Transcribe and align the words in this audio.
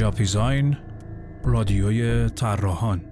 اینجا 0.00 0.29
پیزاین 0.29 0.76
رادیوی 1.44 2.28
طراحان 2.28 3.02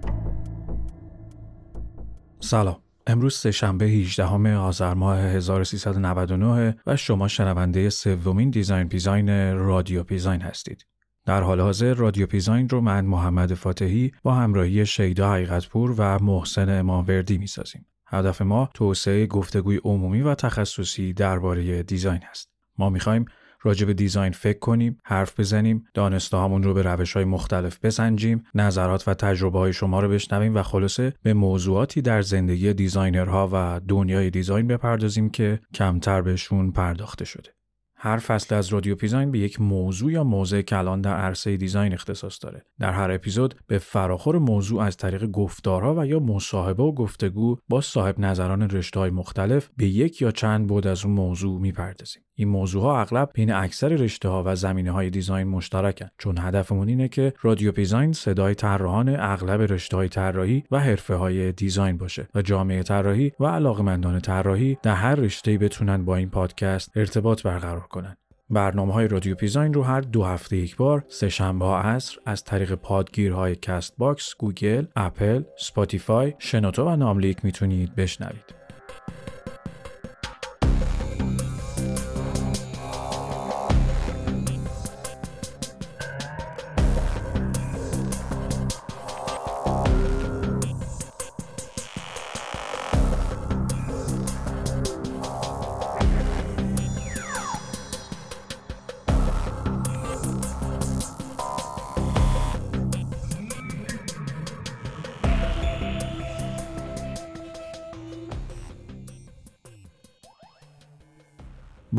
سلام 2.41 2.77
امروز 3.07 3.35
سهشنبه 3.35 3.85
18 3.87 4.55
آذر 4.57 4.95
ماه 4.95 5.19
1399 5.19 6.77
و 6.87 6.97
شما 6.97 7.29
شنونده 7.29 7.91
سومین 7.91 8.51
دیزاین 8.51 8.89
پیزاین 8.89 9.55
رادیو 9.55 10.03
پیزاین 10.03 10.41
هستید. 10.41 10.87
در 11.27 11.43
حال 11.43 11.61
حاضر 11.61 11.95
رادیو 11.95 12.27
پیزاین 12.27 12.69
رو 12.69 12.81
من 12.81 13.05
محمد 13.05 13.55
فاتحی 13.55 14.13
با 14.23 14.35
همراهی 14.35 14.87
شیدا 14.87 15.33
حقیقتپور 15.33 15.95
و 15.99 16.19
محسن 16.25 16.79
اماموردی 16.79 17.39
می‌سازیم. 17.39 17.87
هدف 18.07 18.43
ما 18.43 18.71
توسعه 18.75 19.27
گفتگوی 19.27 19.81
عمومی 19.85 20.23
و 20.23 20.35
تخصصی 20.35 21.13
درباره 21.13 21.83
design 21.83 22.21
است. 22.31 22.51
ما 22.79 22.91
می‌خوایم 22.91 23.25
راجع 23.63 23.87
به 23.87 23.95
design 23.95 24.33
فکر 24.33 24.59
کنیم، 24.59 24.99
حرف 25.05 25.41
بزنیم، 25.41 25.85
دانسته‌هامون 25.95 26.63
رو 26.63 26.75
به 26.75 26.83
روش 26.83 27.13
های 27.13 27.25
مختلف 27.25 27.79
بسنجیم، 27.79 28.45
نظرات 28.55 29.09
و 29.09 29.15
تجربه 29.15 29.59
های 29.59 29.73
شما 29.73 30.01
رو 30.01 30.09
بشنویم 30.09 30.55
و 30.55 30.63
خلاصه 30.63 31.15
به 31.23 31.35
موضوعاتی 31.35 32.03
در 32.03 32.23
زندگی 32.23 32.73
designer 32.73 33.40
ها 33.40 33.49
و 33.53 33.81
دنیای 33.89 34.31
design 34.31 34.67
بپردازیم 34.67 35.31
که 35.31 35.61
کمتر 35.75 36.23
بهشون 36.23 36.73
پرداخته 36.73 37.25
شده. 37.25 37.58
هر 38.01 38.17
فصل 38.17 38.55
از 38.55 38.69
رادیو 38.69 38.95
پیزاین 38.95 39.31
به 39.31 39.39
یک 39.39 39.61
موضوع 39.61 40.13
یا 40.13 40.25
موضع 40.25 40.63
کلان 40.63 41.01
در 41.01 41.17
عرصه 41.17 41.57
design 41.57 41.93
اختصاص 41.93 42.39
داره. 42.43 42.65
در 42.79 42.93
هر 42.93 43.11
اپیزود 43.11 43.55
به 43.67 43.79
فراخور 43.79 44.39
موضوع 44.39 44.83
از 44.83 44.97
طریق 44.97 45.27
گفتارها 45.27 45.95
و 45.99 46.07
یا 46.07 46.21
مصاحبه 46.21 46.83
و 46.83 46.93
گفتگو 46.93 47.57
با 47.69 47.81
صاحب 47.81 48.21
نظران 48.21 48.71
رشته 48.71 49.01
های 49.01 49.11
مختلف 49.11 49.71
به 49.77 49.87
یک 49.87 50.23
یا 50.23 50.31
چند 50.31 50.67
بعد 50.67 50.87
از 50.87 51.05
اون 51.05 51.15
موضوع 51.15 51.61
می‌پردازیم. 51.61 52.23
این 52.41 52.49
موضوع 52.49 52.83
ها 52.83 53.01
اغلب 53.01 53.31
بین 53.35 53.53
اکثر 53.53 53.89
رشته 53.89 54.29
ها 54.29 54.43
و 54.47 54.57
زمینه 54.57 54.91
های 54.91 55.11
design 55.11 55.49
مشترکن 55.49 56.09
چون 56.19 56.39
هدفمون 56.39 56.89
اینه 56.89 57.09
که 57.09 57.33
رادیو 57.43 57.73
پیزاین 57.73 58.13
صدای 58.13 58.55
طراحان 58.55 59.09
اغلب 59.09 59.73
رشته 59.73 59.97
های 59.97 60.09
طراحی 60.09 60.65
و 60.71 60.81
حرفه 60.81 61.15
های 61.15 61.53
design 61.53 61.97
باشه 61.97 62.29
و 62.35 62.43
جامعه 62.43 62.83
طراحی 62.83 63.33
و 63.41 63.47
علاقمندان 63.47 64.21
طراحی 64.21 64.79
در 64.83 64.95
هر 64.95 65.15
رشته 65.15 65.59
بتونن 65.59 66.05
با 66.05 66.17
این 66.17 66.31
پادکست 66.31 66.97
ارتباط 66.97 67.43
برقرار 67.43 67.88
کنن 67.89 68.17
برنامه 68.51 68.93
های 68.93 69.09
رادیو 69.09 69.35
پیزاین 69.35 69.75
رو 69.75 69.83
هر 69.83 70.01
دو 70.01 70.25
هفته 70.25 70.57
یک 70.57 70.77
بار 70.77 71.05
سه 71.09 71.29
شنبه 71.29 71.67
عصر 71.67 72.17
از 72.27 72.45
طریق 72.45 72.75
پادگیرهای 72.75 73.57
Castbox، 73.57 74.35
Google، 74.39 74.85
Apple، 74.97 75.43
Spotify، 75.59 76.35
شنوتو 76.39 76.85
و 76.85 76.97
ناملیک 76.97 77.45
می‌تونید 77.45 77.95
بشنوید. 77.95 78.68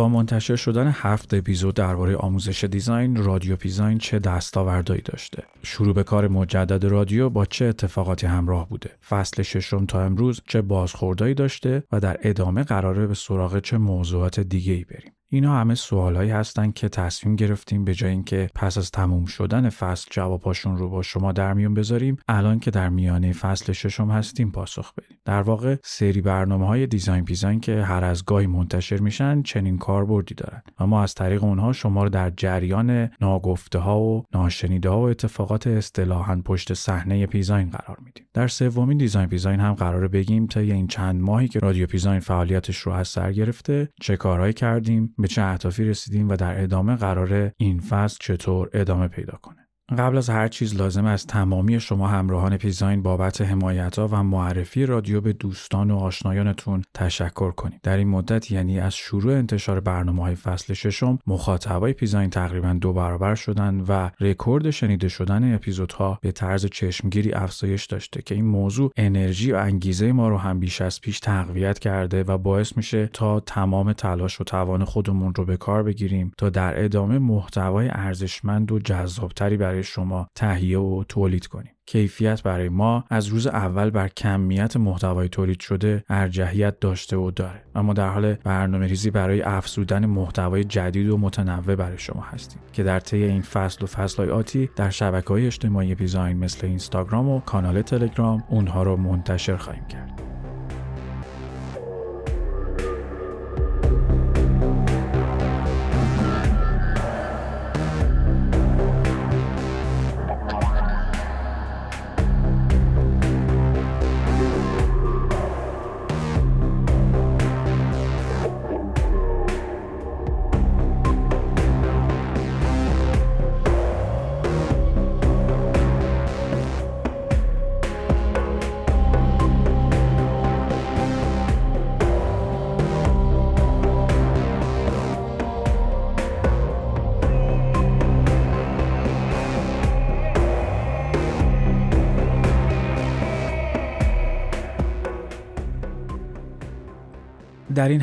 منتشر 0.09 0.55
شدن 0.55 0.87
هفت 0.95 1.33
اپیزود 1.33 1.75
درباره 1.75 2.15
آموزش 2.15 2.63
design 2.63 3.15
رادیو 3.15 3.55
پیزاین 3.55 3.97
چه 3.97 4.19
دستاوردهایی 4.19 5.01
داشته. 5.01 5.43
شروع 5.63 5.93
به 5.93 6.03
کار 6.03 6.27
مجدد 6.27 6.85
رادیو 6.85 7.29
با 7.29 7.45
چه 7.45 7.65
اتفاقاتی 7.65 8.27
همراه 8.27 8.69
بوده؟ 8.69 8.89
فصل 9.09 9.43
ششم 9.43 9.85
تا 9.85 10.01
امروز 10.01 10.41
چه 10.47 10.61
بازخوردهایی 10.61 11.33
داشته؟ 11.33 11.83
و 11.91 11.99
در 11.99 12.17
ادامه 12.21 12.63
قراره 12.63 13.07
به 13.07 13.13
سراغ 13.13 13.59
چه 13.59 13.77
موضوعات 13.77 14.39
دیگه 14.39 14.73
ای 14.73 14.83
بریم؟ 14.83 15.11
اینا 15.31 15.59
همه 15.59 15.75
سوالهایی 15.75 16.29
هستن 16.29 16.71
که 16.71 16.89
تصمیم 16.89 17.35
گرفتیم 17.35 17.85
به 17.85 17.93
جای 17.93 18.11
اینکه 18.11 18.49
پس 18.55 18.77
از 18.77 18.91
تموم 18.91 19.25
شدن 19.25 19.69
فصل 19.69 20.07
جواباشون 20.11 20.77
رو 20.77 20.89
با 20.89 21.01
شما 21.01 21.31
در 21.31 21.53
میون 21.53 21.73
بذاریم 21.73 22.17
الان 22.27 22.59
که 22.59 22.71
در 22.71 22.89
میانه 22.89 23.33
فصل 23.33 23.73
ششم 23.73 24.11
هستیم 24.11 24.51
پاسخ 24.51 24.93
بدیم. 24.93 25.17
در 25.25 25.41
واقع 25.41 25.75
سری 25.83 26.21
برنامه 26.21 26.67
های 26.67 26.87
دیزاین 26.87 27.25
پیزاین 27.25 27.59
که 27.59 27.81
هر 27.83 28.03
از 28.03 28.25
گاهی 28.25 28.47
منتشر 28.47 28.97
میشن 28.97 29.41
چنین 29.41 29.77
کاربردی 29.77 30.35
دارن 30.35 30.61
و 30.79 30.87
ما 30.87 31.03
از 31.03 31.13
طریق 31.13 31.43
اونها 31.43 31.73
شما 31.73 32.03
رو 32.03 32.09
در 32.09 32.29
جریان 32.29 33.09
ناگفته 33.21 33.79
ها 33.79 33.99
و 33.99 34.23
ناشنیده 34.33 34.89
ها 34.89 35.01
و 35.01 35.09
اتفاقات 35.09 35.67
اصطلاحا 35.67 36.41
پشت 36.45 36.73
صحنه 36.73 37.25
پیزاین 37.25 37.69
قرار 37.69 37.97
میدیم. 38.05 38.25
در 38.33 38.47
سومین 38.47 38.97
دیزاین 38.97 39.27
پیزاین 39.27 39.59
هم 39.59 39.73
قراره 39.73 40.07
بگیم 40.07 40.47
تا 40.47 40.59
این 40.59 40.87
چند 40.87 41.21
ماهی 41.21 41.47
که 41.47 41.59
رادیو 41.59 41.87
پیزاین 41.87 42.19
فعالیتش 42.19 42.77
رو 42.77 42.91
از 42.91 43.07
سر 43.07 43.31
گرفته 43.31 43.89
چه 44.01 44.17
کارهایی 44.17 44.53
کردیم 44.53 45.13
به 45.19 45.27
چه 45.27 45.41
اهدافی 45.41 45.83
رسیدیم 45.83 46.29
و 46.29 46.35
در 46.35 46.63
ادامه 46.63 46.95
قراره 46.95 47.51
این 47.57 47.79
فصل 47.79 48.17
چطور 48.21 48.69
ادامه 48.73 49.07
پیدا 49.07 49.37
کنه. 49.41 49.68
قبل 49.97 50.17
از 50.17 50.29
هر 50.29 50.47
چیز 50.47 50.75
لازمه 50.75 51.05
از 51.05 51.27
تمامی 51.27 51.79
شما 51.79 52.07
همراهان 52.07 52.57
پیزاین 52.57 53.01
بابت 53.01 53.41
حمایت 53.41 53.99
ها 53.99 54.07
و 54.07 54.23
معرفی 54.23 54.85
رادیو 54.85 55.21
به 55.21 55.33
دوستان 55.33 55.91
و 55.91 55.97
آشنایانتون 55.97 56.83
تشکر 56.93 57.51
کنیم. 57.51 57.79
در 57.83 57.97
این 57.97 58.07
مدت 58.07 58.51
یعنی 58.51 58.79
از 58.79 58.95
شروع 58.95 59.33
انتشار 59.33 59.79
برنامه 59.79 60.23
های 60.23 60.35
فصل 60.35 60.73
ششم 60.73 61.19
مخاطبای 61.27 61.93
پیزاین 61.93 62.29
تقریبا 62.29 62.73
دو 62.81 62.93
برابر 62.93 63.35
شدن 63.35 63.85
و 63.87 64.09
رکورد 64.19 64.69
شنیده 64.69 65.07
شدن 65.07 65.55
اپیزودها 65.55 66.19
به 66.21 66.31
طرز 66.31 66.65
چشمگیری 66.65 67.33
افزایش 67.33 67.85
داشته 67.85 68.21
که 68.21 68.35
این 68.35 68.45
موضوع 68.45 68.91
انرژی 68.97 69.51
و 69.51 69.55
انگیزه 69.55 70.11
ما 70.11 70.29
رو 70.29 70.37
هم 70.37 70.59
بیش 70.59 70.81
از 70.81 71.01
پیش 71.01 71.19
تقویت 71.19 71.79
کرده 71.79 72.23
و 72.23 72.37
باعث 72.37 72.77
میشه 72.77 73.09
تا 73.13 73.39
تمام 73.39 73.93
تلاش 73.93 74.41
و 74.41 74.43
توان 74.43 74.85
خودمون 74.85 75.33
رو 75.33 75.45
به 75.45 75.57
کار 75.57 75.83
بگیریم 75.83 76.31
تا 76.37 76.49
در 76.49 76.83
ادامه 76.83 77.19
محتوای 77.19 77.89
ارزشمند 77.91 78.71
و 78.71 78.79
جذابتری 78.79 79.57
برای 79.57 79.78
شما 79.81 80.27
تهیه 80.35 80.79
و 80.79 81.03
تولید 81.07 81.47
کنیم. 81.47 81.71
کیفیت 81.85 82.43
برای 82.43 82.69
ما 82.69 83.03
از 83.09 83.27
روز 83.27 83.47
اول 83.47 83.89
بر 83.89 84.07
کمیت 84.07 84.77
محتوای 84.77 85.29
تولید 85.29 85.59
شده 85.59 86.03
ارجحیت 86.09 86.79
داشته 86.79 87.17
و 87.17 87.31
داره. 87.31 87.63
اما 87.75 87.93
در 87.93 88.09
حال 88.09 88.33
برنامه 88.33 88.87
ریزی 88.87 89.11
برای 89.11 89.41
افزودن 89.41 90.05
محتوای 90.05 90.63
جدید 90.63 91.09
و 91.09 91.17
متنوع 91.17 91.75
برای 91.75 91.97
شما 91.97 92.21
هستیم 92.21 92.61
که 92.73 92.83
در 92.83 92.99
طی 92.99 93.23
این 93.23 93.41
فصل 93.41 93.83
و 93.83 93.87
فصل 93.87 94.29
آتی 94.29 94.69
در 94.75 94.89
شبکه 94.89 95.27
های 95.27 95.45
اجتماعی 95.45 95.95
دیزاین 95.95 96.37
مثل 96.37 96.67
اینستاگرام 96.67 97.29
و 97.29 97.39
کانال 97.39 97.81
تلگرام 97.81 98.43
اونها 98.49 98.83
رو 98.83 98.97
منتشر 98.97 99.57
خواهیم 99.57 99.85
کرد. 99.85 100.38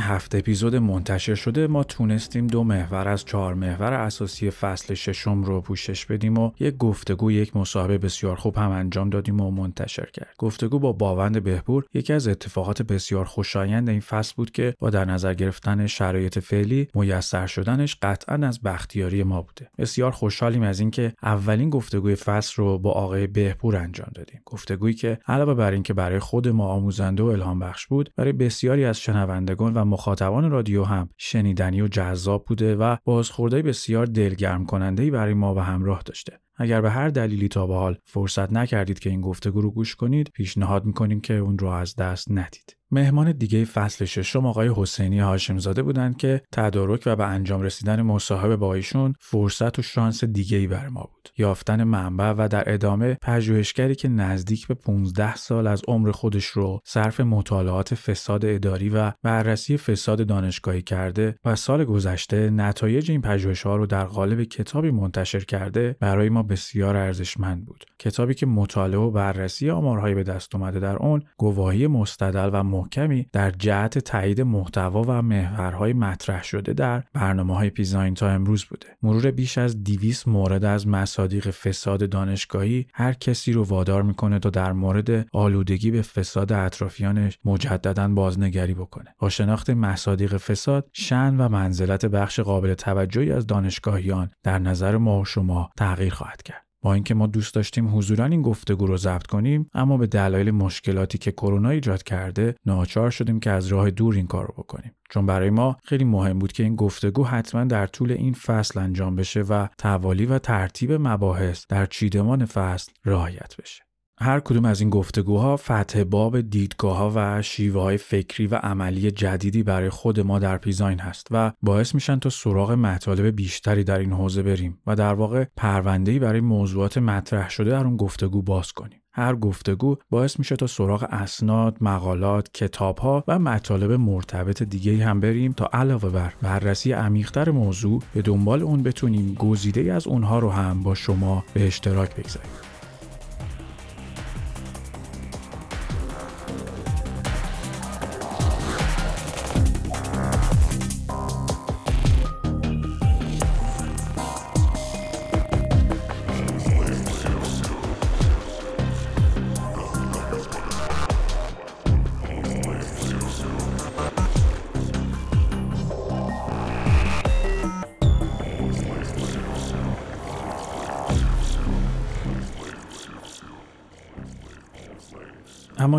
هفت 0.07 0.35
اپیزود 0.35 0.77
منتشر 0.77 1.35
شده. 1.35 1.67
ما 1.67 1.85
تونستیم 1.85 2.47
دو 2.47 2.65
محور 2.65 3.09
از 3.09 3.25
چهار 3.25 3.55
محور 3.55 3.93
اساسی 3.93 4.51
فصل 4.51 4.95
ششم 4.95 5.43
رو 5.43 5.61
پوشش 5.61 6.07
بدیم 6.07 6.39
و 6.39 6.51
یک 6.61 6.77
گفتگو 6.77 7.31
یک 7.31 7.57
مصاحبه 7.57 7.99
بسیار 7.99 8.37
خوب 8.37 8.57
هم 8.57 8.71
انجام 8.71 9.11
دادیم 9.11 9.41
و 9.41 9.51
منتشر 9.51 10.07
کرد 10.13 10.35
گفتگو 10.39 10.79
با 10.79 10.93
باوند 10.93 11.43
بهپور 11.43 11.85
یکی 11.95 12.13
از 12.13 12.29
اتفاقات 12.29 12.83
بسیار 12.83 13.25
خوشایند 13.25 13.89
این 13.89 14.01
فصل 14.01 14.35
بود 14.37 14.51
که 14.51 14.75
با 14.79 14.91
در 14.91 15.05
نظر 15.05 15.35
گرفتن 15.35 15.87
شرایط 15.87 16.39
فعلی 16.39 16.89
میسر 16.95 17.47
شدنش 17.47 17.97
قطعا 18.03 18.47
از 18.47 18.63
بختیاری 18.63 19.23
ما 19.23 19.43
بوده. 19.43 19.71
بسیار 19.79 20.11
خوشحالیم 20.11 20.63
از 20.63 20.81
اینکه 20.81 21.13
اولین 21.23 21.71
گفتگوی 21.71 22.15
فصل 22.15 22.55
رو 22.57 22.79
با 22.79 22.93
آقای 22.93 23.27
بهپور 23.27 23.77
انجام 23.77 24.11
دادیم. 24.15 24.41
گفتگویی 24.45 24.95
که 24.95 25.19
علاوه 25.27 25.55
بر 25.55 25.71
اینکه 25.71 25.95
برای 25.95 26.19
خود 26.19 26.49
ما 26.49 26.67
آموزنده 26.69 27.23
و 27.23 27.27
الهام 27.27 27.59
بخش 27.59 27.87
بود 27.87 28.11
برای 28.17 28.33
بسیاری 28.33 28.85
از 28.85 29.01
شنوندگان 29.01 29.75
و 29.75 29.85
مخاطبان 29.97 30.51
رادیو 30.51 30.85
هم 30.85 31.09
شنیدنی 31.17 31.83
و 31.83 31.89
جذاب 31.89 32.45
بوده 32.45 32.77
و 32.77 32.97
بازخوردهای 33.05 33.63
بسیار 33.63 34.07
دلگرم 34.07 34.67
کننده 34.67 35.11
برای 35.11 35.35
ما 35.35 35.55
و 35.55 35.59
همراه 35.59 36.03
داشته. 36.07 36.41
اگر 36.57 36.81
به 36.81 36.91
هر 36.91 37.09
دلیلی 37.09 37.49
تا 37.49 37.67
به 37.67 37.75
حال 37.75 37.99
فرصت 38.05 38.53
نکردید 38.53 38.99
که 38.99 39.11
این 39.11 39.21
گفتگو 39.21 39.61
رو 39.61 39.71
گوش 39.71 39.97
کنید 39.97 40.31
پیشنهاد 40.35 40.85
می‌کنیم 40.85 41.21
که 41.21 41.35
اون 41.35 41.59
رو 41.59 41.69
از 41.69 41.97
دست 41.97 42.31
ندید. 42.31 42.76
مهمان 42.91 43.33
دیگه 43.33 43.65
فصل 43.65 44.05
ششم 44.05 44.47
آقای 44.47 44.71
حسینی 44.77 45.19
هاشمزاده 45.19 45.83
بودند 45.83 46.17
که 46.17 46.43
تدارک 46.53 47.03
و 47.07 47.17
به 47.17 47.27
انجام 47.27 47.63
رسیدن 47.63 48.03
مصاحبه 48.03 48.57
با 48.57 48.75
ایشون 48.75 49.15
فرصت 49.21 49.79
و 49.79 49.83
شانس 49.83 50.25
دیگه 50.25 50.59
ای 50.59 50.67
بر 50.67 50.89
ما 50.89 51.01
بود. 51.01 51.29
یافتن 51.39 51.85
منبع 51.85 52.31
و 52.31 52.49
در 52.49 52.73
ادامه 52.73 53.15
پژوهشگری 53.23 53.95
که 53.95 54.09
نزدیک 54.09 54.67
به 54.67 54.75
15 54.75 55.37
سال 55.37 55.67
از 55.67 55.83
عمر 55.89 56.11
خودش 56.11 56.47
رو 56.47 56.81
صرف 56.85 57.21
مطالعات 57.21 57.95
فساد 57.95 58.45
اداری 58.45 58.89
و 58.89 59.13
بررسی 59.23 59.77
فساد 59.77 60.27
دانشگاهی 60.27 60.83
کرده 60.83 61.39
و 61.45 61.57
سال 61.57 61.85
گذشته 61.85 62.51
نتایج 62.51 63.11
این 63.11 63.21
پژوهش‌ها 63.21 63.77
رو 63.77 63.87
در 63.87 64.05
قالب 64.05 64.45
کتابی 64.45 64.91
منتشر 64.91 65.45
کرده 65.45 65.97
برای 66.01 66.29
ما 66.29 66.43
بسیار 66.43 66.97
ارزشمند 66.97 67.67
بود. 67.67 67.85
کتابی 67.99 68.35
که 68.35 68.47
مطالعه 68.47 69.01
و 69.01 69.11
بررسی 69.11 69.71
آمارهایی 69.71 70.15
به 70.15 70.23
دست 70.23 70.55
اومده 70.55 70.81
در 70.81 70.97
اون 70.97 71.23
گواهی 71.37 71.87
مستدل 71.87 72.51
و 72.53 72.63
محکمی 72.77 73.27
در 73.33 73.51
جهت 73.51 73.99
تایید 73.99 74.41
محتوا 74.41 75.03
و 75.03 75.23
محورهای 75.23 75.93
مطرح 75.93 76.43
شده 76.45 76.73
در 76.73 77.03
برنامه 77.13 77.57
های 77.57 77.71
پیزاین 77.71 78.15
تا 78.15 78.31
امروز 78.31 78.65
بوده. 78.65 78.87
مرور 79.03 79.31
بیش 79.31 79.59
از 79.59 79.85
200 79.85 80.29
مورد 80.29 80.65
از 80.65 80.89
مصادیق 80.89 81.51
فساد 81.51 82.09
دانشگاهی 82.11 82.87
هر 82.95 83.13
کسی 83.13 83.53
رو 83.53 83.65
وادار 83.65 84.03
می‌کنه 84.03 84.39
تا 84.39 84.51
در 84.51 84.73
مورد 84.73 85.27
آلودگی 85.33 85.91
به 85.91 86.03
فساد 86.03 86.53
اطرافیانش 86.53 87.39
مجددا 87.45 88.09
بازنگری 88.09 88.75
بکنه. 88.75 89.15
با 89.19 89.29
شناخت 89.29 89.71
مصادیق 89.71 90.37
فساد 90.37 90.89
شن 90.93 91.37
و 91.37 91.49
منزلت 91.49 92.07
بخش 92.07 92.41
قابل 92.41 92.75
توجهی 92.75 93.33
از 93.33 93.47
دانشگاهیان 93.47 94.31
در 94.43 94.59
نظر 94.59 94.97
ما 94.97 95.21
و 95.21 95.25
شما 95.25 95.71
تغییر 95.77 96.15
خواهد 96.15 96.43
کرد. 96.43 96.66
اینکه 96.95 97.15
ما 97.15 97.27
دوست 97.27 97.55
داشتیم 97.55 97.97
حضورا 97.97 98.25
این 98.25 98.43
گفتگو 98.43 98.87
رو 98.87 98.97
ضبط 98.97 99.27
کنیم 99.27 99.71
اما 99.75 99.97
به 99.97 100.07
دلایل 100.07 100.51
مشکلاتی 100.51 101.19
که 101.19 101.33
کرونا 101.33 101.71
ایجاد 101.71 102.03
کرده 102.03 102.55
ناچار 102.67 103.11
شدیم 103.11 103.41
که 103.41 103.51
از 103.51 103.67
راه 103.67 103.91
دور 103.91 104.15
این 104.15 104.27
کار 104.27 104.47
رو 104.47 104.55
بکنیم. 104.57 104.93
چون 105.11 105.27
برای 105.27 105.51
ما 105.51 105.77
خیلی 105.85 106.05
مهم 106.05 106.39
بود 106.39 106.53
که 106.53 106.63
این 106.63 106.77
گفتگو 106.77 107.25
حتما 107.25 107.65
در 107.65 107.87
طول 107.87 108.13
این 108.13 108.33
فصل 108.33 108.81
انجام 108.81 109.17
بشه 109.17 109.41
و 109.41 109.67
توالی 109.79 110.27
و 110.27 110.39
ترتیب 110.39 110.93
مباحث 110.93 111.65
در 111.69 111.87
چیدمان 111.87 112.45
فصل 112.45 112.93
رعایت 113.05 113.57
بشه. 113.59 113.86
هر 114.21 114.41
کدوم 114.41 114.65
از 114.65 114.81
این 114.81 114.91
گفتگوها 114.91 115.57
فتح 115.57 116.05
باب 116.05 116.41
دیدگاه 116.41 116.97
ها 116.97 117.13
و 117.15 117.43
شیوه 117.43 117.83
های 117.83 117.97
فکری 117.97 118.47
و 118.47 118.55
عملی 118.55 119.11
جدیدی 119.11 119.63
برای 119.63 119.91
خود 119.91 120.21
ما 120.21 120.39
در 120.39 120.59
پیزاین 120.59 120.99
هست 120.99 121.27
و 121.31 121.53
باعث 121.63 121.95
میشن 121.95 122.19
تا 122.19 122.31
سراغ 122.31 122.73
مطالب 122.73 123.27
بیشتری 123.27 123.85
در 123.85 123.99
این 123.99 124.13
حوزه 124.13 124.43
بریم 124.43 124.79
و 124.87 124.97
در 124.97 125.15
واقع 125.15 125.45
پرونده‌ای 125.57 126.19
برای 126.19 126.41
موضوعات 126.41 126.99
مطرح 126.99 127.51
شده 127.51 127.71
در 127.71 127.85
اون 127.85 127.97
گفتگو 127.97 128.43
باز 128.43 128.73
کنیم. 128.73 129.01
هر 129.13 129.37
گفتگو 129.37 129.97
باعث 130.11 130.39
میشه 130.39 130.57
تا 130.57 130.67
سراغ 130.67 131.07
اسناد، 131.11 131.77
مقالات، 131.81 132.51
کتابها 132.55 133.25
و 133.29 133.39
مطالب 133.39 133.93
مرتبط 133.93 134.63
دیگه 134.63 135.05
هم 135.05 135.21
بریم 135.21 135.53
تا 135.53 135.71
علاوه 135.73 136.11
بر 136.11 136.33
بررسی 136.43 136.93
عمیقتر 136.93 137.51
موضوع 137.51 138.03
به 138.15 138.23
دنبال 138.23 138.63
اون 138.63 138.83
بتونیم 138.83 139.35
گزیده 139.35 139.93
از 139.93 140.07
اونها 140.07 140.39
رو 140.39 140.51
هم 140.51 140.83
با 140.83 140.95
شما 140.95 141.45
به 141.55 141.67
اشتراک 141.67 142.15
بگذاریم. 142.17 142.76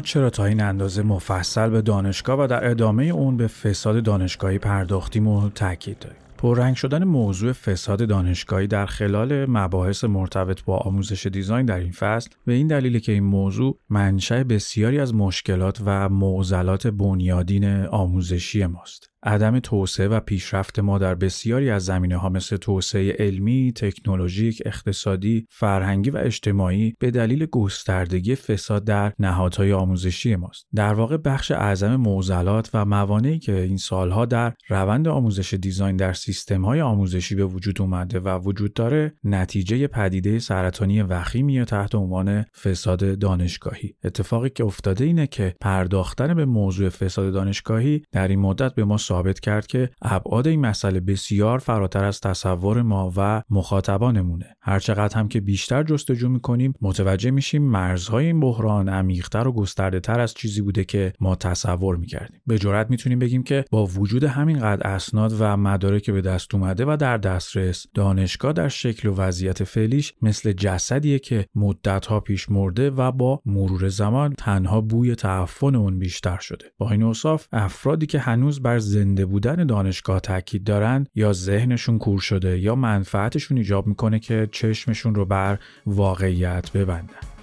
چرا 0.08 0.30
تا 0.30 0.46
این 0.46 0.62
اندازه 0.62 1.04
مفصل 1.04 1.70
به 1.70 1.82
دانشگاه 1.82 2.44
و 2.44 2.48
در 2.48 2.70
ادامه 2.70 3.04
اون 3.04 3.38
به 3.38 3.48
فساد 3.48 4.04
دانشگاهی 4.04 4.60
پرداختیم 4.60 5.28
و 5.28 5.50
تاکید 5.50 6.00
داریم؟ 6.00 6.18
پررنگ 6.38 6.76
شدن 6.76 7.04
موضوع 7.04 7.52
فساد 7.52 8.08
دانشگاهی 8.08 8.68
در 8.68 8.86
خلال 8.86 9.46
مباحث 9.50 10.04
مرتبط 10.04 10.64
با 10.64 10.78
آموزش 10.78 11.26
دیزاین 11.26 11.66
در 11.66 11.80
این 11.80 11.92
فصل 11.92 12.30
به 12.46 12.54
این 12.54 12.68
دلیل 12.68 13.00
که 13.00 13.12
این 13.12 13.24
موضوع 13.24 13.80
منشأ 13.90 14.44
بسیاری 14.44 15.00
از 15.00 15.16
مشکلات 15.16 15.82
و 15.86 16.10
معضلات 16.10 16.88
بنیادین 16.88 17.86
آموزشی 17.86 18.66
ماست. 18.66 19.07
عدم 19.24 19.60
توسعه 19.60 20.08
و 20.08 20.20
پیشرفت 20.20 20.80
ما 20.80 20.98
در 20.98 21.16
بسیاری 21.16 21.70
از 21.70 21.86
زمینه 21.86 22.18
ها 22.18 22.30
مثل 22.30 22.58
توسعه 22.58 23.16
علمی، 23.20 23.72
تکنولوژیک، 23.76 24.62
اقتصادی، 24.66 25.48
فرهنگی 25.52 26.10
و 26.10 26.18
اجتماعی 26.18 26.94
به 27.00 27.12
دلیل 27.12 27.46
گستردگی 27.46 28.36
فساد 28.36 28.84
در 28.84 29.14
نهادهای 29.20 29.74
آموزشی 29.74 30.36
ماست. 30.36 30.68
در 30.76 30.94
واقع 30.94 31.18
بخش 31.18 31.52
اعظم 31.52 31.96
معضلات 31.96 32.70
و 32.74 32.86
موانعی 32.86 33.40
که 33.40 33.62
این 33.62 33.78
سالها 33.78 34.26
در 34.26 34.54
روند 34.70 35.08
آموزش 35.08 35.54
دیزاین 35.54 35.96
در 35.96 36.14
سیستم‌های 36.14 36.82
آموزشی 36.82 37.36
به 37.36 37.46
وجود 37.46 37.82
اومده 37.82 38.20
و 38.20 38.38
وجود 38.38 38.74
داره، 38.74 39.14
نتیجه 39.24 39.88
پدیده 39.88 40.40
سرطانی 40.40 41.02
وخیمی 41.02 41.66
تحت 41.66 41.96
عنوان 41.96 42.46
فساد 42.64 43.20
دانشگاهی. 43.20 43.94
اتفاقی 44.04 44.50
که 44.50 44.64
افتاده 44.64 45.06
اینه 45.06 45.28
که 45.28 45.56
پرداختن 45.62 46.34
به 46.34 46.46
موضوع 46.46 46.90
فساد 46.90 47.34
دانشگاهی 47.34 48.04
در 48.12 48.28
این 48.28 48.40
مدت 48.40 48.76
به 48.76 48.86
ما 48.86 48.98
ثابت 49.08 49.40
کرد 49.40 49.68
که 49.68 49.90
ابعاد 50.02 50.48
این 50.48 50.62
مسئله 50.62 51.00
بسیار 51.00 51.60
فراتر 51.60 52.04
از 52.04 52.22
تصور 52.22 52.82
ما 52.82 53.14
و 53.18 53.44
مخاطبانمونه. 53.50 54.56
هرچقدر 54.62 55.18
هم 55.20 55.28
که 55.28 55.42
بیشتر 55.42 55.84
جستجو 55.84 56.30
می‌کنیم 56.30 56.74
متوجه 56.82 57.32
میشیم 57.32 57.64
مرزهای 57.64 58.26
این 58.26 58.40
بحران 58.40 58.90
عمیقتر 58.90 59.48
و 59.48 59.52
گسترده 59.52 60.00
تر 60.00 60.20
از 60.20 60.34
چیزی 60.34 60.62
بوده 60.62 60.84
که 60.84 61.14
ما 61.20 61.36
تصور 61.36 61.96
می‌کردیم. 61.96 62.42
به 62.48 62.60
جرات 62.60 62.90
می‌تونیم 62.90 63.20
بگیم 63.20 63.44
که 63.44 63.66
با 63.72 63.86
وجود 63.86 64.24
همینقدر 64.24 64.88
اسناد 64.88 65.34
و 65.40 65.58
مدارک 65.58 66.10
به 66.10 66.22
دست 66.22 66.56
اومده 66.56 66.86
و 66.86 66.98
در 67.00 67.18
دسترس 67.18 67.86
دانشگاه 67.94 68.54
در 68.54 68.68
شکل 68.68 69.10
و 69.10 69.16
وضعیت 69.16 69.64
فعلیش 69.64 70.14
مثل 70.22 70.52
جسدیه 70.52 71.20
که 71.20 71.46
مدتها 71.56 72.20
پیش 72.20 72.52
مرده 72.52 72.90
و 72.90 73.12
با 73.12 73.42
مرور 73.46 73.88
زمان 73.88 74.34
تنها 74.38 74.82
بوی 74.82 75.16
تعفن 75.16 75.76
اون 75.76 76.00
بیشتر 76.00 76.38
شده. 76.40 76.66
با 76.78 76.92
این 76.92 77.04
اوصاف 77.04 77.48
افرادی 77.52 78.06
که 78.06 78.20
هنوز 78.20 78.62
بر 78.62 78.80
زنده 78.98 79.26
بودن 79.26 79.66
دانشگاه 79.66 80.20
تاکید 80.20 80.64
دارن 80.64 81.08
یا 81.16 81.34
ذهنشون 81.34 81.98
کور 81.98 82.20
شده 82.20 82.60
یا 82.60 82.76
منفعتشون 82.76 83.58
ایجاب 83.58 83.88
می‌کنه 83.88 84.20
که 84.20 84.50
چشمشون 84.52 85.16
رو 85.16 85.26
بر 85.26 85.60
واقعیت 85.86 86.72
ببندن. 86.72 87.37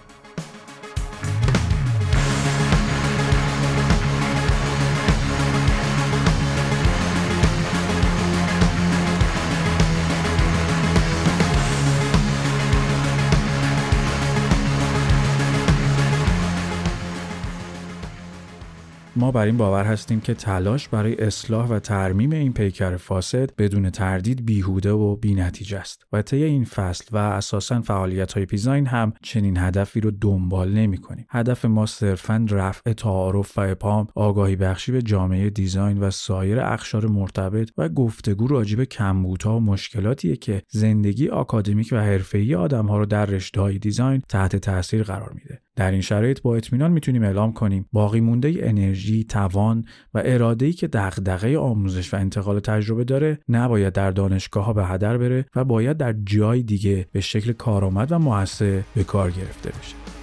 ما 19.16 19.30
بر 19.30 19.46
این 19.46 19.56
باور 19.56 19.84
هستیم 19.84 20.20
که 20.20 20.34
تلاش 20.34 20.88
برای 20.88 21.14
اصلاح 21.14 21.68
و 21.68 21.78
ترمیم 21.78 22.32
این 22.32 22.52
پیکر 22.52 22.96
فاسد 22.96 23.50
بدون 23.58 23.90
تردید 23.90 24.46
بیهوده 24.46 24.92
و 24.92 25.16
بینتیجه 25.16 25.78
است 25.78 26.06
و 26.12 26.22
طی 26.22 26.42
این 26.42 26.64
فصل 26.64 27.04
و 27.12 27.16
اساسا 27.16 27.80
فعالیت 27.80 28.32
های 28.32 28.46
پیزاین 28.46 28.86
هم 28.86 29.12
چنین 29.22 29.56
هدفی 29.56 30.00
رو 30.00 30.10
دنبال 30.10 30.72
نمی 30.72 30.98
کنیم. 30.98 31.26
هدف 31.30 31.64
ما 31.64 31.86
صرفا 31.86 32.46
رفع 32.50 32.92
تعارف 32.92 33.58
و 33.58 33.60
ابهام 33.60 34.06
آگاهی 34.14 34.56
بخشی 34.56 34.92
به 34.92 35.02
جامعه 35.02 35.50
design 35.50 35.98
و 35.98 36.10
سایر 36.10 36.60
اقشار 36.60 37.06
مرتبط 37.06 37.70
و 37.78 37.88
گفتگو 37.88 38.46
راجع 38.46 38.76
به 38.76 38.86
کمبودها 38.86 39.56
و 39.56 39.60
مشکلاتیه 39.60 40.36
که 40.36 40.62
زندگی 40.68 41.28
آکادمیک 41.28 41.88
و 41.92 41.96
حرفه‌ای 41.96 42.54
آدمها 42.54 42.98
رو 42.98 43.06
در 43.06 43.26
رشته 43.26 43.72
design 43.78 44.22
تحت 44.28 44.56
تاثیر 44.56 45.02
قرار 45.02 45.32
میده 45.34 45.60
در 45.76 45.90
این 45.90 46.00
شرایط 46.00 46.42
با 46.42 46.56
اطمینان 46.56 46.92
می‌تونیم 46.92 47.22
اعلام 47.22 47.52
کنیم 47.52 47.86
باقی 47.92 48.20
مونده 48.20 48.54
انرژی، 48.58 49.24
توان 49.24 49.84
و 50.14 50.22
اراده‌ای 50.24 50.72
که 50.72 50.88
دغدغه 50.88 51.58
آموزش 51.58 52.14
و 52.14 52.16
انتقال 52.16 52.60
تجربه 52.60 53.04
داره 53.04 53.38
نباید 53.48 53.92
در 53.92 54.10
دانشگاه 54.10 54.64
ها 54.64 54.72
به 54.72 54.84
هدر 54.84 55.18
بره 55.18 55.46
و 55.56 55.64
باید 55.64 55.96
در 55.96 56.14
جای 56.24 56.62
دیگه 56.62 57.06
به 57.12 57.20
شکل 57.20 57.52
کارآمد 57.52 58.12
و 58.12 58.18
موثر 58.18 58.82
به 58.94 59.04
کار 59.04 59.30
گرفته 59.30 59.70
بشه. 59.70 60.13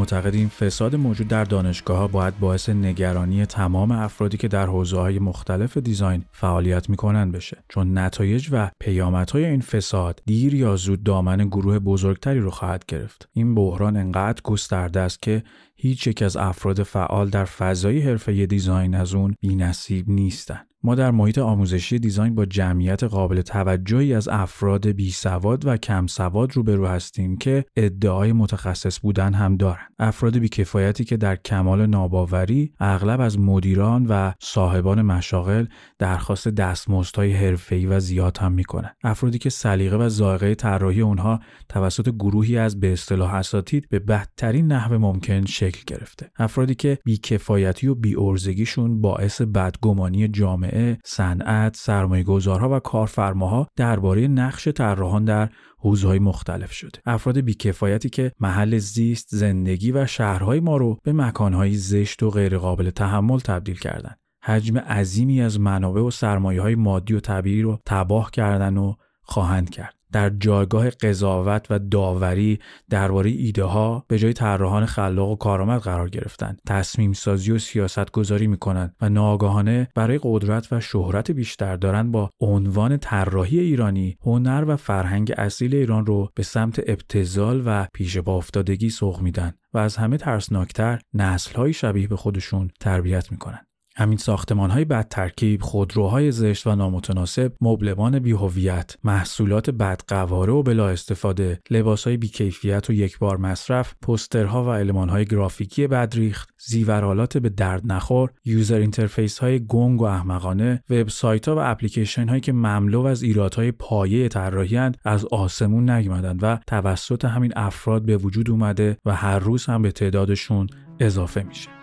معتقدیم 0.00 0.48
فساد 0.48 0.96
موجود 0.96 1.28
در 1.28 1.44
دانشگاه 1.44 1.98
ها 1.98 2.08
باید 2.08 2.38
باعث 2.38 2.68
نگرانی 2.68 3.46
تمام 3.46 3.90
افرادی 3.90 4.36
که 4.36 4.48
در 4.48 4.66
حوزه 4.66 4.98
های 4.98 5.18
مختلف 5.18 5.76
design 5.76 6.24
فعالیت 6.32 6.90
می‌کنن 6.90 7.32
بشه 7.32 7.64
چون 7.68 7.98
نتایج 7.98 8.48
و 8.52 8.70
پیامدهای 8.78 9.44
این 9.44 9.60
فساد 9.60 10.22
دیر 10.26 10.54
یا 10.54 10.76
زود 10.76 11.02
دامن 11.02 11.48
گروه 11.48 11.78
بزرگتری 11.78 12.40
رو 12.40 12.50
خواهد 12.50 12.84
گرفت 12.88 13.28
این 13.32 13.54
بحران 13.54 13.96
انقدر 13.96 14.42
گسترده 14.44 15.00
است 15.00 15.22
که 15.22 15.42
هیچ 15.76 16.06
یک 16.06 16.22
از 16.22 16.36
افراد 16.36 16.82
فعال 16.82 17.28
در 17.28 17.44
فضای 17.44 18.00
حرفه 18.00 18.46
design 18.46 18.94
از 18.94 19.14
اون 19.14 19.34
بی‌نصیب 19.40 20.04
نیستند. 20.08 20.69
ما 20.82 20.94
در 20.94 21.10
محیط 21.10 21.38
آموزشی 21.38 21.98
design 21.98 22.34
با 22.34 22.44
جمعیت 22.46 23.04
قابل 23.04 23.42
توجهی 23.42 24.14
از 24.14 24.28
افراد 24.28 24.86
بی 24.86 25.10
سواد 25.10 25.66
و 25.66 25.76
کم 25.76 26.06
سواد 26.06 26.56
روبرو 26.56 26.86
هستیم 26.86 27.36
که 27.36 27.64
ادعای 27.76 28.32
متخصص 28.32 29.00
بودن 29.00 29.34
هم 29.34 29.56
دارند. 29.56 29.92
افراد 29.98 30.38
بیکفایتی 30.38 31.04
که 31.04 31.16
در 31.16 31.36
کمال 31.36 31.86
ناباوری 31.86 32.72
اغلب 32.80 33.20
از 33.20 33.38
مدیران 33.38 34.06
و 34.06 34.32
صاحبان 34.40 35.02
مشاغل 35.02 35.66
درخواست 35.98 36.48
دستمزدهای 36.48 37.32
حرفه‌ای 37.32 37.86
و 37.86 38.00
زیاد 38.00 38.38
هم 38.38 38.52
می‌کنند. 38.52 38.96
افرادی 39.04 39.38
که 39.38 39.50
سلیقه 39.50 39.96
و 39.96 40.08
ذائقه 40.08 40.54
طراحی 40.54 41.00
اونها 41.00 41.40
توسط 41.68 42.08
گروهی 42.08 42.58
از 42.58 42.80
به 42.80 42.92
اصطلاح 42.92 43.34
اساتید 43.34 43.88
به 43.90 43.98
بدترین 43.98 44.66
نحو 44.66 44.98
ممکن 44.98 45.44
شکل 45.44 45.82
گرفته. 45.86 46.30
افرادی 46.36 46.74
که 46.74 46.98
بیکفایتی 47.04 47.86
و 47.86 47.94
بی‌ارزگیشون 47.94 49.00
باعث 49.00 49.40
بدگمانی 49.42 50.28
جامعه 50.28 50.69
جامعه، 50.70 50.98
صنعت، 51.04 51.76
سرمایه‌گذارها 51.76 52.76
و 52.76 52.78
کارفرماها 52.78 53.66
درباره 53.76 54.28
نقش 54.28 54.68
طراحان 54.68 55.24
در 55.24 55.48
حوزه‌های 55.78 56.18
مختلف 56.18 56.72
شده. 56.72 56.98
افراد 57.06 57.40
بیکفایتی 57.40 58.10
که 58.10 58.32
محل 58.40 58.78
زیست، 58.78 59.28
زندگی 59.30 59.92
و 59.92 60.06
شهرهای 60.06 60.60
ما 60.60 60.76
رو 60.76 60.98
به 61.04 61.12
مکانهای 61.12 61.74
زشت 61.74 62.22
و 62.22 62.30
غیرقابل 62.30 62.90
تحمل 62.90 63.38
تبدیل 63.38 63.78
کردند. 63.78 64.18
حجم 64.42 64.78
عظیمی 64.78 65.42
از 65.42 65.60
منابع 65.60 66.00
و 66.00 66.10
سرمایه 66.10 66.62
های 66.62 66.74
مادی 66.74 67.14
و 67.14 67.20
طبیعی 67.20 67.62
رو 67.62 67.78
تباه 67.86 68.30
کردن 68.30 68.76
و 68.76 68.94
خواهند 69.22 69.70
کرد. 69.70 69.99
در 70.12 70.30
جایگاه 70.30 70.90
قضاوت 70.90 71.66
و 71.70 71.78
داوری 71.78 72.58
درباره 72.90 73.30
ایده 73.30 73.64
ها 73.64 74.04
به 74.08 74.18
جای 74.18 74.32
طراحان 74.32 74.86
خلاق 74.86 75.30
و 75.30 75.36
کارآمد 75.36 75.80
قرار 75.80 76.08
گرفتن 76.08 76.56
تصمیم 76.66 77.12
سازی 77.12 77.52
و 77.52 77.58
سیاست 77.58 78.10
گذاری 78.10 78.46
می 78.46 78.56
کنند 78.56 78.94
و 79.00 79.08
ناآگاهانه 79.08 79.88
برای 79.94 80.20
قدرت 80.22 80.72
و 80.72 80.80
شهرت 80.80 81.30
بیشتر 81.30 81.76
دارند 81.76 82.12
با 82.12 82.30
عنوان 82.40 82.96
طراحی 82.96 83.60
ایرانی 83.60 84.16
هنر 84.22 84.64
و 84.68 84.76
فرهنگ 84.76 85.32
اصیل 85.36 85.74
ایران 85.74 86.06
رو 86.06 86.28
به 86.34 86.42
سمت 86.42 86.80
ابتذال 86.86 87.62
و 87.66 87.86
پیش 87.94 88.18
پا 88.18 88.36
افتادگی 88.36 88.90
سوق 88.90 89.20
میدن 89.20 89.52
و 89.74 89.78
از 89.78 89.96
همه 89.96 90.16
ترسناکتر 90.16 91.00
نسلهایی 91.14 91.72
شبیه 91.72 92.08
به 92.08 92.16
خودشون 92.16 92.70
تربیت 92.80 93.32
می‌کنن. 93.32 93.69
همین 94.00 94.18
ساختمان 94.18 94.70
های 94.70 94.84
بد 94.84 95.08
ترکیب، 95.08 95.62
خودروهای 95.62 96.32
زشت 96.32 96.66
و 96.66 96.74
نامتناسب، 96.74 97.52
مبلمان 97.60 98.18
بیهویت، 98.18 98.96
محصولات 99.04 99.70
بدقواره 99.70 100.52
و 100.52 100.62
بلا 100.62 100.88
استفاده، 100.88 101.60
لباس 101.70 102.06
های 102.06 102.16
بیکیفیت 102.16 102.90
و 102.90 102.92
یک 102.92 103.18
بار 103.18 103.36
مصرف، 103.36 103.94
پوسترها 104.02 104.64
و 104.64 104.72
المان 104.72 105.08
های 105.08 105.24
گرافیکی 105.24 105.86
بدریخت، 105.86 106.50
زیورآلات 106.66 107.38
به 107.38 107.48
درد 107.48 107.92
نخور، 107.92 108.30
user 108.44 108.78
interface 108.78 109.38
های 109.38 109.66
گنگ 109.66 110.02
و 110.02 110.04
احمقانه، 110.04 110.82
وبسایت 110.90 111.48
ها 111.48 111.56
و 111.56 111.58
اپلیکیشن 111.58 112.28
هایی 112.28 112.40
که 112.40 112.52
مملو 112.52 113.06
از 113.06 113.22
ایرادهای 113.22 113.72
پایه 113.72 114.28
طراحی 114.28 114.90
از 115.04 115.24
آسمون 115.24 115.90
نیومدند 115.90 116.38
و 116.42 116.58
توسط 116.66 117.24
همین 117.24 117.52
افراد 117.56 118.02
به 118.02 118.16
وجود 118.16 118.50
اومده 118.50 118.96
و 119.04 119.14
هر 119.14 119.38
روز 119.38 119.66
هم 119.66 119.82
به 119.82 119.92
تعدادشون 119.92 120.66
اضافه 121.00 121.42
میشه. 121.42 121.79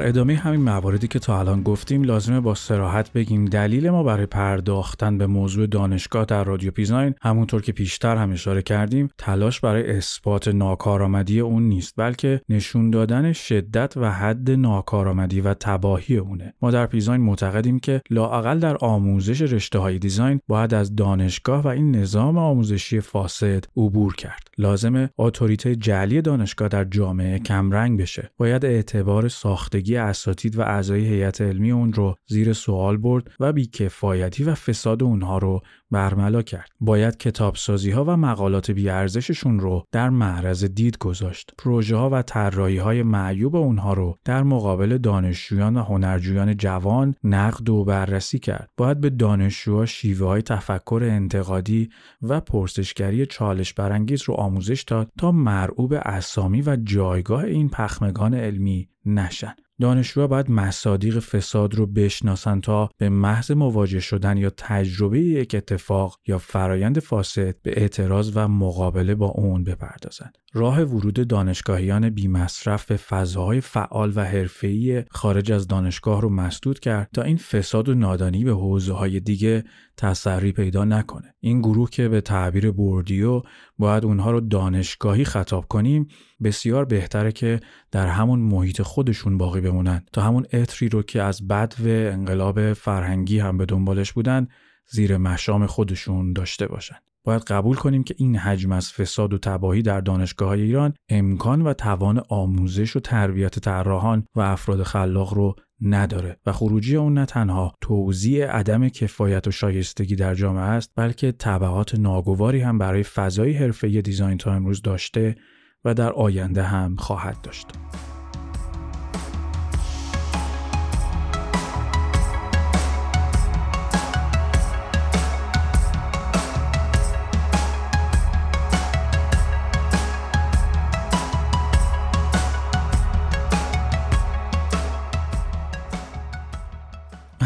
در 0.00 0.08
ادامه 0.08 0.34
همین 0.34 0.60
مواردی 0.60 1.08
که 1.08 1.18
تا 1.18 1.38
الان 1.40 1.62
گفتیم 1.62 2.02
لازمه 2.02 2.40
با 2.40 2.54
سراحت 2.54 3.12
بگیم 3.12 3.44
دلیل 3.44 3.90
ما 3.90 4.02
برای 4.02 4.26
پرداختن 4.26 5.18
به 5.18 5.26
موضوع 5.26 5.66
دانشگاه 5.66 6.24
در 6.24 6.44
رادیو 6.44 6.70
پیزاین 6.70 7.14
همونطور 7.22 7.62
که 7.62 7.72
پیشتر 7.72 8.16
هم 8.16 8.32
اشاره 8.32 8.62
کردیم 8.62 9.10
تلاش 9.18 9.60
برای 9.60 9.96
اثبات 9.96 10.48
ناکارآمدی 10.48 11.40
اون 11.40 11.62
نیست 11.62 11.94
بلکه 11.96 12.40
نشون 12.48 12.90
دادن 12.90 13.32
شدت 13.32 13.96
و 13.96 14.12
حد 14.12 14.50
ناکارآمدی 14.50 15.40
و 15.40 15.54
تباهی 15.54 16.16
اونه. 16.16 16.54
ما 16.62 16.70
در 16.70 16.86
پیزاین 16.86 17.20
معتقدیم 17.20 17.78
که 17.78 18.02
لااقل 18.10 18.58
در 18.58 18.76
آموزش 18.80 19.42
رشته 19.42 19.78
های 19.78 19.98
دیزاین 19.98 20.40
باید 20.48 20.74
از 20.74 20.96
دانشگاه 20.96 21.62
و 21.62 21.68
این 21.68 21.96
نظام 21.96 22.38
آموزشی 22.38 23.00
فاسد 23.00 23.64
عبور 23.76 24.14
کرد. 24.14 24.48
لازمه 24.58 25.10
اتوریته 25.18 25.76
جعلی 25.76 26.22
دانشگاه 26.22 26.68
در 26.68 26.84
جامعه 26.84 27.38
کمرنگ 27.38 28.00
بشه. 28.00 28.30
باید 28.36 28.64
اعتبار 28.64 29.28
ساخته 29.28 29.89
بودجهگی 29.90 29.96
اساتید 29.96 30.58
و 30.58 30.60
اعضای 30.60 31.06
هیئت 31.06 31.40
علمی 31.40 31.70
اون 31.70 31.92
رو 31.92 32.16
زیر 32.26 32.52
سوال 32.52 32.96
برد 32.96 33.30
و 33.40 33.52
بیکفایتی 33.52 34.44
و 34.44 34.54
فساد 34.54 35.02
اونها 35.02 35.38
رو 35.38 35.60
برملا 35.90 36.42
کرد. 36.42 36.70
باید 36.80 37.16
کتابسازی 37.16 37.90
ها 37.90 38.04
و 38.04 38.16
مقالات 38.16 38.70
بیارزششون 38.70 39.60
رو 39.60 39.84
در 39.92 40.10
معرض 40.10 40.64
دید 40.64 40.98
گذاشت. 40.98 41.50
پروژه 41.58 41.96
ها 41.96 42.10
و 42.10 42.22
طراحی 42.22 42.76
های 42.76 43.02
معیوب 43.02 43.56
اونها 43.56 43.92
رو 43.92 44.18
در 44.24 44.42
مقابل 44.42 44.98
دانشجویان 44.98 45.76
و 45.76 45.82
هنرجویان 45.82 46.56
جوان 46.56 47.14
نقد 47.24 47.68
و 47.68 47.84
بررسی 47.84 48.38
کرد. 48.38 48.70
باید 48.76 49.00
به 49.00 49.10
دانشجوها 49.10 49.86
شیوه 49.86 50.26
های 50.26 50.42
تفکر 50.42 51.00
انتقادی 51.02 51.88
و 52.22 52.40
پرسشگری 52.40 53.26
چالش 53.26 53.74
برانگیز 53.74 54.22
رو 54.22 54.34
آموزش 54.34 54.82
داد 54.82 55.10
تا 55.18 55.32
مرعوب 55.32 55.94
اسامی 56.02 56.62
و 56.62 56.76
جایگاه 56.76 57.44
این 57.44 57.68
پخمگان 57.68 58.34
علمی 58.34 58.88
نشن. 59.06 59.54
دانشجوها 59.80 60.26
باید 60.26 60.50
مصادیق 60.50 61.18
فساد 61.18 61.74
رو 61.74 61.86
بشناسن 61.86 62.60
تا 62.60 62.90
به 62.98 63.08
محض 63.08 63.50
مواجه 63.50 64.00
شدن 64.00 64.36
یا 64.36 64.50
تجربه 64.56 65.20
یک 65.20 65.56
اتفاق 65.80 66.18
یا 66.26 66.38
فرایند 66.38 66.98
فاسد 66.98 67.56
به 67.62 67.80
اعتراض 67.80 68.32
و 68.34 68.48
مقابله 68.48 69.14
با 69.14 69.26
اون 69.26 69.64
بپردازند. 69.64 70.38
راه 70.52 70.82
ورود 70.82 71.28
دانشگاهیان 71.28 72.10
بیمصرف 72.10 72.86
به 72.86 72.96
فضاهای 72.96 73.60
فعال 73.60 74.12
و 74.16 74.24
حرفه‌ای 74.24 75.04
خارج 75.10 75.52
از 75.52 75.66
دانشگاه 75.66 76.20
رو 76.20 76.28
مسدود 76.28 76.80
کرد 76.80 77.08
تا 77.14 77.22
این 77.22 77.36
فساد 77.36 77.88
و 77.88 77.94
نادانی 77.94 78.44
به 78.44 78.52
حوزه 78.52 78.92
های 78.92 79.20
دیگه 79.20 79.64
تسری 79.96 80.52
پیدا 80.52 80.84
نکنه. 80.84 81.34
این 81.40 81.60
گروه 81.60 81.90
که 81.90 82.08
به 82.08 82.20
تعبیر 82.20 82.70
بوردیو 82.70 83.42
باید 83.78 84.04
اونها 84.04 84.30
رو 84.30 84.40
دانشگاهی 84.40 85.24
خطاب 85.24 85.66
کنیم 85.68 86.08
بسیار 86.42 86.84
بهتره 86.84 87.32
که 87.32 87.60
در 87.90 88.06
همون 88.06 88.38
محیط 88.38 88.82
خودشون 88.82 89.38
باقی 89.38 89.60
بمونن 89.60 90.04
تا 90.12 90.22
همون 90.22 90.46
اتری 90.52 90.88
رو 90.88 91.02
که 91.02 91.22
از 91.22 91.48
بد 91.48 91.74
و 91.78 91.88
انقلاب 91.88 92.72
فرهنگی 92.72 93.38
هم 93.38 93.58
به 93.58 93.66
دنبالش 93.66 94.12
بودن 94.12 94.48
زیر 94.90 95.16
مشام 95.16 95.66
خودشون 95.66 96.32
داشته 96.32 96.66
باشن. 96.66 96.96
باید 97.24 97.42
قبول 97.42 97.76
کنیم 97.76 98.02
که 98.02 98.14
این 98.18 98.36
حجم 98.36 98.72
از 98.72 98.92
فساد 98.92 99.32
و 99.32 99.38
تباهی 99.38 99.82
در 99.82 100.00
دانشگاه 100.00 100.50
ایران 100.50 100.94
امکان 101.08 101.62
و 101.62 101.74
توان 101.74 102.22
آموزش 102.28 102.96
و 102.96 103.00
تربیت 103.00 103.58
طراحان 103.58 104.26
و 104.34 104.40
افراد 104.40 104.82
خلاق 104.82 105.34
رو 105.34 105.56
نداره 105.80 106.36
و 106.46 106.52
خروجی 106.52 106.96
اون 106.96 107.14
نه 107.14 107.26
تنها 107.26 107.74
توضیح 107.80 108.46
عدم 108.46 108.88
کفایت 108.88 109.48
و 109.48 109.50
شایستگی 109.50 110.16
در 110.16 110.34
جامعه 110.34 110.62
است 110.62 110.92
بلکه 110.96 111.32
طبعات 111.32 111.94
ناگواری 111.94 112.60
هم 112.60 112.78
برای 112.78 113.02
فضای 113.02 113.52
حرفه 113.52 114.00
دیزاین 114.00 114.38
تا 114.38 114.52
امروز 114.52 114.82
داشته 114.82 115.36
و 115.84 115.94
در 115.94 116.12
آینده 116.12 116.62
هم 116.62 116.96
خواهد 116.96 117.40
داشت. 117.42 117.66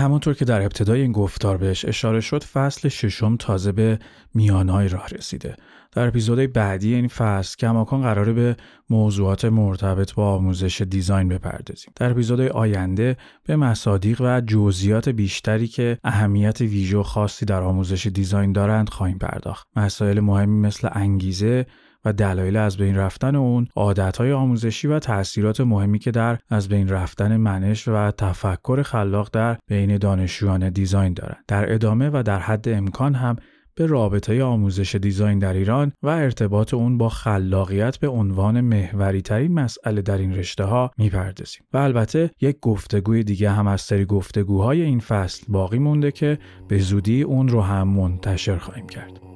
همونطور 0.04 0.34
که 0.34 0.44
در 0.44 0.62
ابتدای 0.62 1.00
این 1.00 1.12
گفتار 1.12 1.56
بهش 1.56 1.84
اشاره 1.84 2.20
شد 2.20 2.44
فصل 2.44 2.88
ششم 2.88 3.36
تازه 3.36 3.72
به 3.72 3.98
میانهای 4.34 4.88
راه 4.88 5.08
رسیده. 5.08 5.56
در 5.92 6.06
اپیزودهای 6.06 6.46
بعدی 6.46 6.94
این 6.94 7.08
فصل 7.08 7.56
کماکان 7.56 8.02
قراره 8.02 8.32
به 8.32 8.56
موضوعات 8.90 9.44
مرتبط 9.44 10.14
با 10.14 10.34
آموزش 10.34 10.80
دیزاین 10.80 11.28
بپردازیم. 11.28 11.92
در 11.96 12.10
اپیزودهای 12.10 12.48
آینده 12.48 13.16
به 13.44 13.56
مصادیق 13.56 14.20
و 14.20 14.40
جزئیات 14.40 15.08
بیشتری 15.08 15.66
که 15.66 15.98
اهمیت 16.04 16.60
ویژو 16.60 17.02
خاصی 17.02 17.44
در 17.44 17.62
آموزش 17.62 18.06
دیزاین 18.06 18.52
دارند 18.52 18.88
خواهیم 18.88 19.18
پرداخت. 19.18 19.66
مسائل 19.76 20.20
مهمی 20.20 20.60
مثل 20.60 20.88
انگیزه 20.92 21.66
و 22.04 22.12
دلایل 22.12 22.56
از 22.56 22.76
بین 22.76 22.96
رفتن 22.96 23.36
اون 23.36 23.68
عادتهای 23.76 24.32
آموزشی 24.32 24.88
و 24.88 24.98
تاثیرات 24.98 25.60
مهمی 25.60 25.98
که 25.98 26.10
در 26.10 26.38
از 26.50 26.68
بین 26.68 26.88
رفتن 26.88 27.36
منش 27.36 27.88
و 27.88 28.10
تفکر 28.10 28.82
خلاق 28.82 29.28
در 29.32 29.56
بین 29.68 29.98
دانشجویان 29.98 30.70
دیزاین 30.70 31.14
دارند 31.14 31.44
در 31.48 31.72
ادامه 31.72 32.10
و 32.12 32.22
در 32.22 32.38
حد 32.38 32.68
امکان 32.68 33.14
هم 33.14 33.36
به 33.76 33.86
رابطه 33.86 34.42
آموزش 34.42 34.94
دیزاین 34.94 35.38
در 35.38 35.52
ایران 35.52 35.92
و 36.02 36.08
ارتباط 36.08 36.74
اون 36.74 36.98
با 36.98 37.08
خلاقیت 37.08 37.98
به 37.98 38.08
عنوان 38.08 38.60
محوری 38.60 39.22
ترین 39.22 39.54
مسئله 39.54 40.02
در 40.02 40.18
این 40.18 40.34
رشته 40.34 40.64
ها 40.64 40.90
می‌پردازیم. 40.98 41.62
و 41.72 41.78
البته 41.78 42.30
یک 42.40 42.56
گفتگوی 42.60 43.24
دیگه 43.24 43.50
هم 43.50 43.66
از 43.66 43.80
سری 43.80 44.04
گفتگوهای 44.04 44.82
این 44.82 45.00
فصل 45.00 45.44
باقی 45.48 45.78
مونده 45.78 46.10
که 46.12 46.38
به 46.68 46.78
زودی 46.78 47.22
اون 47.22 47.48
رو 47.48 47.60
هم 47.60 47.88
منتشر 47.88 48.58
خواهیم 48.58 48.86
کرد. 48.86 49.33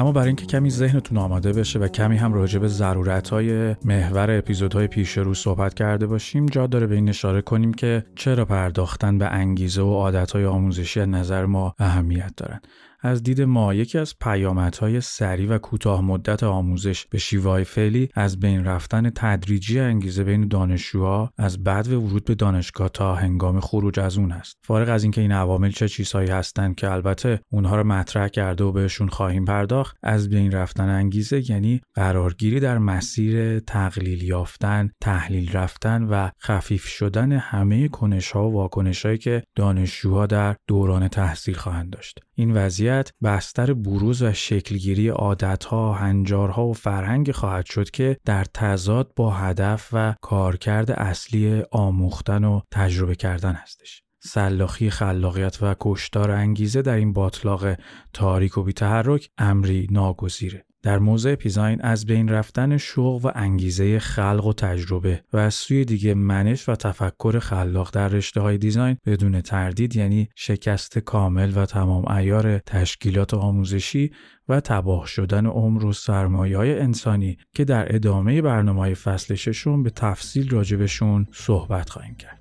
اما 0.00 0.12
برای 0.12 0.26
اینکه 0.26 0.46
کمی 0.46 0.70
ذهنتون 0.70 1.18
آماده 1.18 1.52
بشه 1.52 1.78
و 1.78 1.88
کمی 1.88 2.16
هم 2.16 2.32
راجع 2.32 2.58
به 2.58 2.68
ضرورت‌های 2.68 3.76
محور 3.84 4.30
اپیزودهای 4.30 4.86
پیش 4.86 5.18
رو 5.18 5.34
صحبت 5.34 5.74
کرده 5.74 6.06
باشیم 6.06 6.46
جا 6.46 6.66
داره 6.66 6.86
به 6.86 6.94
این 6.94 7.08
اشاره 7.08 7.42
کنیم 7.42 7.74
که 7.74 8.04
چرا 8.14 8.44
پرداختن 8.44 9.18
به 9.18 9.26
انگیزه 9.26 9.82
و 9.82 9.94
عادتهای 9.94 10.46
آموزشی 10.46 11.00
از 11.00 11.08
نظر 11.08 11.46
ما 11.46 11.74
اهمیت 11.78 12.32
دارن. 12.36 12.60
از 13.02 13.22
دید 13.22 13.42
ما 13.42 13.74
یکی 13.74 13.98
از 13.98 14.14
پیامدهای 14.18 15.00
سریع 15.00 15.48
و 15.48 15.58
کوتاه 15.58 16.00
مدت 16.00 16.42
آموزش 16.42 17.06
به 17.06 17.18
شیوه 17.18 17.64
فعلی 17.64 18.08
از 18.14 18.40
بین 18.40 18.64
رفتن 18.64 19.10
تدریجی 19.10 19.80
انگیزه 19.80 20.24
بین 20.24 20.48
دانشجوها 20.48 21.32
از 21.38 21.64
بعد 21.64 21.88
و 21.88 22.00
ورود 22.00 22.24
به 22.24 22.34
دانشگاه 22.34 22.88
تا 22.88 23.14
هنگام 23.14 23.60
خروج 23.60 24.00
از 24.00 24.18
اون 24.18 24.32
است. 24.32 24.56
فارغ 24.62 24.88
از 24.88 25.02
اینکه 25.02 25.20
این 25.20 25.32
عوامل 25.32 25.70
چه 25.70 25.88
چیزهایی 25.88 26.28
هستند 26.28 26.74
که 26.74 26.90
البته 26.90 27.40
اونها 27.52 27.76
رو 27.76 27.84
مطرح 27.84 28.28
کرده 28.28 28.64
و 28.64 28.72
بهشون 28.72 29.08
خواهیم 29.08 29.44
پرداخت 29.44 29.96
از 30.02 30.28
بین 30.28 30.52
رفتن 30.52 30.88
انگیزه 30.88 31.50
یعنی 31.50 31.80
قرارگیری 31.94 32.60
در 32.60 32.78
مسیر 32.78 33.60
تقلیل 33.60 34.22
یافتن 34.22 34.90
تحلیل 35.00 35.52
رفتن 35.52 36.02
و 36.02 36.28
خفیف 36.42 36.86
شدن 36.86 37.32
همه 37.32 37.88
کنش 37.88 38.30
ها 38.30 38.48
و 38.48 38.52
واکنش 38.52 39.06
هایی 39.06 39.18
که 39.18 39.42
دانشجوها 39.56 40.26
در 40.26 40.56
دوران 40.68 41.08
تحصیل 41.08 41.54
خواهند 41.54 41.90
داشت. 41.90 42.20
این 42.40 42.52
وضعیت 42.52 43.12
بستر 43.22 43.72
بروز 43.72 44.22
و 44.22 44.32
شکلگیری 44.32 45.08
عادتها، 45.08 45.92
هنجارها 45.92 46.66
و 46.66 46.72
فرهنگ 46.72 47.32
خواهد 47.32 47.66
شد 47.66 47.90
که 47.90 48.16
در 48.24 48.44
تضاد 48.44 49.12
با 49.16 49.30
هدف 49.30 49.88
و 49.92 50.14
کارکرد 50.22 50.90
اصلی 50.90 51.62
آموختن 51.70 52.44
و 52.44 52.60
تجربه 52.70 53.14
کردن 53.14 53.52
هستش. 53.52 54.02
سلاخی 54.22 54.90
خلاقیت 54.90 55.62
و 55.62 55.74
کشتار 55.80 56.30
انگیزه 56.30 56.82
در 56.82 56.94
این 56.94 57.12
باطلاق 57.12 57.74
تاریک 58.12 58.58
و 58.58 58.62
بیتحرک 58.62 59.30
امری 59.38 59.88
ناگزیره. 59.90 60.64
در 60.82 60.98
موضع 60.98 61.34
پیزاین 61.34 61.80
از 61.80 62.06
بین 62.06 62.28
رفتن 62.28 62.76
شوق 62.76 63.24
و 63.24 63.30
انگیزه 63.34 63.98
خلق 63.98 64.46
و 64.46 64.52
تجربه 64.52 65.22
و 65.32 65.36
از 65.36 65.54
سوی 65.54 65.84
دیگه 65.84 66.14
منش 66.14 66.68
و 66.68 66.74
تفکر 66.74 67.38
خلاق 67.38 67.90
در 67.94 68.08
رشته 68.08 68.40
های 68.40 68.58
دیزاین 68.58 68.96
بدون 69.06 69.40
تردید 69.40 69.96
یعنی 69.96 70.28
شکست 70.36 70.98
کامل 70.98 71.52
و 71.56 71.66
تمام 71.66 72.08
ایار 72.08 72.58
تشکیلات 72.58 73.34
آموزشی 73.34 74.10
و 74.48 74.60
تباه 74.60 75.06
شدن 75.06 75.46
عمر 75.46 75.84
و 75.84 75.92
سرمایه 75.92 76.56
های 76.56 76.78
انسانی 76.78 77.36
که 77.54 77.64
در 77.64 77.94
ادامه 77.94 78.42
برنامه 78.42 78.94
فصل 78.94 79.34
ششون 79.34 79.82
به 79.82 79.90
تفصیل 79.90 80.50
راجبشون 80.50 81.26
صحبت 81.32 81.90
خواهیم 81.90 82.14
کرد. 82.14 82.40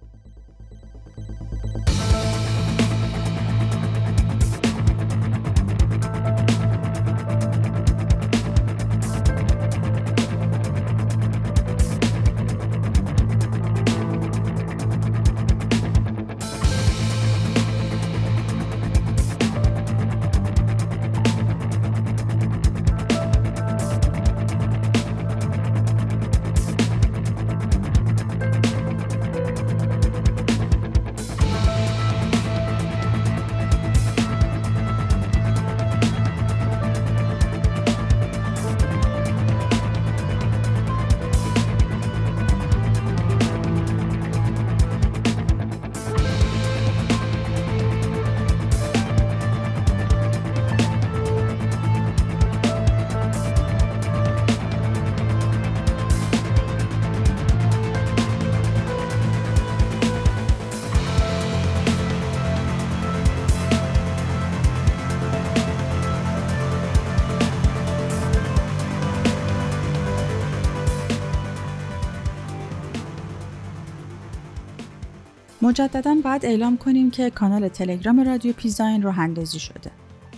مجددا 75.70 76.16
باید 76.24 76.46
اعلام 76.46 76.78
کنیم 76.78 77.12
که 77.12 77.30
کانال 77.30 77.68
تلگرام 77.68 78.20
رادیو 78.20 78.54
پیزاین 78.54 79.02
راه 79.02 79.20
اندازی 79.20 79.60
شده. 79.60 79.92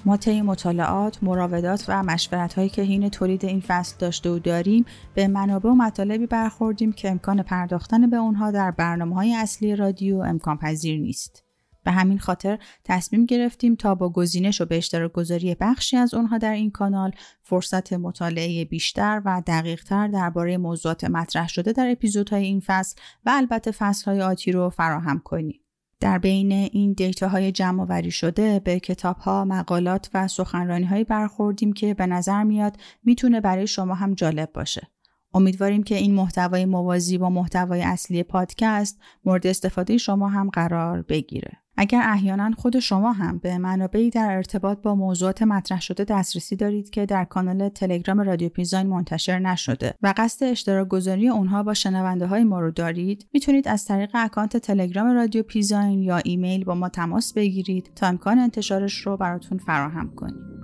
ما 0.05 0.17
طی 0.17 0.41
مطالعات، 0.41 1.23
مراودات 1.23 1.85
و 1.87 2.03
مشورت 2.03 2.53
هایی 2.53 2.69
که 2.69 2.81
حین 2.81 3.09
تولید 3.09 3.45
این 3.45 3.59
فصل 3.59 3.95
داشته 3.99 4.29
و 4.29 4.39
داریم 4.39 4.85
به 5.13 5.27
منابع 5.27 5.69
و 5.69 5.75
مطالبی 5.75 6.25
برخوردیم 6.25 6.91
که 6.91 7.11
امکان 7.11 7.43
پرداختن 7.43 8.09
به 8.09 8.17
اونها 8.17 8.51
در 8.51 8.71
برنامه 8.71 9.15
های 9.15 9.35
اصلی 9.35 9.75
رادیو 9.75 10.17
امکان 10.17 10.57
پذیر 10.57 10.99
نیست. 10.99 11.43
به 11.83 11.91
همین 11.91 12.19
خاطر 12.19 12.59
تصمیم 12.83 13.25
گرفتیم 13.25 13.75
تا 13.75 13.95
با 13.95 14.09
گزینش 14.09 14.61
و 14.61 14.65
به 14.65 14.77
اشتراک 14.77 15.11
گذاری 15.11 15.55
بخشی 15.55 15.97
از 15.97 16.13
اونها 16.13 16.37
در 16.37 16.53
این 16.53 16.71
کانال 16.71 17.11
فرصت 17.41 17.93
مطالعه 17.93 18.65
بیشتر 18.65 19.21
و 19.25 19.41
دقیقتر 19.47 20.07
درباره 20.07 20.57
موضوعات 20.57 21.03
مطرح 21.03 21.47
شده 21.47 21.71
در 21.71 21.91
اپیزودهای 21.91 22.43
این 22.43 22.59
فصل 22.65 22.95
و 23.25 23.31
البته 23.33 23.71
فصلهای 23.71 24.21
آتی 24.21 24.51
رو 24.51 24.69
فراهم 24.69 25.19
کنیم. 25.19 25.61
در 25.99 26.17
بین 26.17 26.51
این 26.51 26.95
های 27.21 27.51
جمع‌آوری 27.51 28.11
شده 28.11 28.59
به 28.59 28.79
کتاب 28.79 29.17
ها، 29.17 29.45
مقالات 29.45 30.09
و 30.13 30.27
سخنرانی 30.27 30.85
هایی 30.85 31.03
برخوردیم 31.03 31.73
که 31.73 31.93
به 31.93 32.05
نظر 32.05 32.43
میاد 32.43 32.77
می‌تونه 33.03 33.41
برای 33.41 33.67
شما 33.67 33.93
هم 33.93 34.13
جالب 34.13 34.51
باشه. 34.53 34.87
امیدواریم 35.33 35.83
که 35.83 35.95
این 35.95 36.13
محتوای 36.13 36.65
موازی 36.65 37.17
با 37.17 37.29
محتوای 37.29 37.81
اصلی 37.81 38.23
پادکست 38.23 38.99
مورد 39.25 39.47
استفاده 39.47 39.97
شما 39.97 40.27
هم 40.27 40.49
قرار 40.49 41.01
بگیره. 41.01 41.60
اگر 41.77 42.01
احیانا 42.05 42.51
خود 42.57 42.79
شما 42.79 43.11
هم 43.11 43.37
به 43.37 43.57
منابعی 43.57 44.09
در 44.09 44.35
ارتباط 44.35 44.81
با 44.81 44.95
موضوعات 44.95 45.41
مطرح 45.41 45.81
شده 45.81 46.03
دسترسی 46.03 46.55
دارید 46.55 46.89
که 46.89 47.05
در 47.05 47.25
کانال 47.25 47.69
تلگرام 47.69 48.19
رادیو 48.19 48.49
پیزاین 48.49 48.87
منتشر 48.87 49.39
نشده 49.39 49.93
و 50.01 50.13
قصد 50.17 50.45
اشتراک 50.45 50.87
گذاری 50.87 51.29
اونها 51.29 51.63
با 51.63 51.73
شنونده 51.73 52.27
های 52.27 52.43
ما 52.43 52.59
رو 52.59 52.71
دارید 52.71 53.27
می‌تونید 53.33 53.67
از 53.67 53.85
طریق 53.85 54.09
اکانت 54.13 54.57
تلگرام 54.57 55.11
رادیو 55.11 55.43
پیزاین 55.43 56.03
یا 56.03 56.17
ایمیل 56.17 56.63
با 56.63 56.75
ما 56.75 56.89
تماس 56.89 57.33
بگیرید 57.33 57.91
تا 57.95 58.07
امکان 58.07 58.39
انتشارش 58.39 58.93
رو 58.93 59.17
براتون 59.17 59.57
فراهم 59.57 60.15
کنیم. 60.15 60.60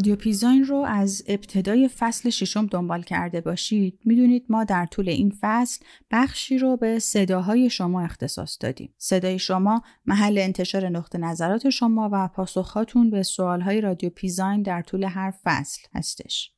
رادیو 0.00 0.16
پیزاین 0.16 0.64
رو 0.64 0.76
از 0.76 1.24
ابتدای 1.28 1.88
فصل 1.88 2.30
ششم 2.30 2.66
دنبال 2.66 3.02
کرده 3.02 3.40
باشید 3.40 4.00
می‌دونید 4.04 4.44
ما 4.48 4.64
در 4.64 4.86
طول 4.86 5.08
این 5.08 5.34
فصل 5.40 5.84
بخشی 6.10 6.58
رو 6.58 6.76
به 6.76 6.98
صداهای 6.98 7.70
شما 7.70 8.02
اختصاص 8.02 8.56
دادیم. 8.60 8.94
صدای 8.98 9.38
شما 9.38 9.82
محل 10.06 10.38
انتشار 10.38 10.88
نقطه 10.88 11.18
نظرات 11.18 11.70
شما 11.70 12.08
و 12.12 12.28
پاسخهاتون 12.28 13.10
به 13.10 13.22
سوالهای 13.22 13.80
رادیو 13.80 14.10
پیزاین 14.10 14.62
در 14.62 14.82
طول 14.82 15.04
هر 15.04 15.34
فصل 15.44 15.82
هستش. 15.94 16.52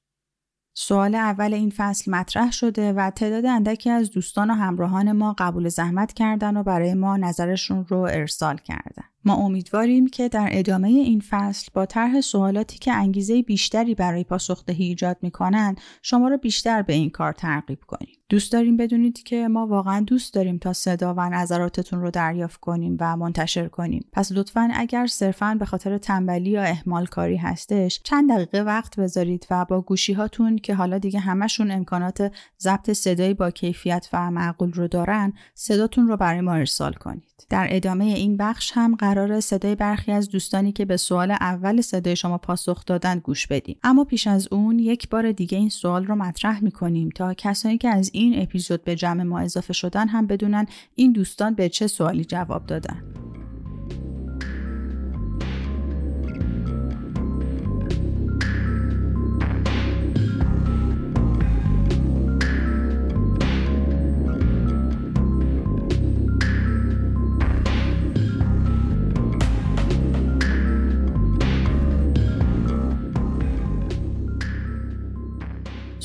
سوال 0.75 1.15
اول 1.15 1.55
این 1.55 1.73
فصل 1.77 2.11
مطرح 2.11 2.53
شده 2.53 2.93
و 2.93 3.11
تعداد 3.11 3.47
اندکی 3.47 3.91
از 3.91 4.11
دوستان 4.11 4.51
و 4.51 4.55
همراهان 4.55 5.13
ما 5.13 5.35
قبول 5.39 5.69
زحمت 5.69 6.13
کردن 6.13 6.57
و 6.57 6.63
برای 6.63 6.95
ما 6.95 7.17
نظرشون 7.17 7.87
رو 7.89 7.99
ارسال 7.99 8.57
کردن. 8.57 9.12
ما 9.25 9.35
امیدواریم 9.35 10.07
که 10.07 10.29
در 10.29 10.49
ادامه 10.53 10.89
این 10.89 11.23
فصل 11.31 11.69
با 11.75 11.87
طرح 11.87 12.21
سوالاتی 12.21 12.79
که 12.79 12.93
انگیزه 12.93 13.43
بیشتری 13.43 13.95
برای 13.95 14.25
پاسخدهی 14.25 14.85
ایجاد 14.85 15.17
می‌کنن 15.23 15.77
شما 16.03 16.29
رو 16.29 16.37
بیشتر 16.37 16.83
به 16.83 16.93
این 16.93 17.11
کار 17.11 17.33
ترغیب 17.33 17.79
کنیم. 17.87 18.17
دوست 18.29 18.53
داریم 18.53 18.77
بدونید 18.77 19.23
که 19.23 19.49
ما 19.49 19.67
واقعا 19.67 20.01
دوست 20.01 20.35
داریم 20.35 20.59
تا 20.59 20.73
صدا 20.73 21.15
و 21.15 21.21
نظراتتون 21.21 22.01
رو 22.01 22.11
دریافت 22.11 22.61
کنیم 22.61 22.97
و 23.01 23.17
منتشر 23.17 23.69
کنیم. 23.69 24.05
پس 24.13 24.33
لطفا 24.33 24.69
اگر 24.75 25.07
صرفا 25.07 25.57
به 25.59 25.65
خاطر 25.65 25.99
تنبلی 25.99 26.51
یا 26.51 26.63
اهمال 26.63 27.07
کاری 27.07 27.37
هستش 27.37 28.01
چند 28.05 28.33
دقیقه 28.33 28.61
وقت 28.63 29.01
بذارید 29.01 29.47
و 29.51 29.65
با 29.65 29.81
گوشی 29.81 30.13
هاتون 30.13 30.57
که 30.57 30.75
حالا 30.75 30.99
دیگه 30.99 31.21
همشون 31.21 31.71
امکانات 31.71 32.33
ضبط 32.61 32.91
صدایی 32.91 33.35
با 33.35 33.51
کیفیت 33.51 34.09
و 34.13 34.31
معقول 34.31 34.73
رو 34.73 34.89
دارن 34.89 35.33
صداتون 35.55 36.09
رو 36.09 36.17
برای 36.17 36.41
ما 36.41 36.53
ارسال 36.53 36.93
کنید. 36.93 37.47
در 37.51 37.67
ادامه 37.71 38.05
این 38.05 38.37
بخش 38.37 38.73
هم 38.75 38.97
قرار 39.15 39.41
صدای 39.41 39.75
برخی 39.75 40.13
از 40.13 40.29
دوستانی 40.29 40.73
که 40.73 40.85
به 40.85 40.97
سوال 40.97 41.31
اول 41.31 41.81
صدای 41.81 42.17
شما 42.17 42.39
پاسخ 42.39 42.85
دادن 42.85 43.19
گوش 43.19 43.47
بدیم. 43.47 43.77
اما 43.83 44.05
پیش 44.05 44.27
از 44.27 44.49
اون 44.51 44.79
یک 44.79 45.09
بار 45.09 45.33
دیگه 45.33 45.59
این 45.59 45.69
سوال 45.69 46.07
رو 46.07 46.15
مطرح 46.15 46.65
می‌کنیم 46.65 47.09
تا 47.09 47.35
کسانی 47.35 47.79
که 47.79 47.89
از 47.89 48.11
این 48.13 48.43
اپیزود 48.43 48.85
به 48.85 48.97
جمع 48.97 49.23
ما 49.23 49.41
اضافه 49.41 49.73
شدن 49.73 50.09
هم 50.09 50.27
بدونن 50.27 50.67
این 50.95 51.13
دوستان 51.13 51.55
به 51.55 51.69
چه 51.69 51.87
سوالی 51.87 52.25
جواب 52.25 52.67
دادن. 52.67 53.12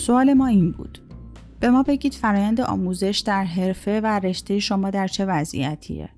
سوال 0.07 0.33
ما 0.33 0.47
این 0.47 0.71
بود 0.71 0.99
به 1.59 1.69
ما 1.69 1.83
بگید 1.83 2.13
فرایند 2.13 2.61
آموزش 2.61 3.23
در 3.25 3.43
حرفه 3.43 4.01
و 4.01 4.05
رشته 4.05 4.59
شما 4.59 4.89
در 4.89 5.07
چه 5.07 5.25
وضعیتیه؟ 5.25 6.09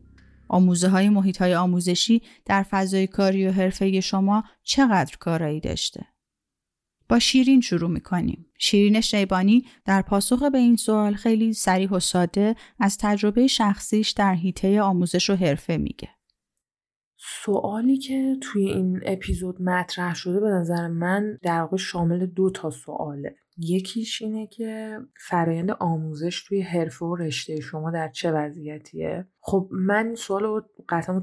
آموزه 0.48 0.90
های 0.90 1.10
محیط 1.10 1.38
های 1.38 1.56
آموزشی 1.56 2.22
در 2.46 2.64
فضای 2.64 3.08
کاری 3.08 3.48
و 3.48 3.52
حرفه 3.52 4.00
شما 4.00 4.44
چقدر 4.64 5.18
کارایی 5.20 5.60
داشته؟ 5.60 6.06
با 7.10 7.20
شیرین 7.20 7.62
شروع 7.62 7.90
می‌کنیم. 7.90 8.46
شیرین 8.60 9.02
شیبانی 9.02 9.66
در 9.86 10.02
پاسخ 10.02 10.44
به 10.44 10.58
این 10.58 10.76
سوال 10.76 11.14
خیلی 11.14 11.54
سریح 11.54 11.90
و 11.90 12.00
ساده 12.00 12.56
از 12.80 12.98
تجربه 12.98 13.48
شخصیش 13.48 14.10
در 14.10 14.34
حیطه 14.34 14.82
آموزش 14.82 15.30
و 15.30 15.36
حرفه 15.36 15.78
میگه. 15.78 16.10
سوالی 17.18 17.98
که 17.98 18.36
توی 18.42 18.70
این 18.70 19.00
اپیزود 19.06 19.62
مطرح 19.62 20.16
شده 20.16 20.40
به 20.40 20.50
نظر 20.50 20.88
من 20.88 21.38
در 21.42 21.62
واقع 21.62 21.78
شامل 21.78 22.26
دو 22.26 22.50
تا 22.50 22.70
سواله 22.70 23.36
یکیش 23.60 24.22
اینه 24.22 24.48
که 24.48 25.00
فرایند 25.28 25.72
آموزش 25.72 26.44
توی 26.44 26.62
حرفه 26.62 27.06
و 27.06 27.16
رشته 27.16 27.60
شما 27.60 27.92
در 27.92 28.10
چه 28.10 28.32
وضعیتیه؟ 28.32 29.28
خب 29.42 29.70
من 29.72 30.16
سوال 30.16 30.44
رو 30.44 30.66
قطعا 30.90 31.16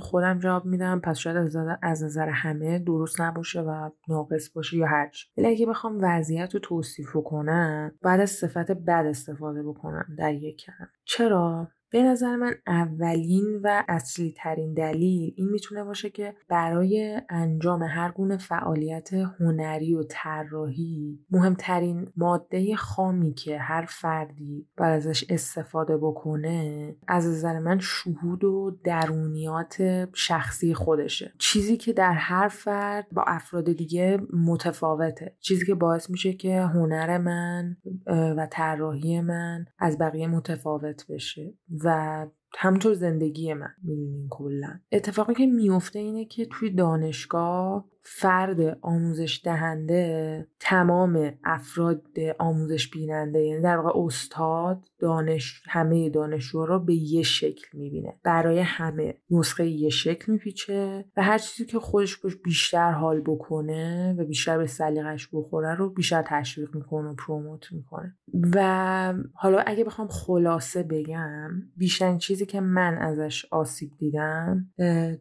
خودم 0.00 0.38
جواب 0.38 0.64
میدم 0.64 1.00
پس 1.00 1.18
شاید 1.18 1.36
از 1.82 2.04
نظر 2.04 2.28
همه 2.28 2.78
درست 2.78 3.20
نباشه 3.20 3.60
و 3.60 3.90
ناقص 4.08 4.50
باشه 4.54 4.76
یا 4.76 4.86
هرچی 4.86 5.26
ولی 5.36 5.46
اگه 5.46 5.66
بخوام 5.66 5.98
وضعیت 6.00 6.54
رو 6.54 6.60
توصیف 6.60 7.16
کنم 7.24 7.92
بعد 8.02 8.20
از 8.20 8.30
صفت 8.30 8.70
بد 8.70 9.06
استفاده 9.06 9.62
بکنم 9.62 10.06
در 10.18 10.34
یک 10.34 10.56
کلمه. 10.56 10.90
چرا؟ 11.04 11.68
به 11.90 12.02
نظر 12.02 12.36
من 12.36 12.54
اولین 12.66 13.60
و 13.62 13.84
اصلی 13.88 14.34
ترین 14.36 14.74
دلیل 14.74 15.34
این 15.36 15.48
می‌تونه 15.48 15.84
باشه 15.84 16.10
که 16.10 16.34
برای 16.48 17.20
انجام 17.28 17.82
هر 17.82 18.10
گونه 18.10 18.36
فعالیت 18.36 19.12
هنری 19.12 19.94
و 19.94 20.02
طراحی 20.08 21.18
مهمترین 21.30 22.12
ماده 22.16 22.76
خامی 22.76 23.34
که 23.34 23.58
هر 23.58 23.86
فردی 23.88 24.66
بر 24.76 24.90
ازش 24.90 25.24
استفاده 25.28 25.96
بکنه 25.96 26.96
از 27.08 27.26
نظر 27.26 27.58
من 27.58 27.78
شهود 27.78 28.44
و 28.44 28.78
درونیات 28.84 29.76
شخصی 30.14 30.74
خودشه. 30.74 31.32
چیزی 31.38 31.76
که 31.76 31.92
در 31.92 32.12
هر 32.12 32.48
فرد 32.48 33.06
با 33.12 33.24
افراد 33.26 33.72
دیگه 33.72 34.18
متفاوته. 34.32 35.36
چیزی 35.40 35.66
که 35.66 35.74
باعث 35.74 36.10
میشه 36.10 36.32
که 36.32 36.60
هنر 36.60 37.18
من 37.18 37.76
و 38.06 38.48
طراحی 38.50 39.20
من 39.20 39.64
از 39.78 39.98
بقیه 39.98 40.26
متفاوت 40.26 41.06
بشه. 41.08 41.54
و 41.84 42.26
همطور 42.58 42.94
زندگی 42.94 43.54
من 43.54 43.74
می‌دونین 43.82 44.26
کلا. 44.30 44.80
اتفاقی 44.92 45.34
که 45.34 45.46
میفته 45.46 45.98
اینه 45.98 46.24
که 46.24 46.46
توی 46.46 46.70
دانشگاه 46.70 47.88
فرد 48.08 48.78
آموزش 48.82 49.40
دهنده 49.44 50.46
تمام 50.60 51.32
افراد 51.44 52.06
آموزش 52.38 52.90
بیننده 52.90 53.40
یعنی 53.40 53.62
در 53.62 53.76
واقع 53.76 54.00
استاد 54.04 54.88
دانش 54.98 55.62
همه 55.68 56.10
دانشجو 56.10 56.66
رو 56.66 56.78
به 56.78 56.94
یه 56.94 57.22
شکل 57.22 57.78
می‌بینه. 57.78 58.14
برای 58.22 58.58
همه 58.58 59.14
نسخه 59.30 59.66
یه 59.66 59.90
شکل 59.90 60.32
میپیچه 60.32 61.04
و 61.16 61.22
هر 61.22 61.38
چیزی 61.38 61.70
که 61.70 61.78
خودش 61.78 62.16
بیشتر 62.44 62.90
حال 62.90 63.20
بکنه 63.20 64.14
و 64.18 64.24
بیشتر 64.24 64.58
به 64.58 64.66
سلیقش 64.66 65.28
بخوره 65.32 65.74
رو 65.74 65.90
بیشتر 65.90 66.24
تشویق 66.26 66.74
می‌کنه 66.74 67.08
و 67.08 67.14
پروموت 67.14 67.72
می‌کنه. 67.72 68.16
و 68.54 69.14
حالا 69.34 69.58
اگه 69.66 69.84
بخوام 69.84 70.08
خلاصه 70.08 70.82
بگم 70.82 71.50
بیشتر 71.76 72.16
چیزی 72.16 72.46
که 72.46 72.60
من 72.60 72.98
ازش 72.98 73.46
آسیب 73.50 73.90
دیدم 73.98 74.66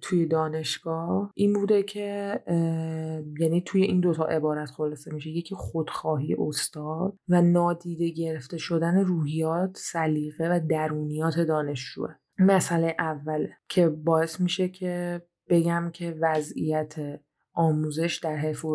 توی 0.01 0.25
دانشگاه 0.25 1.31
این 1.35 1.53
بوده 1.53 1.83
که 1.83 2.41
یعنی 3.39 3.61
توی 3.65 3.83
این 3.83 3.99
دوتا 3.99 4.23
عبارت 4.23 4.69
خلاصه 4.71 5.13
میشه. 5.13 5.29
یکی 5.29 5.55
خودخواهی 5.55 6.35
استاد 6.39 7.17
و 7.29 7.41
نادیده 7.41 8.09
گرفته 8.09 8.57
شدن 8.57 8.97
روحیات 8.97 9.77
سلیقه 9.77 10.49
و 10.49 10.59
درونیات 10.69 11.39
دانشجوه. 11.39 12.09
مسئله 12.39 12.95
اوله 12.99 13.57
که 13.69 13.89
باعث 13.89 14.41
میشه 14.41 14.69
که 14.69 15.21
بگم 15.49 15.91
که 15.93 16.17
وضعیت 16.21 16.95
آموزش 17.53 18.19
در 18.23 18.38
حیف 18.38 18.65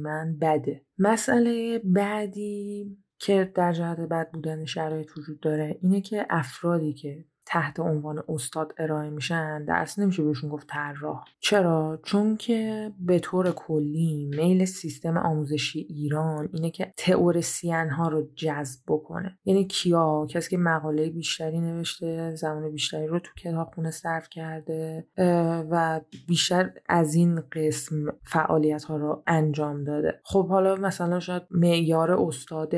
من 0.00 0.36
بده. 0.40 0.84
مسئله 0.98 1.80
بعدی 1.84 2.96
که 3.18 3.52
در 3.54 3.72
جهت 3.72 4.00
بد 4.00 4.30
بودن 4.32 4.64
شرایط 4.64 5.18
وجود 5.18 5.40
داره 5.40 5.78
اینه 5.82 6.00
که 6.00 6.26
افرادی 6.30 6.92
که 6.92 7.24
تحت 7.50 7.80
عنوان 7.80 8.22
استاد 8.28 8.74
ارائه 8.78 9.10
میشن 9.10 9.64
درس 9.64 9.98
نمیشه 9.98 10.22
بهشون 10.22 10.50
گفت 10.50 10.66
طراح. 10.66 11.24
چرا؟ 11.40 12.00
چون 12.04 12.36
که 12.36 12.92
به 13.00 13.18
طور 13.18 13.50
کلی 13.50 14.30
میل 14.36 14.64
سیستم 14.64 15.18
آموزشی 15.18 15.80
ایران 15.80 16.48
اینه 16.52 16.70
که 16.70 16.92
تئوریسین 16.96 17.88
ها 17.90 18.08
رو 18.08 18.28
جذب 18.34 18.80
بکنه. 18.88 19.38
یعنی 19.44 19.66
کیا؟ 19.66 20.26
کسی 20.30 20.50
که 20.50 20.58
مقاله 20.58 21.10
بیشتری 21.10 21.60
نوشته 21.60 22.34
زمان 22.34 22.72
بیشتری 22.72 23.06
رو 23.06 23.18
تو 23.18 23.30
کتابخونه 23.38 23.90
صرف 23.90 24.28
کرده 24.30 25.06
و 25.70 26.00
بیشتر 26.28 26.70
از 26.88 27.14
این 27.14 27.40
قسم 27.52 28.12
فعالیت 28.22 28.84
ها 28.84 28.96
رو 28.96 29.22
انجام 29.26 29.84
داده. 29.84 30.20
خب 30.24 30.48
حالا 30.48 30.76
مثلا 30.76 31.20
شاید 31.20 31.42
معیار 31.50 32.10
استاد 32.10 32.74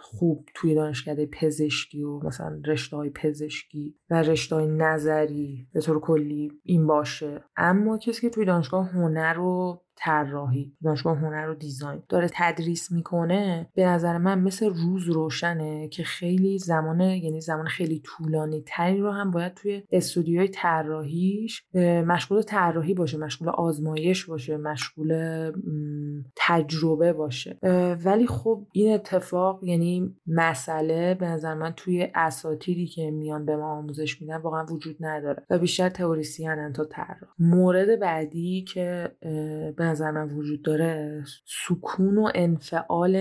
خوب 0.00 0.48
توی 0.54 0.74
دانشکده 0.74 1.26
پزشکی 1.26 2.02
و 2.02 2.18
مثلا 2.18 2.60
رشته 2.66 2.96
های 2.96 3.10
پزشکی 3.10 3.94
و 4.10 4.22
رشته 4.22 4.56
های 4.56 4.66
نظری 4.66 5.68
به 5.72 5.80
طور 5.80 6.00
کلی 6.00 6.52
این 6.62 6.86
باشه. 6.86 7.44
اما 7.56 7.98
کسی 7.98 8.20
که 8.20 8.30
توی 8.30 8.44
دانشگاه 8.44 8.88
هنر 8.88 9.34
رو 9.34 9.82
طراحی 10.00 10.72
دانشگاه 10.84 11.18
هنر 11.18 11.48
و 11.48 11.54
دیزاین 11.54 12.02
داره 12.08 12.28
تدریس 12.34 12.92
می‌کنه 12.92 13.70
به 13.74 13.86
نظر 13.86 14.18
من 14.18 14.40
مثل 14.40 14.70
روز 14.70 15.08
روشنه 15.08 15.88
که 15.88 16.02
خیلی 16.02 16.58
زمان 16.58 17.00
یعنی 17.00 17.40
زمان 17.40 17.66
خیلی 17.66 18.02
طولانی 18.04 18.62
تری 18.66 19.00
رو 19.00 19.10
هم 19.10 19.30
باید 19.30 19.54
توی 19.54 19.82
استودیوی 19.90 20.48
طراحیش 20.48 21.64
مشغول 22.06 22.42
طراحی 22.42 22.94
باشه 22.94 23.18
مشغول 23.18 23.48
آزمایش 23.48 24.24
باشه 24.24 24.56
مشغول 24.56 25.52
تجربه 26.36 27.12
باشه. 27.12 27.58
ولی 28.04 28.26
خب 28.26 28.66
این 28.72 28.94
اتفاق 28.94 29.64
یعنی 29.64 30.16
مسئله 30.26 31.14
به 31.14 31.26
نظر 31.26 31.54
من 31.54 31.72
توی 31.76 32.08
اساتیدی 32.14 32.86
که 32.86 33.10
میان 33.10 33.44
به 33.44 33.56
ما 33.56 33.78
آموزش 33.78 34.20
میدن 34.22 34.36
واقعا 34.36 34.64
وجود 34.64 34.96
نداره 35.00 35.42
و 35.50 35.58
بیشتر 35.58 35.88
تئوریسین 35.88 36.72
تا 36.72 36.84
طراح. 36.84 37.30
مورد 37.38 38.00
بعدی 38.00 38.64
که 38.64 39.12
به 39.76 39.84
نظر 39.90 40.10
من 40.10 40.30
وجود 40.30 40.62
داره 40.62 41.24
سکون 41.66 42.18
و 42.18 42.30
انفعال 42.34 43.16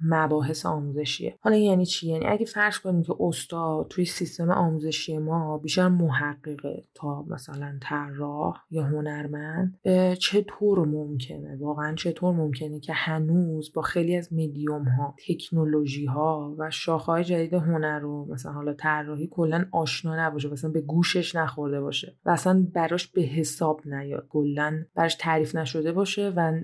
مباحث 0.00 0.66
آموزشیه. 0.66 1.38
حالا 1.40 1.56
یعنی 1.56 1.86
چی؟ 1.86 2.08
یعنی 2.08 2.26
اگه 2.26 2.44
فرض 2.44 2.78
کنیم 2.78 3.02
که 3.02 3.14
استاد 3.20 3.86
توی 3.88 4.04
سیستم 4.04 4.50
آموزشی 4.50 5.18
ما 5.18 5.58
بیشتر 5.58 5.88
محققه 5.88 6.84
تا 6.94 7.22
مثلا 7.22 7.78
طراح 7.82 8.56
یا 8.70 8.82
هنرمند 8.82 9.78
چطور 10.18 10.86
ممکنه؟ 10.86 11.56
واقعا 11.60 11.94
چطور 11.94 12.34
ممکنه 12.34 12.80
که 12.80 12.92
هنوز 12.92 13.72
با 13.72 13.82
خیلی 13.82 14.16
از 14.16 14.32
میدیوم 14.32 14.84
ها 14.84 15.14
تکنولوژی 15.28 16.04
ها 16.04 16.54
و 16.58 16.70
شاخه‌های 16.70 17.24
جدید 17.24 17.54
هنر 17.54 17.98
رو 17.98 18.26
مثلا 18.32 18.52
حالا 18.52 18.72
طراحی 18.72 19.26
کلا 19.26 19.64
آشنا 19.72 20.26
نباشه 20.26 20.48
مثلا 20.48 20.70
به 20.70 20.80
گوشش 20.80 21.36
نخورده 21.36 21.80
باشه 21.80 22.16
و 22.24 22.30
اصلا 22.30 22.66
براش 22.74 23.06
به 23.06 23.22
حساب 23.22 23.80
نیاد 23.84 24.26
کلا 24.28 24.84
براش 24.94 25.14
تعریف 25.14 25.54
نشده 25.54 25.92
باشه 25.92 26.03
و 26.18 26.60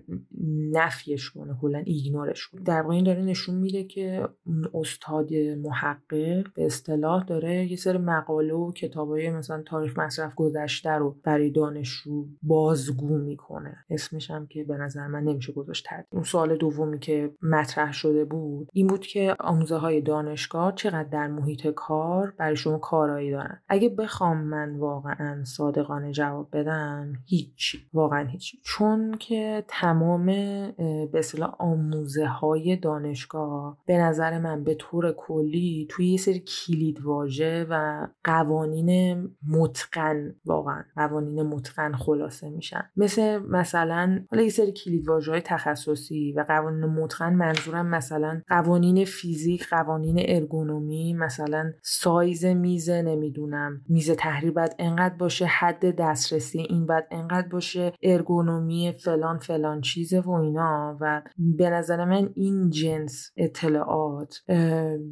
نفیش 0.72 1.30
کنه 1.30 1.56
کلا 1.60 1.78
ایگنورش 1.78 2.48
کنه 2.48 2.62
در 2.62 2.82
واقع 2.82 2.94
این 2.94 3.04
داره 3.04 3.22
نشون 3.22 3.54
میده 3.54 3.84
که 3.84 4.28
استاد 4.74 5.34
محقق 5.34 6.46
به 6.54 6.66
اصطلاح 6.66 7.24
داره 7.24 7.70
یه 7.70 7.76
سری 7.76 7.98
مقاله 7.98 8.54
و 8.54 8.72
کتابای 8.72 9.30
مثلا 9.30 9.62
تاریخ 9.62 9.98
مصرف 9.98 10.34
گذشته 10.34 10.90
رو 10.90 11.16
برای 11.24 11.50
دانشجو 11.50 12.26
بازگو 12.42 13.18
می‌کنه. 13.18 13.76
اسمش 13.90 14.30
هم 14.30 14.46
که 14.46 14.64
به 14.64 14.76
نظر 14.76 15.06
من 15.06 15.22
نمیشه 15.22 15.52
گذاشت 15.52 15.86
اون 16.10 16.22
سوال 16.22 16.56
دومی 16.56 16.98
که 16.98 17.30
مطرح 17.42 17.92
شده 17.92 18.24
بود 18.24 18.68
این 18.72 18.86
بود 18.86 19.06
که 19.06 19.36
آموزه 19.40 19.76
های 19.76 20.00
دانشگاه 20.00 20.74
چقدر 20.74 21.08
در 21.08 21.26
محیط 21.28 21.66
کار 21.66 22.34
برای 22.38 22.56
شما 22.56 22.78
کارایی 22.78 23.30
دارن؟ 23.30 23.62
اگه 23.68 23.88
بخوام 23.88 24.36
من 24.36 24.76
واقعا 24.76 25.44
صادقانه 25.44 26.12
جواب 26.12 26.48
بدم 26.52 27.12
هیچی 27.26 27.78
واقعا 27.92 28.24
هیچی 28.24 28.58
چون 28.64 29.14
که 29.18 29.29
تمام 29.68 30.26
به 30.26 31.10
اصطلاح 31.14 31.54
آموزه 31.58 32.26
های 32.26 32.76
دانشگاه 32.76 33.78
به 33.86 33.98
نظر 33.98 34.38
من 34.38 34.64
به 34.64 34.74
طور 34.74 35.12
کلی 35.12 35.86
توی 35.90 36.10
یه 36.10 36.18
سری 36.18 36.40
کلید 36.40 37.00
واژه 37.00 37.66
و 37.70 38.06
قوانین 38.24 39.30
متقن 39.48 40.34
واقعا 40.44 40.84
قوانین 40.96 41.42
متقن 41.42 41.92
خلاصه 41.92 42.50
میشن. 42.50 42.90
مثل 42.96 43.38
مثلا 43.38 44.24
حالا 44.30 44.42
یه 44.42 44.48
سری 44.50 44.72
کلید 44.72 45.08
واژه 45.08 45.32
های 45.32 45.40
تخصصی 45.40 46.32
و 46.32 46.44
قوانین 46.48 46.84
متقن 46.84 47.34
منظورم 47.34 47.86
مثلا 47.86 48.42
قوانین 48.48 49.04
فیزیک 49.04 49.68
قوانین 49.68 50.16
ارگونومی 50.28 51.14
مثلا 51.14 51.72
سایز 51.82 52.44
میزه 52.44 53.02
نمی‌دونم 53.02 53.80
میز 53.88 54.10
تحریر 54.10 54.50
باید 54.50 54.74
انقدر 54.78 55.14
باشه 55.14 55.44
حد 55.44 55.96
دسترسی 55.96 56.58
این 56.58 56.86
باید 56.86 57.04
انقدر 57.10 57.48
باشه 57.48 57.92
ارگونومی 58.02 58.92
فلان 59.10 59.38
فلان 59.38 59.80
چیزه 59.80 60.20
و 60.20 60.30
اینا 60.30 60.96
و 61.00 61.22
به 61.36 61.70
نظر 61.70 62.04
من 62.04 62.30
این 62.34 62.70
جنس 62.70 63.32
اطلاعات 63.36 64.34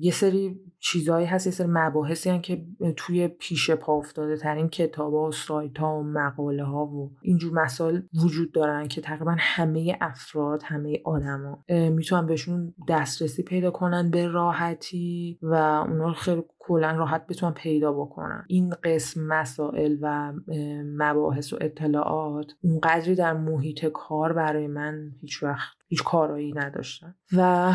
یه 0.00 0.12
سری 0.12 0.60
چیزهایی 0.78 1.26
هست 1.26 1.46
یه 1.46 1.52
سری 1.52 1.66
مباحثی 1.70 2.30
هست 2.30 2.42
که 2.42 2.66
توی 2.96 3.28
پیش 3.28 3.70
پا 3.70 3.96
افتاده 3.96 4.36
ترین 4.36 4.68
کتاب 4.68 5.14
ها 5.14 5.20
و 5.20 5.32
سایت 5.32 5.78
ها 5.78 5.98
و 5.98 6.02
مقاله 6.02 6.64
ها 6.64 6.86
و 6.86 7.12
اینجور 7.22 7.52
مسائل 7.52 8.00
وجود 8.24 8.52
دارن 8.52 8.88
که 8.88 9.00
تقریبا 9.00 9.36
همه 9.38 9.98
افراد 10.00 10.62
همه 10.64 11.02
آدما 11.04 11.64
می‌تونن 11.68 12.26
بهشون 12.26 12.74
دسترسی 12.88 13.42
پیدا 13.42 13.70
کنن 13.70 14.10
به 14.10 14.26
راحتی 14.26 15.38
و 15.42 15.54
اونا 15.88 16.12
خیلی 16.12 16.42
کلا 16.68 16.92
راحت 16.92 17.26
بتونن 17.26 17.52
پیدا 17.52 17.92
بکنن. 17.92 18.44
این 18.48 18.74
قسم 18.84 19.26
مسائل 19.26 19.96
و 20.00 20.32
مباحث 20.84 21.52
و 21.52 21.58
اطلاعات 21.60 22.52
اونقدری 22.62 23.14
در 23.14 23.32
محیط 23.32 23.86
کار 23.86 24.32
برای 24.32 24.66
من 24.66 25.10
هیچ 25.20 25.42
وقت 25.42 25.76
هیچ 25.88 26.02
کارایی 26.04 26.52
نداشتن. 26.52 27.14
و 27.36 27.72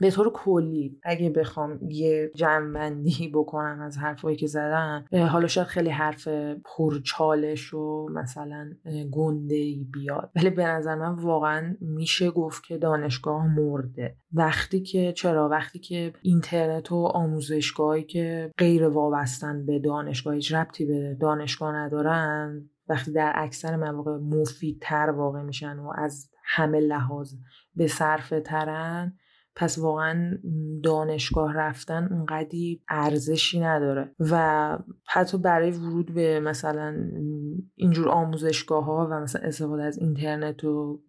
به 0.00 0.10
طور 0.10 0.32
کلی 0.32 1.00
اگه 1.02 1.30
بخوام 1.30 1.78
یه 1.90 2.30
جمعبندی 2.34 3.28
بکنم 3.34 3.80
از 3.80 3.98
حرفایی 3.98 4.36
که 4.36 4.46
زدم 4.46 5.04
حالا 5.12 5.46
شاید 5.46 5.66
خیلی 5.66 5.90
حرف 5.90 6.28
پرچالش 6.64 7.74
و 7.74 8.08
مثلا 8.12 8.70
گنده 9.10 9.54
ای 9.54 9.86
بیاد. 9.92 10.30
ولی 10.36 10.50
به 10.50 10.66
نظر 10.66 10.94
من 10.94 11.14
واقعا 11.14 11.76
میشه 11.80 12.30
گفت 12.30 12.64
که 12.64 12.78
دانشگاه 12.78 13.46
مرده. 13.46 14.16
وقتی 14.32 14.80
که 14.80 15.12
چرا؟ 15.12 15.48
وقتی 15.48 15.78
که 15.78 16.12
اینترنت 16.22 16.92
و 16.92 16.96
آموزشگاهی 16.96 18.02
که 18.02 18.52
غیر 18.58 18.88
وابستن 18.88 19.66
به 19.66 19.78
دانشگاه 19.78 20.34
هیچ 20.34 20.54
ربطی 20.54 20.86
به 20.86 21.16
دانشگاه 21.20 21.74
ندارن 21.74 22.70
وقتی 22.88 23.12
در 23.12 23.32
اکثر 23.36 23.76
مواقع 23.76 24.16
مفیدتر 24.16 25.10
واقع 25.10 25.42
میشن 25.42 25.78
و 25.78 25.92
از 25.98 26.30
همه 26.44 26.80
لحاظ 26.80 27.34
به 27.76 27.86
صرف 27.86 28.34
ترن 28.44 29.18
پس 29.56 29.78
واقعا 29.78 30.38
دانشگاه 30.82 31.54
رفتن 31.54 32.08
اونقدی 32.10 32.82
ارزشی 32.88 33.60
نداره. 33.60 34.14
و 34.20 34.78
حتی 35.06 35.38
برای 35.38 35.70
ورود 35.70 36.14
به 36.14 36.40
مثلا 36.40 36.96
اینجور 37.74 38.08
آموزشگاه 38.08 38.84
ها 38.84 39.08
و 39.10 39.20
مثلا 39.20 39.42
استفاده 39.42 39.82
از 39.82 39.98
اینترنت 39.98 40.64
و 40.64 41.00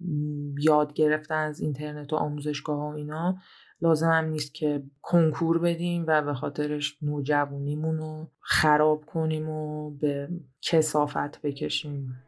یاد 0.59 0.93
گرفتن 0.93 1.35
از 1.35 1.59
اینترنت 1.59 2.13
و 2.13 2.15
آموزشگاه 2.15 2.77
ها 2.77 2.89
و 2.89 2.93
اینا 2.93 3.37
لازم 3.81 4.09
هم 4.09 4.25
نیست 4.25 4.53
که 4.53 4.83
کنکور 5.01 5.59
بدیم 5.59 6.05
و 6.07 6.21
به 6.21 6.33
خاطرش 6.33 6.97
نوجوانیمون 7.01 7.97
رو 7.97 8.31
خراب 8.39 9.05
کنیم 9.05 9.49
و 9.49 9.91
به 9.91 10.29
کسافت 10.61 11.41
بکشیم. 11.41 12.26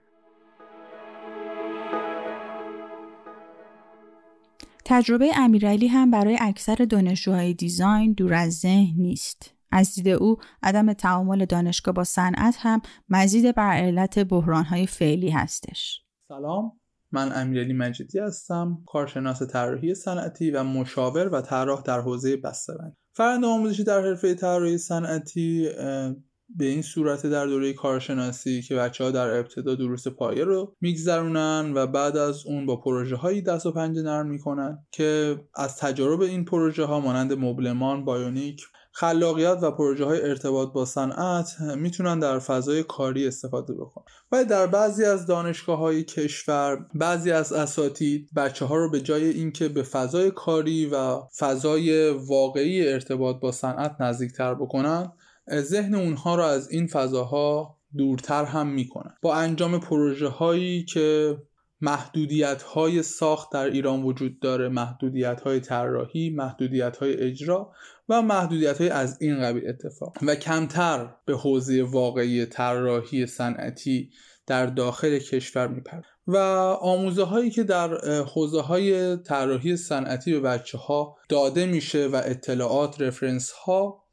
تجربه 4.92 5.32
امیرعلی 5.36 5.88
هم 5.88 6.12
برای 6.12 6.38
اکثر 6.42 6.76
دانشجوهای 6.76 7.54
دیزاین 7.54 8.14
دور 8.14 8.34
از 8.34 8.54
ذهن 8.60 8.94
نیست. 8.98 9.54
از 9.72 9.96
دید 9.96 10.08
او 10.08 10.38
عدم 10.64 10.94
تعامل 10.94 11.46
دانشگاه 11.46 11.94
با 11.94 12.04
صنعت 12.04 12.56
هم 12.60 12.82
مزید 13.10 13.56
بر 13.56 13.72
علت 13.72 14.20
بحرانهای 14.20 14.88
فعلی 14.88 15.30
هستش. 15.30 16.02
سلام 16.28 16.72
من 17.12 17.32
امیرعلی 17.42 17.74
مجیدی 17.74 18.20
هستم 18.20 18.84
کارشناس 18.88 19.44
طراحی 19.44 19.96
صنعتی 19.96 20.52
و 20.52 20.64
مشاور 20.64 21.34
و 21.34 21.42
طراح 21.42 21.82
در 21.82 22.02
حوزه 22.02 22.38
بسته‌بندی 22.38 22.96
فرآیند 23.14 23.46
آموزشی 23.46 23.84
در 23.84 24.02
حرفه 24.02 24.34
طراحی 24.34 24.78
صنعتی 24.78 25.70
به 26.58 26.66
این 26.66 26.82
صورت 26.82 27.26
در 27.26 27.46
دوره 27.46 27.74
کارشناسی 27.74 28.62
که 28.62 28.76
بچه 28.76 29.04
ها 29.04 29.12
در 29.12 29.40
ابتدا 29.40 29.76
دروس 29.76 30.08
پایه 30.08 30.44
رو 30.44 30.76
میگذرونن 30.82 31.72
و 31.76 31.88
بعد 31.88 32.18
از 32.18 32.46
اون 32.46 32.66
با 32.66 32.76
پروژه 32.76 33.16
هایی 33.16 33.42
دست 33.42 33.66
و 33.66 33.72
پنجه 33.72 34.02
نرم 34.02 34.28
می‌کنن 34.28 34.86
که 34.92 35.40
از 35.56 35.78
تجارب 35.78 36.22
این 36.22 36.46
پروژه 36.46 36.86
ها 36.86 37.00
مانند 37.00 37.34
مبلمان، 37.34 38.06
بایونیک 38.06 38.66
خلاقیت 38.92 39.58
و 39.62 39.72
پروژه 39.72 40.06
های 40.06 40.22
ارتباط 40.22 40.74
با 40.74 40.86
صنعت 40.86 41.56
می‌تونن 41.76 42.20
در 42.20 42.40
فضای 42.40 42.84
کاری 42.84 43.28
استفاده 43.28 43.74
بکنن. 43.74 44.04
ولی 44.32 44.46
در 44.46 44.68
بعضی 44.68 45.06
از 45.06 45.26
دانشگاه 45.26 45.78
های 45.78 46.04
کشور 46.04 46.86
بعضی 46.96 47.32
از 47.32 47.54
اساتید 47.54 48.30
بچه 48.36 48.66
ها 48.66 48.76
رو 48.76 48.92
به 48.92 49.02
جای 49.02 49.30
اینکه 49.30 49.68
به 49.68 49.84
فضای 49.84 50.32
کاری 50.32 50.86
و 50.86 51.20
فضای 51.38 52.10
واقعی 52.10 52.88
ارتباط 52.88 53.40
با 53.40 53.52
صنعت 53.52 53.96
نزدیکتر 54.00 54.54
بکنن 54.54 55.12
ذهن 55.52 55.96
اونها 55.96 56.36
رو 56.36 56.44
از 56.44 56.72
این 56.72 56.88
فضاها 56.88 57.78
دورتر 57.98 58.46
هم 58.46 58.68
می‌کنن. 58.68 59.14
با 59.22 59.36
انجام 59.36 59.80
پروژه 59.80 60.28
هایی 60.28 60.86
که 60.86 61.38
محدودیت 61.82 62.62
های 62.62 63.04
ساخت 63.04 63.52
در 63.52 63.66
ایران 63.66 64.04
وجود 64.04 64.40
داره 64.40 64.70
محدودیت 64.70 65.42
های 65.42 65.60
طراحی 65.60 66.30
محدودیت 66.30 66.98
های 66.98 67.14
اجرا 67.14 67.72
و 68.10 68.22
محدودیت 68.22 68.82
های 68.82 68.90
از 68.90 69.18
این 69.22 69.42
قبیل 69.42 69.70
اتفاق. 69.70 70.18
و 70.22 70.36
کمتر 70.36 71.16
به 71.26 71.38
حوزه 71.38 71.84
واقعی 71.84 72.46
طراحی 72.46 73.26
صنعتی 73.26 74.10
در 74.48 74.66
داخل 74.66 75.20
کشور 75.20 75.68
میپرد 75.68 76.04
و 76.28 76.38
آموزه 76.82 77.24
هایی 77.24 77.50
که 77.50 77.64
در 77.64 77.98
حوزه 78.24 78.62
های 78.62 79.18
طراحی 79.18 79.78
صنعتی 79.78 80.32
به 80.32 80.40
بچه 80.40 80.78
ها 80.78 81.18
داده 81.30 81.66
میشه 81.66 82.08
و 82.08 82.22
اطلاعات 82.26 83.02
رفرنس 83.02 83.52
ها 83.52 84.04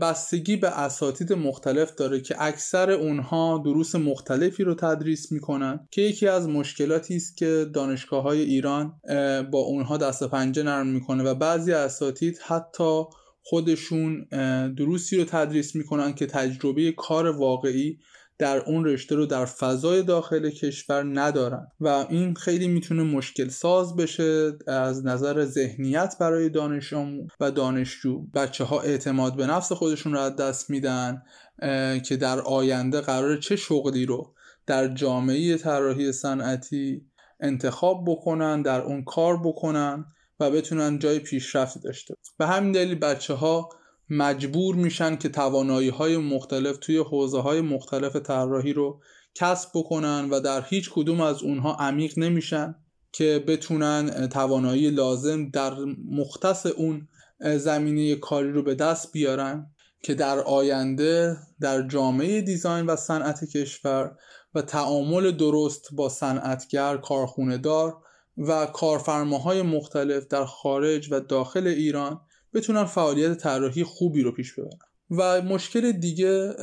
بستگی 0.00 0.56
به 0.56 0.80
اساتید 0.80 1.32
مختلف 1.32 1.94
داره 1.94 2.20
که 2.20 2.34
اکثر 2.38 2.90
اونها 2.90 3.62
دروس 3.64 3.94
مختلفی 3.94 4.64
رو 4.64 4.74
تدریس 4.74 5.32
می‌کنن 5.32 5.88
که 5.90 6.02
یکی 6.02 6.28
از 6.28 6.48
مشکلاتی 6.48 7.16
است 7.16 7.36
که 7.36 7.66
دانشگاه 7.74 8.22
های 8.22 8.40
ایران 8.40 9.00
با 9.50 9.58
اونها 9.58 9.96
دست 9.96 10.24
پنجه 10.24 10.62
نرم 10.62 10.86
می‌کنه 10.86 11.24
و 11.24 11.34
بعضی 11.34 11.72
اساتید 11.72 12.38
حتی 12.46 13.02
خودشون 13.42 14.24
دروسی 14.76 15.16
رو 15.16 15.24
تدریس 15.24 15.74
می‌کنن 15.74 16.14
که 16.14 16.26
تجربه 16.26 16.92
کار 16.92 17.26
واقعی 17.26 17.98
در 18.38 18.58
اون 18.58 18.84
رشته 18.84 19.14
رو 19.14 19.26
در 19.26 19.44
فضای 19.44 20.02
داخل 20.02 20.50
کشور 20.50 21.20
ندارن. 21.20 21.66
و 21.80 21.88
این 21.88 22.34
خیلی 22.34 22.68
می‌تونه 22.68 23.02
مشکل 23.02 23.48
ساز 23.48 23.96
بشه 23.96 24.52
از 24.66 25.06
نظر 25.06 25.44
ذهنیت 25.44 26.16
برای 26.20 26.48
دانش 26.48 26.94
و 27.40 27.50
دانشجو. 27.50 28.26
بچه 28.34 28.64
ها 28.64 28.80
اعتماد 28.80 29.36
به 29.36 29.46
نفس 29.46 29.72
خودشون 29.72 30.12
رو 30.12 30.18
از 30.18 30.36
دست 30.36 30.70
میدن 30.70 31.22
که 32.04 32.16
در 32.20 32.40
آینده 32.40 33.00
قرار 33.00 33.36
چه 33.36 33.56
شغلی 33.56 34.06
رو 34.06 34.34
در 34.66 34.88
جامعه 34.88 35.56
طراحی 35.56 36.12
صنعتی 36.12 37.06
انتخاب 37.40 38.04
بکنن 38.06 38.62
در 38.62 38.80
اون 38.80 39.04
کار 39.04 39.40
بکنن 39.44 40.04
و 40.40 40.50
بتونن 40.50 40.98
جای 40.98 41.18
پیشرفتی 41.18 41.80
داشته 41.80 42.14
به 42.38 42.46
همین 42.46 42.72
دلیل 42.72 42.94
بچه 42.94 43.34
ها 43.34 43.68
مجبور 44.10 44.74
میشن 44.74 45.16
که 45.16 45.28
توانایی 45.28 45.88
های 45.88 46.16
مختلف 46.16 46.76
توی 46.80 46.96
حوزه 46.96 47.40
های 47.40 47.60
مختلف 47.60 48.16
طراحی 48.16 48.72
رو 48.72 49.00
کسب 49.34 49.68
بکنن 49.74 50.28
و 50.30 50.40
در 50.40 50.64
هیچ 50.68 50.90
کدوم 50.90 51.20
از 51.20 51.42
اونها 51.42 51.74
عمیق 51.74 52.18
نمیشن 52.18 52.74
که 53.12 53.44
بتونن 53.46 54.28
توانایی 54.28 54.90
لازم 54.90 55.50
در 55.50 55.74
مختص 56.10 56.66
اون 56.66 57.08
زمینه 57.40 58.14
کاری 58.14 58.52
رو 58.52 58.62
به 58.62 58.74
دست 58.74 59.12
بیارن 59.12 59.66
که 60.02 60.14
در 60.14 60.38
آینده 60.38 61.36
در 61.60 61.88
جامعه 61.88 62.40
دیزاین 62.40 62.86
و 62.86 62.96
صنعت 62.96 63.44
کشور 63.44 64.16
و 64.54 64.62
تعامل 64.62 65.30
درست 65.30 65.88
با 65.92 66.08
صنعتگر 66.08 66.96
کارخونه 66.96 67.58
دار 67.58 67.96
و 68.38 68.66
کارفرماهای 68.66 69.62
مختلف 69.62 70.26
در 70.26 70.44
خارج 70.44 71.12
و 71.12 71.20
داخل 71.20 71.66
ایران 71.66 72.20
بتونن 72.54 72.84
فعالیت 72.84 73.36
طراحی 73.38 73.84
خوبی 73.84 74.22
رو 74.22 74.32
پیش 74.32 74.52
ببرن. 74.52 74.78
و 75.10 75.42
مشکل 75.42 75.92
دیگه 75.92 76.54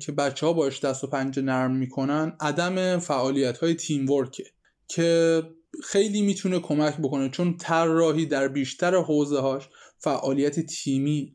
که 0.00 0.12
بچه 0.12 0.46
ها 0.46 0.52
باش 0.52 0.84
دست 0.84 1.04
و 1.04 1.06
پنجه 1.06 1.42
نرم 1.42 1.76
می‌کنن 1.76 2.36
عدم 2.40 2.98
فعالیت 2.98 3.58
های 3.58 3.74
تیم 3.74 4.10
ورکه 4.10 4.44
که 4.88 5.42
خیلی 5.84 6.22
می‌تونه 6.22 6.58
کمک 6.58 6.96
بکنه. 6.98 7.28
چون 7.28 7.56
طراحی 7.56 8.26
در 8.26 8.48
بیشتر 8.48 8.94
حوزه 8.94 9.40
هاش 9.40 9.68
فعالیت 9.98 10.60
تیمی 10.60 11.34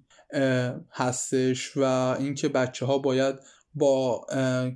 هستش 0.91 1.77
و 1.77 1.83
اینکه 2.19 2.49
بچه 2.49 2.85
ها 2.85 2.97
باید 2.97 3.35
با 3.73 4.25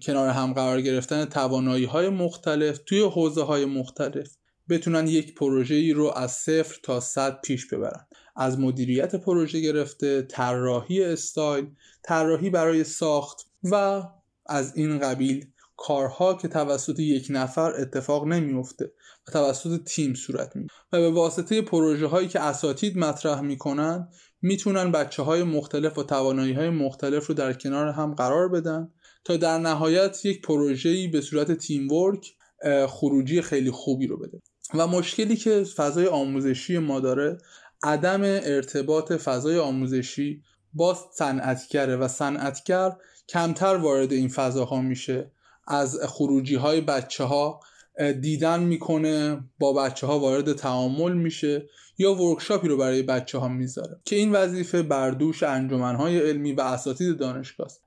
کنار 0.02 0.30
هم 0.30 0.54
قرار 0.54 0.82
گرفتن 0.82 1.26
توانایی 1.26 1.86
های 1.86 2.10
مختلف 2.10 2.80
توی 2.86 3.02
حوزه 3.02 3.44
های 3.44 3.66
مختلف 3.66 4.36
بتونن 4.72 5.08
یک 5.08 5.36
پروژه 5.36 5.76
ای 5.76 5.94
رو 5.94 6.12
از 6.16 6.32
صفر 6.32 6.80
تا 6.84 7.00
صد 7.00 7.42
پیش 7.42 7.68
ببرن. 7.68 8.08
از 8.36 8.60
مدیریت 8.60 9.16
پروژه 9.16 9.60
گرفته 9.60 10.22
طراحی 10.22 11.04
استایل 11.04 11.68
طراحی 12.04 12.50
برای 12.50 12.84
ساخت 12.84 13.48
و 13.64 14.04
از 14.46 14.76
این 14.76 15.00
قبیل 15.00 15.48
کارها 15.78 16.34
که 16.34 16.48
توسط 16.48 17.00
یک 17.00 17.28
نفر 17.30 17.82
اتفاق 17.82 18.28
نمیفته 18.28 18.92
و 19.28 19.32
توسط 19.32 19.84
تیم 19.84 20.14
صورت 20.14 20.56
می 20.56 20.68
و 20.94 21.00
به 21.00 21.10
واسطه 21.10 21.62
پروژه 21.62 22.08
هایی 22.08 22.28
که 22.28 22.40
اساتید 22.40 22.98
مطرح 22.98 23.42
می‌کنن 23.42 24.08
می‌تونن 24.42 24.92
بچه 24.92 25.24
های 25.24 25.44
مختلف 25.44 25.98
و 25.98 26.04
توانایی 26.04 26.54
های 26.54 26.70
مختلف 26.70 27.28
رو 27.28 27.36
در 27.36 27.54
کنار 27.54 27.88
هم 27.88 28.14
قرار 28.14 28.50
بدن 28.50 28.92
تا 29.24 29.38
در 29.38 29.58
نهایت 29.58 30.26
یک 30.26 30.42
پروژه‌ای 30.42 31.08
به 31.08 31.22
صورت 31.22 31.52
تیم 31.52 31.92
ورک 31.92 32.34
خروجی 32.88 33.42
خیلی 33.42 33.72
خوبی 33.72 34.08
رو 34.08 34.18
بده. 34.18 34.42
و 34.74 34.88
مشکلی 34.88 35.36
که 35.36 35.64
فضای 35.64 36.08
آموزشی 36.08 36.78
ما 36.78 37.00
داره 37.00 37.38
عدم 37.84 38.22
ارتباط 38.24 39.12
فضای 39.12 39.58
آموزشی 39.58 40.44
با 40.74 40.98
صنعتگره 41.14 41.96
و 41.96 42.08
صنعتگر 42.08 42.92
کمتر 43.30 43.76
وارد 43.76 44.12
این 44.12 44.30
فضاها 44.30 44.82
میشه. 44.82 45.32
از 45.68 46.00
خروجی 46.08 46.56
های 46.56 46.82
بچه 46.82 47.24
ها 47.24 47.60
دیدن 48.22 48.60
می‌کنه 48.60 49.44
با 49.60 49.74
بچه 49.74 50.08
ها 50.08 50.20
وارد 50.20 50.54
تعامل 50.54 51.14
میشه 51.14 51.70
یا 51.98 52.14
ورکشاپی 52.14 52.68
رو 52.68 52.78
برای 52.78 53.04
بچه 53.04 53.38
ها 53.38 53.48
می‌ذاره. 53.48 54.00
که 54.06 54.16
این 54.16 54.32
وظیفه 54.32 54.82
بردوش 54.82 55.44
انجمن 55.44 55.96
های 55.96 56.30
علمی 56.30 56.54
و 56.54 56.62
اساتید 56.62 57.18
دانشگاه 57.18 57.68
است 57.68 57.82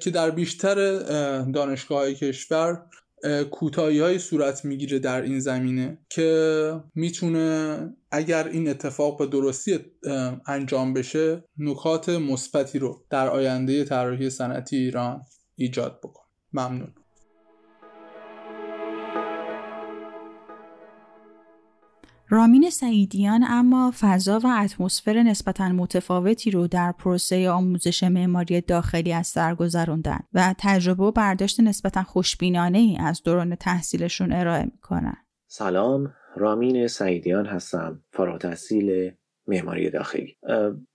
که 0.00 0.10
در 0.10 0.30
بیشتر 0.30 0.98
دانشگاه 1.42 1.98
های 1.98 2.14
کشور 2.14 2.82
کوتاهی 3.50 4.00
های 4.00 4.18
صورت 4.18 4.64
می‌گیره 4.64 4.98
در 4.98 5.22
این 5.22 5.40
زمینه 5.40 5.98
که 6.08 6.80
می‌تونه 6.94 7.78
اگر 8.10 8.48
این 8.48 8.68
اتفاق 8.68 9.18
به 9.18 9.26
درستی 9.26 9.78
انجام 10.46 10.94
بشه 10.94 11.44
نکات 11.58 12.08
مثبتی 12.08 12.78
رو 12.78 13.04
در 13.10 13.28
آینده 13.28 13.84
طراحی 13.84 14.30
صنعتی 14.30 14.76
ایران 14.76 15.22
ایجاد 15.56 16.00
بکن 16.02 16.22
ممنون. 16.52 16.94
رامین 22.32 22.70
سعیدیان 22.70 23.44
اما 23.48 23.92
فضا 24.00 24.40
و 24.44 24.46
اتمسفر 24.46 25.22
نسبتا 25.22 25.68
متفاوتی 25.68 26.50
رو 26.50 26.66
در 26.66 26.92
پروسه 26.92 27.50
آموزش 27.50 28.02
معماری 28.02 28.60
داخلی 28.60 29.12
از 29.12 29.26
سر 29.26 29.54
گذروندن 29.54 30.18
و 30.34 30.54
تجربه 30.58 31.04
و 31.04 31.12
برداشت 31.12 31.60
نسبتا 31.60 32.02
خوشبینانه 32.02 32.78
ای 32.78 32.96
از 33.00 33.22
دوران 33.22 33.54
تحصیلشون 33.54 34.32
ارائه 34.32 34.64
می‌کنن. 34.64 35.16
سلام 35.46 36.12
رامین 36.36 36.86
سعیدیان 36.86 37.46
هستم 37.46 38.02
فارغ 38.12 38.38
تحصیل 38.38 39.12
معماری 39.46 39.90
داخلی 39.90 40.36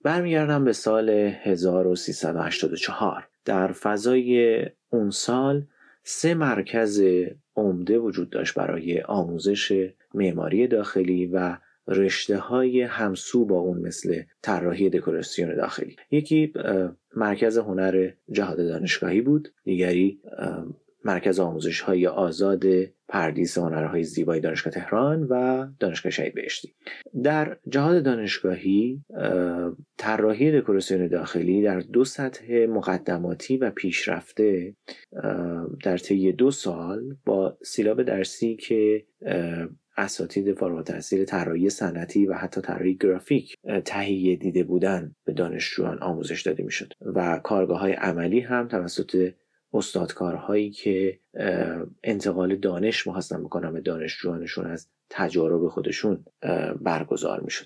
برمیگردم 0.04 0.66
به 0.66 0.74
سال 0.74 1.10
1384 1.10 3.28
در 3.46 3.72
فضای 3.72 4.60
اون 4.90 5.10
سال 5.10 5.68
سه 6.04 6.34
مرکز 6.34 7.04
عمده 7.56 7.98
وجود 7.98 8.30
داشت 8.30 8.54
برای 8.54 9.02
آموزش 9.02 9.90
معماری 10.16 10.68
داخلی 10.68 11.26
و 11.28 11.58
رشته 11.88 12.38
های 12.38 12.82
همسو 12.82 13.46
با 13.46 13.60
اون 13.60 13.82
مثل 13.82 14.22
طراحی 14.42 14.90
دکوراسیون 14.90 15.56
داخلی. 15.56 15.96
یکی 16.12 16.54
مرکز 17.16 17.58
هنر 17.58 18.12
جهاد 18.32 18.58
دانشگاهی 18.58 19.22
بود. 19.22 19.54
دیگری 19.64 20.20
مرکز 21.06 21.40
آموزش 21.40 21.82
های 21.82 22.08
آزاد 22.08 22.64
پردیس 23.08 23.58
هنرهای 23.58 24.04
زیبای 24.04 24.40
دانشگاه 24.40 24.74
تهران 24.74 25.24
و 25.24 25.68
دانشگاه 25.80 26.12
شهید 26.12 26.34
بهشتی. 26.34 26.74
در 27.24 27.58
جهاد 27.70 28.04
دانشگاهی 28.04 29.02
طراحی 29.98 30.62
دکوراسیون 30.62 31.08
داخلی 31.08 31.64
در 31.64 31.80
دو 31.80 32.04
سطح 32.06 32.66
مقدماتی 32.70 33.58
و 33.58 33.72
پیشرفته 33.72 34.76
در 35.84 35.98
طی 35.98 36.32
دو 36.32 36.52
سال 36.52 37.16
با 37.26 37.58
سیلاب 37.64 38.04
درسی 38.04 38.56
که 38.56 39.06
اساتید 39.98 40.54
فارغ 40.54 40.76
التحصیل 40.76 41.26
طراحی 41.26 41.70
صنعتی 41.70 42.26
و 42.26 42.34
حتی 42.34 42.62
طراحی 42.62 42.96
گرافیک 42.96 43.56
تهیه 43.86 44.36
دیده 44.36 44.64
بودن 44.64 45.16
به 45.26 45.34
دانشجویان 45.34 46.00
آموزش 46.00 46.42
داده 46.42 46.64
می‌شد. 46.64 46.94
و 47.02 47.40
کارگاه 47.44 47.80
های 47.80 47.94
عملی 47.94 48.40
هم 48.40 48.68
توسط 48.68 49.32
استادکارهایی 49.76 50.72
که 50.72 51.20
انتقال 52.04 52.56
دانش 52.56 53.08
می‌خواستن 53.08 53.44
بکنن 53.44 53.74
به 53.74 53.82
دانشجوانشون 53.82 54.66
از 54.66 54.88
تجارب 55.10 55.68
خودشون 55.68 56.26
برگزار 56.82 57.40
می‌شد. 57.40 57.66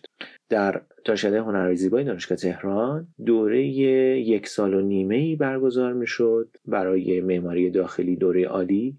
در 0.49 0.82
دانشکده 1.05 1.41
هنرهای 1.41 1.76
زیبای 1.76 2.03
دانشگاه 2.03 2.38
تهران 2.38 3.07
دوره 3.26 3.67
یک 3.67 4.47
سال 4.47 4.74
و 4.74 4.82
نیمه 4.82 5.15
ای 5.15 5.36
برگزار 5.36 5.93
می‌شد 5.93 6.57
برای 6.65 7.22
معماری 7.22 7.70
داخلی 7.70 8.15
دوره 8.15 8.45
عالی 8.45 8.97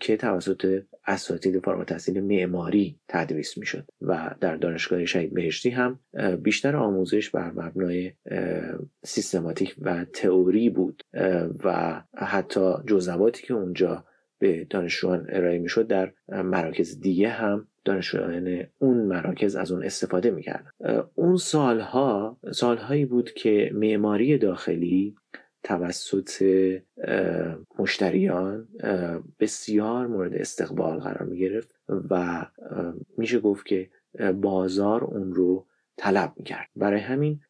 که 0.00 0.16
توسط 0.16 0.82
اساتید 1.06 1.58
فارغ 1.64 1.84
تحصیل 1.84 2.20
معماری 2.20 2.96
تدریس 3.08 3.58
می‌شد 3.58 3.84
و 4.02 4.34
در 4.40 4.56
دانشگاه 4.56 5.04
شهید 5.04 5.34
بهشتی 5.34 5.70
هم 5.70 5.98
بیشتر 6.42 6.76
آموزش 6.76 7.30
بر 7.30 7.52
مبنای 7.52 8.12
سیستماتیک 9.04 9.76
و 9.80 10.04
تئوری 10.04 10.70
بود 10.70 11.02
و 11.64 12.02
حتی 12.14 12.74
جزواتی 12.86 13.46
که 13.46 13.54
اونجا 13.54 14.01
به 14.42 14.66
دانشجویان 14.70 15.26
ارائه 15.28 15.58
می‌شد 15.58 15.86
در 15.86 16.12
مراکز 16.28 17.00
دیگه 17.00 17.28
هم 17.28 17.68
دانشجویان 17.84 18.66
اون 18.78 18.96
مراکز 18.96 19.56
از 19.56 19.72
اون 19.72 19.84
استفاده 19.84 20.30
می‌کردن. 20.30 20.70
اون 21.14 21.36
سالها 21.36 22.38
سالهایی 22.52 23.04
بود 23.04 23.30
که 23.30 23.70
معماری 23.74 24.38
داخلی 24.38 25.14
توسط 25.62 26.42
مشتریان 27.78 28.68
بسیار 29.40 30.06
مورد 30.06 30.34
استقبال 30.34 30.98
قرار 30.98 31.22
می 31.22 31.38
گرفت 31.38 31.74
و 32.10 32.46
میشه 33.18 33.40
گفت 33.40 33.66
که 33.66 33.90
بازار 34.34 35.04
اون 35.04 35.34
رو 35.34 35.66
طلب 35.96 36.32
می‌کرد. 36.36 36.68
برای 36.76 37.00
همین 37.00 37.40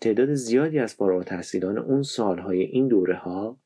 تعداد 0.00 0.34
زیادی 0.34 0.78
از 0.78 0.94
فارغ 0.94 1.24
تحصیلان 1.24 1.78
اون 1.78 2.02
سالهای 2.02 2.62
این 2.62 2.88
دوره 2.88 3.14
ها 3.14 3.58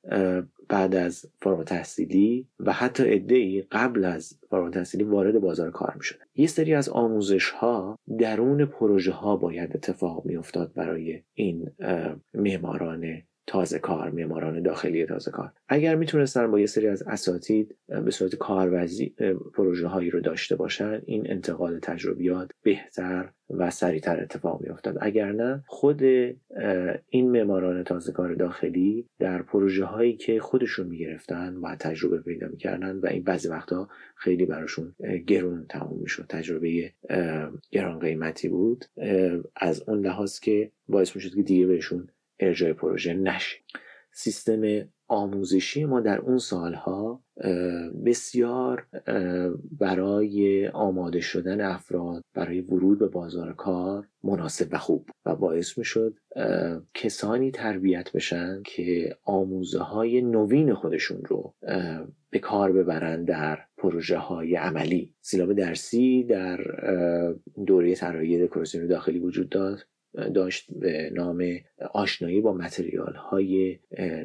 بعد 0.68 0.94
از 0.94 1.26
فارغ 1.42 1.64
تحصیلی 1.64 2.46
و 2.60 2.72
حتی 2.72 3.02
ای 3.02 3.64
قبل 3.72 4.04
از 4.04 4.38
فارغ 4.50 4.72
تحصیلی 4.72 5.04
وارد 5.04 5.38
بازار 5.38 5.70
کار 5.70 5.94
می 5.96 6.04
شدن. 6.04 6.24
یه 6.34 6.46
سری 6.46 6.74
از 6.74 6.88
آموزش 6.88 7.50
ها 7.50 7.98
درون 8.18 8.64
پروژه 8.64 9.12
ها 9.12 9.36
باید 9.36 9.76
اتفاق 9.76 10.24
می 10.24 10.36
افتاد 10.36 10.72
برای 10.74 11.22
این 11.34 11.70
معماران 12.34 13.22
تازه 13.48 13.78
کار 13.78 14.10
معماران 14.10 14.62
داخلی 14.62 15.06
تازه 15.06 15.30
کار. 15.30 15.52
اگر 15.68 15.94
می‌تونستن 15.94 16.50
با 16.50 16.60
یه 16.60 16.66
سری 16.66 16.88
از 16.88 17.02
اساتید 17.02 17.76
به 18.04 18.10
صورت 18.10 18.34
کارورزی 18.34 19.14
پروژه 19.54 19.86
هایی 19.86 20.10
رو 20.10 20.20
داشته 20.20 20.56
باشن 20.56 21.02
این 21.06 21.30
انتقال 21.30 21.78
تجربیات 21.78 22.50
بهتر 22.62 23.30
و 23.50 23.70
سریعتر 23.70 24.20
اتفاق 24.20 24.62
میافتد 24.62 24.96
اگر 25.00 25.32
نه 25.32 25.64
خود 25.66 26.02
این 27.08 27.30
معماران 27.30 27.84
تازه 27.84 28.12
کار 28.12 28.34
داخلی 28.34 29.06
در 29.18 29.42
پروژه 29.42 29.84
هایی 29.84 30.16
که 30.16 30.40
خودشون 30.40 30.86
می‌گرفتن 30.86 31.56
و 31.56 31.76
تجربه 31.76 32.18
پیدا 32.18 32.48
می‌کردن 32.48 32.96
و 32.96 33.06
این 33.06 33.22
بعضی 33.22 33.48
وقتا 33.48 33.88
خیلی 34.16 34.46
براشون 34.46 34.94
گرون 35.26 35.66
تموم 35.68 36.00
می‌شد. 36.00 36.26
تجربه 36.28 36.92
گران 37.70 37.98
قیمتی 37.98 38.48
بود. 38.48 38.84
از 39.56 39.88
اون 39.88 40.06
لحاظ 40.06 40.38
که 40.38 40.72
باعث 40.88 41.16
می‌شد 41.16 41.34
که 41.34 41.42
دیگه 41.42 41.66
بهشون 41.66 42.08
ارجاع 42.40 42.72
پروژه 42.72 43.14
نشه. 43.14 43.56
سیستم 44.12 44.88
آموزشی 45.08 45.84
ما 45.84 46.00
در 46.00 46.18
اون 46.18 46.38
سالها 46.38 47.22
بسیار 48.04 48.86
برای 49.78 50.68
آماده 50.68 51.20
شدن 51.20 51.60
افراد 51.60 52.22
برای 52.34 52.60
ورود 52.60 52.98
به 52.98 53.08
بازار 53.08 53.52
کار 53.52 54.06
مناسب 54.24 54.68
و 54.70 54.78
خوب 54.78 55.10
و 55.26 55.36
باعث 55.36 55.78
می 55.78 55.84
شد 55.84 56.18
کسانی 56.94 57.50
تربیت 57.50 58.12
بشن 58.12 58.62
که 58.66 59.16
آموزه 59.24 59.78
های 59.78 60.22
نوین 60.22 60.74
خودشون 60.74 61.24
رو 61.24 61.54
به 62.30 62.38
کار 62.38 62.72
ببرن 62.72 63.24
در 63.24 63.58
پروژه 63.76 64.18
های 64.18 64.56
عملی. 64.56 65.14
سیلاب 65.20 65.52
درسی 65.52 66.24
در 66.24 66.60
دوره 67.66 67.94
طراحی 67.94 68.46
دکوراسیون 68.46 68.86
داخلی 68.86 69.18
وجود 69.18 69.48
داشت 69.48 69.86
داشت 70.34 70.66
به 70.72 71.10
نام 71.14 71.44
آشنایی 71.92 72.40
با 72.40 72.52
متریال 72.52 73.14
های 73.14 73.78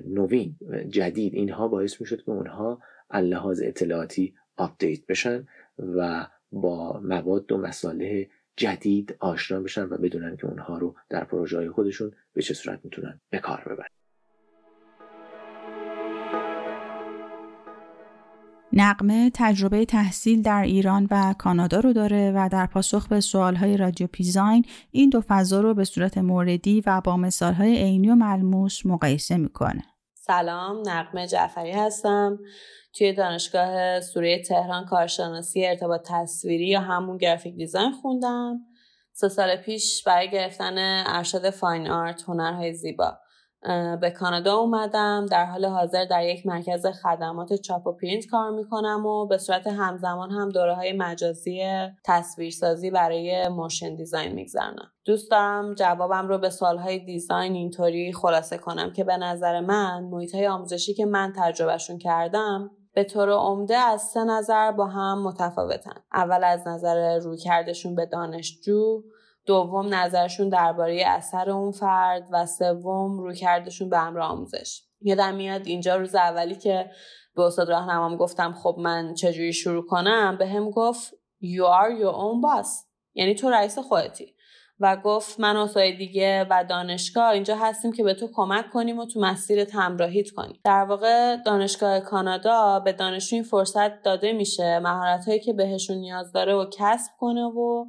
نوین 0.07 0.55
جدید. 0.89 1.33
اینها 1.33 1.67
باعث 1.67 2.01
می 2.01 2.07
شد 2.07 2.23
که 2.23 2.29
اونها 2.29 2.79
اللحاظ 3.09 3.61
اطلاعاتی 3.63 4.33
آپدیت 4.57 5.05
بشن 5.05 5.47
و 5.79 6.27
با 6.51 6.99
مواد 6.99 7.51
و 7.51 7.57
مساله 7.57 8.29
جدید 8.57 9.15
آشنا 9.19 9.59
بشن 9.59 9.83
و 9.83 9.97
بدونن 9.97 10.37
که 10.37 10.45
اونها 10.45 10.77
رو 10.77 10.95
در 11.09 11.23
پروژه 11.23 11.57
های 11.57 11.69
خودشون 11.69 12.11
به 12.33 12.41
چه 12.41 12.53
صورت 12.53 12.79
می‌تونن 12.83 13.21
به 13.29 13.39
کار 13.39 13.63
ببرن. 13.65 14.02
نقمه 18.75 19.31
تجربه 19.33 19.85
تحصیل 19.85 20.41
در 20.41 20.61
ایران 20.61 21.07
و 21.11 21.35
کانادا 21.37 21.79
رو 21.79 21.93
داره 21.93 22.31
و 22.35 22.49
در 22.51 22.65
پاسخ 22.65 23.07
به 23.07 23.19
سوالهای 23.19 23.77
رادیو 23.77 24.07
پیزاین 24.07 24.65
این 24.91 25.09
دو 25.09 25.21
فضا 25.27 25.61
رو 25.61 25.73
به 25.73 25.83
صورت 25.83 26.17
موردی 26.17 26.83
و 26.85 27.01
با 27.01 27.17
مثالهای 27.17 27.77
عینی 27.77 28.09
و 28.09 28.15
ملموس 28.15 28.85
مقایسه 28.85 29.37
می‌کنه. 29.37 29.83
سلام 30.15 30.89
نقمه 30.89 31.27
جعفری 31.27 31.71
هستم. 31.71 32.39
توی 32.97 33.13
دانشگاه 33.13 34.01
سوره 34.01 34.41
تهران 34.41 34.85
کارشناسی 34.85 35.65
ارتباط 35.65 36.01
تصویری 36.05 36.67
یا 36.67 36.79
همون 36.79 37.17
گرافیک 37.17 37.55
دیزاین 37.55 37.91
خوندم. 37.91 38.59
سه 39.11 39.29
سال 39.29 39.55
پیش 39.55 40.03
برای 40.03 40.31
گرفتن 40.31 41.03
ارشد 41.07 41.49
فاین 41.49 41.87
آرت 41.87 42.23
هنرهای 42.27 42.73
زیبا. 42.73 43.17
به 44.01 44.11
کانادا 44.19 44.55
اومدم. 44.55 45.25
در 45.25 45.45
حال 45.45 45.65
حاضر 45.65 46.05
در 46.05 46.23
یک 46.23 46.45
مرکز 46.45 46.85
خدمات 46.85 47.53
چاپ 47.53 47.87
و 47.87 47.91
پرینت 47.91 48.25
کار 48.25 48.51
می‌کنم 48.51 49.05
و 49.05 49.27
به 49.27 49.37
صورت 49.37 49.67
همزمان 49.67 50.31
هم 50.31 50.49
دوره 50.49 50.75
های 50.75 50.93
مجازی 50.93 51.63
تصویرسازی 52.05 52.91
برای 52.91 53.47
motion 53.47 53.95
design 53.95 54.31
میگذرونم. 54.31 54.91
دوست 55.05 55.31
دارم 55.31 55.73
جوابم 55.73 56.27
رو 56.27 56.37
به 56.37 56.49
سوالهای 56.49 56.99
design 56.99 57.53
اینطوری 57.53 58.13
خلاصه 58.13 58.57
کنم 58.57 58.93
که 58.93 59.03
به 59.03 59.17
نظر 59.17 59.59
من 59.59 60.03
محیط 60.03 60.35
های 60.35 60.47
آموزشی 60.47 60.93
که 60.93 61.05
من 61.05 61.33
تجربهشون 61.37 61.97
کردم 61.97 62.71
به 62.93 63.03
طور 63.03 63.29
عمده 63.29 63.77
از 63.77 64.01
سه 64.01 64.23
نظر 64.23 64.71
با 64.71 64.85
هم 64.85 65.23
متفاوتن. 65.23 65.95
اول 66.13 66.43
از 66.43 66.67
نظر 66.67 67.19
رویکردشون 67.19 67.95
به 67.95 68.05
دانشجو 68.05 69.03
دوم 69.45 69.93
نظرشون 69.93 70.49
درباره 70.49 71.03
اثر 71.07 71.49
اون 71.49 71.71
فرد 71.71 72.27
و 72.31 72.45
سوم 72.45 73.19
رویکردشون 73.19 73.89
به 73.89 73.97
امر 73.97 74.19
آموزش. 74.19 74.81
یادم 75.01 75.35
میاد 75.35 75.67
اینجا 75.67 75.95
روز 75.95 76.15
اولی 76.15 76.55
که 76.55 76.91
به 77.35 77.41
استاد 77.41 77.69
راهنمام 77.69 78.17
گفتم 78.17 78.53
خب 78.53 78.75
من 78.79 79.13
چجوری 79.13 79.53
شروع 79.53 79.85
کنم 79.85 80.37
به 80.39 80.47
هم 80.47 80.69
گفت 80.69 81.13
you 81.43 81.63
are 81.63 82.01
your 82.01 82.15
own 82.15 82.43
boss. 82.43 82.69
یعنی 83.13 83.35
تو 83.35 83.49
رئیس 83.49 83.79
خودتی. 83.79 84.35
و 84.79 84.97
گفت 85.03 85.39
من 85.39 85.57
و 85.57 85.67
دیگه 85.97 86.47
و 86.49 86.63
دانشگاه 86.69 87.29
اینجا 87.29 87.55
هستیم 87.55 87.91
که 87.91 88.03
به 88.03 88.13
تو 88.13 88.27
کمک 88.33 88.69
کنیم 88.69 88.99
و 88.99 89.05
تو 89.05 89.19
مسیر 89.19 89.67
همراهیت 89.73 90.29
کنیم. 90.29 90.59
در 90.63 90.83
واقع 90.83 91.37
دانشگاه 91.45 91.99
کانادا 91.99 92.79
به 92.79 92.93
دانشجو 92.93 93.35
این 93.35 93.43
فرصت 93.43 94.01
داده 94.01 94.33
میشه. 94.33 94.79
مهارت 94.79 95.27
هایی 95.27 95.39
که 95.39 95.53
بهشون 95.53 95.97
نیاز 95.97 96.31
داره 96.31 96.55
و 96.55 96.65
کسب 96.79 97.11
کنه 97.19 97.43
و 97.43 97.85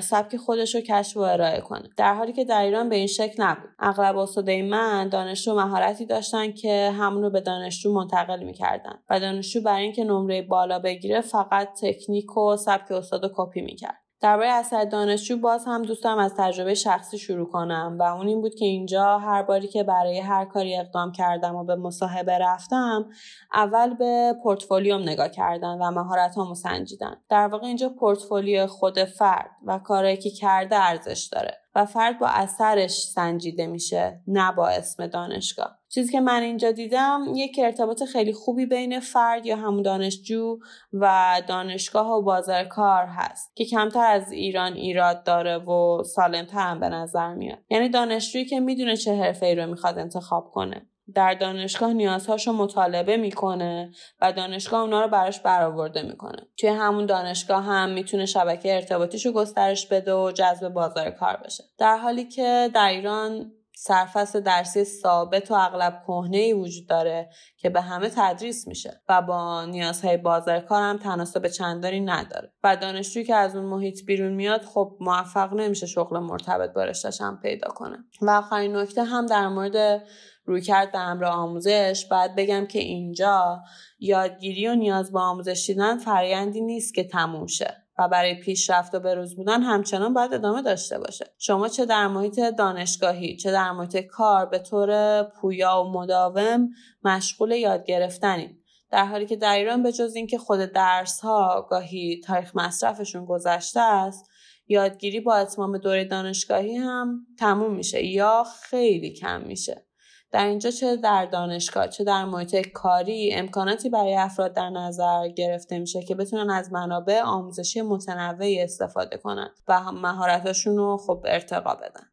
سبک 0.00 0.36
خودش 0.36 0.74
رو 0.74 0.80
کشف 0.80 1.16
و 1.16 1.20
ارائه 1.20 1.60
کنه. 1.60 1.88
در 1.96 2.14
حالی 2.14 2.32
که 2.32 2.44
در 2.44 2.62
ایران 2.62 2.88
به 2.88 2.96
این 2.96 3.06
شکل 3.06 3.42
نبود. 3.42 3.70
اغلب 3.78 4.18
استادای 4.18 4.62
من 4.62 5.08
دانشجو 5.08 5.54
مهارتی 5.54 6.06
داشتن 6.06 6.52
که 6.52 6.90
همون 6.98 7.22
رو 7.22 7.30
به 7.30 7.40
دانشجو 7.40 7.92
منتقل 7.92 8.42
می‌کردن 8.42 8.98
و 9.10 9.20
دانشجو 9.20 9.62
برای 9.62 9.82
اینکه 9.82 10.04
نمره 10.04 10.42
بالا 10.42 10.78
بگیره 10.78 11.20
فقط 11.20 11.68
تکنیک 11.82 12.36
و 12.36 12.56
سبک 12.56 12.92
استاد 12.92 13.32
کپی 13.34 13.60
می‌کرد. 13.60 14.07
درباره 14.20 14.48
اثر 14.48 14.84
دانشجو 14.84 15.36
باز 15.36 15.64
هم 15.66 15.82
دوستم 15.82 16.18
از 16.18 16.34
تجربه 16.36 16.74
شخصی 16.74 17.18
شروع 17.18 17.48
کنم 17.50 17.96
و 18.00 18.02
اون 18.02 18.28
این 18.28 18.40
بود 18.40 18.54
که 18.54 18.64
اینجا 18.64 19.18
هر 19.18 19.42
باری 19.42 19.68
که 19.68 19.82
برای 19.82 20.18
هر 20.18 20.44
کاری 20.44 20.76
اقدام 20.76 21.12
کردم 21.12 21.56
و 21.56 21.64
به 21.64 21.76
مصاحبه 21.76 22.38
رفتم 22.38 23.10
اول 23.52 23.94
به 23.94 24.34
پورتفولیوم 24.42 25.02
نگاه 25.02 25.28
کردن 25.28 25.78
و 25.80 25.90
مهارت 25.90 26.34
هامو 26.34 26.54
سنجیدن. 26.54 27.16
در 27.28 27.48
واقع 27.48 27.66
اینجا 27.66 27.88
پورتفولیو 27.88 28.66
خود 28.66 29.04
فرد 29.04 29.50
و 29.66 29.78
کاری 29.78 30.16
که 30.16 30.30
کرده 30.30 30.76
ارزش 30.76 31.28
داره 31.32 31.58
و 31.74 31.84
فرد 31.84 32.18
با 32.18 32.26
اثرش 32.26 33.02
سنجیده 33.02 33.66
میشه 33.66 34.20
نه 34.26 34.52
با 34.52 34.68
اسم 34.68 35.06
دانشگاه. 35.06 35.77
چیزی 35.88 36.12
که 36.12 36.20
من 36.20 36.42
اینجا 36.42 36.72
دیدم 36.72 37.24
یک 37.34 37.60
ارتباط 37.62 38.02
خیلی 38.02 38.32
خوبی 38.32 38.66
بین 38.66 39.00
فرد 39.00 39.46
یا 39.46 39.56
همون 39.56 39.82
دانشجو 39.82 40.58
و 40.92 41.42
دانشگاه 41.46 42.10
و 42.10 42.22
بازار 42.22 42.64
کار 42.64 43.06
هست 43.06 43.56
که 43.56 43.64
کمتر 43.64 44.06
از 44.06 44.32
ایران 44.32 44.72
ایراد 44.72 45.24
داره 45.24 45.58
و 45.58 46.02
سالمتر 46.02 46.58
هم 46.58 46.80
به 46.80 46.88
نظر 46.88 47.34
میاد. 47.34 47.58
یعنی 47.70 47.88
دانشجویی 47.88 48.44
که 48.44 48.60
می‌دونه 48.60 48.96
چه 48.96 49.16
حرفه 49.16 49.46
ای 49.46 49.54
رو 49.54 49.66
می‌خواد 49.66 49.98
انتخاب 49.98 50.50
کنه. 50.50 50.86
در 51.14 51.34
دانشگاه 51.34 51.92
نیازهاشو 51.92 52.52
مطالبه 52.52 53.16
می‌کنه 53.16 53.90
و 54.20 54.32
دانشگاه 54.32 54.80
اونا 54.80 55.00
رو 55.00 55.08
براش 55.08 55.40
برآورده 55.40 56.02
می‌کنه. 56.02 56.48
توی 56.56 56.68
همون 56.68 57.06
دانشگاه 57.06 57.64
هم 57.64 57.90
می‌تونه 57.90 58.26
شبکه 58.26 58.74
ارتباطیشو 58.74 59.32
گسترش 59.32 59.86
بده 59.86 60.14
و 60.14 60.32
جذب 60.32 60.68
بازار 60.68 61.10
کار 61.10 61.36
بشه. 61.44 61.64
در 61.78 61.96
حالی 61.96 62.24
که 62.24 62.70
در 62.74 62.88
ایران 62.88 63.52
سرفصل 63.80 64.40
درسی 64.40 64.84
ثابت 64.84 65.50
و 65.50 65.54
اغلب 65.54 66.02
کهنه 66.06 66.36
ای 66.36 66.52
وجود 66.52 66.88
داره 66.88 67.30
که 67.56 67.70
به 67.70 67.80
همه 67.80 68.10
تدریس 68.16 68.68
میشه 68.68 69.02
و 69.08 69.22
با 69.22 69.64
نیازهای 69.64 70.16
بازار 70.16 70.60
کار 70.60 70.82
هم 70.82 70.96
تناسب 70.98 71.48
چندانی 71.48 72.00
نداره. 72.00 72.52
و 72.64 72.76
دانشجویی 72.76 73.26
که 73.26 73.34
از 73.34 73.56
اون 73.56 73.64
محیط 73.64 74.04
بیرون 74.04 74.32
میاد 74.32 74.62
خب 74.62 74.96
موفق 75.00 75.54
نمیشه 75.54 75.86
شغل 75.86 76.18
مرتبط 76.18 76.72
با 76.72 76.84
رشتهش 76.84 77.20
هم 77.20 77.40
پیدا 77.42 77.68
کنه. 77.68 77.98
و 78.22 78.30
آخرین 78.30 78.76
نکته 78.76 79.04
هم 79.04 79.26
در 79.26 79.48
مورد 79.48 80.02
رویکرد 80.44 80.92
به 80.92 80.98
امر 80.98 81.24
آموزش 81.24 82.06
باید 82.10 82.34
بگم 82.36 82.66
که 82.66 82.78
اینجا 82.78 83.62
یادگیری 83.98 84.68
و 84.68 84.74
نیاز 84.74 85.12
به 85.12 85.20
آموزش 85.20 85.64
دیدن 85.66 85.98
فرایندی 85.98 86.60
نیست 86.60 86.94
که 86.94 87.04
تموم 87.04 87.46
شه. 87.46 87.87
و 87.98 88.08
برای 88.08 88.34
پیشرفت 88.34 88.94
و 88.94 89.00
بروز 89.00 89.36
بودن 89.36 89.62
همچنان 89.62 90.14
باید 90.14 90.34
ادامه 90.34 90.62
داشته 90.62 90.98
باشه. 90.98 91.26
شما 91.38 91.68
چه 91.68 91.86
در 91.86 92.06
محیط 92.08 92.40
دانشگاهی 92.40 93.36
چه 93.36 93.52
در 93.52 93.72
محیط 93.72 93.96
کار 93.96 94.46
به 94.46 94.58
طور 94.58 95.22
پویا 95.22 95.82
و 95.82 95.92
مداوم 95.92 96.68
مشغول 97.04 97.50
یاد 97.50 97.84
گرفتنید 97.84 98.58
در 98.90 99.04
حالی 99.04 99.26
که 99.26 99.36
در 99.36 99.56
ایران 99.56 99.82
به 99.82 99.92
جز 99.92 100.14
اینکه 100.14 100.38
خود 100.38 100.60
درس 100.60 101.20
ها 101.20 101.66
گاهی 101.70 102.20
تاریخ 102.20 102.56
مصرفشون 102.56 103.24
گذشته 103.24 103.80
است 103.80 104.30
یادگیری 104.68 105.20
با 105.20 105.34
اتمام 105.34 105.78
دوره 105.78 106.04
دانشگاهی 106.04 106.76
هم 106.76 107.26
تموم 107.38 107.74
میشه 107.74 108.04
یا 108.04 108.44
خیلی 108.62 109.12
کم 109.12 109.40
میشه. 109.40 109.87
در 110.32 110.46
اینجا 110.46 110.70
چه 110.70 110.96
در 110.96 111.26
دانشگاه 111.26 111.88
چه 111.88 112.04
در 112.04 112.24
محیط 112.24 112.68
کاری 112.68 113.34
امکاناتی 113.34 113.88
برای 113.88 114.16
افراد 114.16 114.54
در 114.54 114.70
نظر 114.70 115.28
گرفته 115.28 115.78
میشه 115.78 116.02
که 116.02 116.14
بتونن 116.14 116.50
از 116.50 116.72
منابع 116.72 117.20
آموزشی 117.20 117.82
متنوعی 117.82 118.62
استفاده 118.62 119.16
کنن 119.16 119.50
و 119.68 119.92
مهارتاشون 119.92 120.76
رو 120.76 120.96
خب 120.96 121.24
ارتقا 121.28 121.74
بدن. 121.74 122.06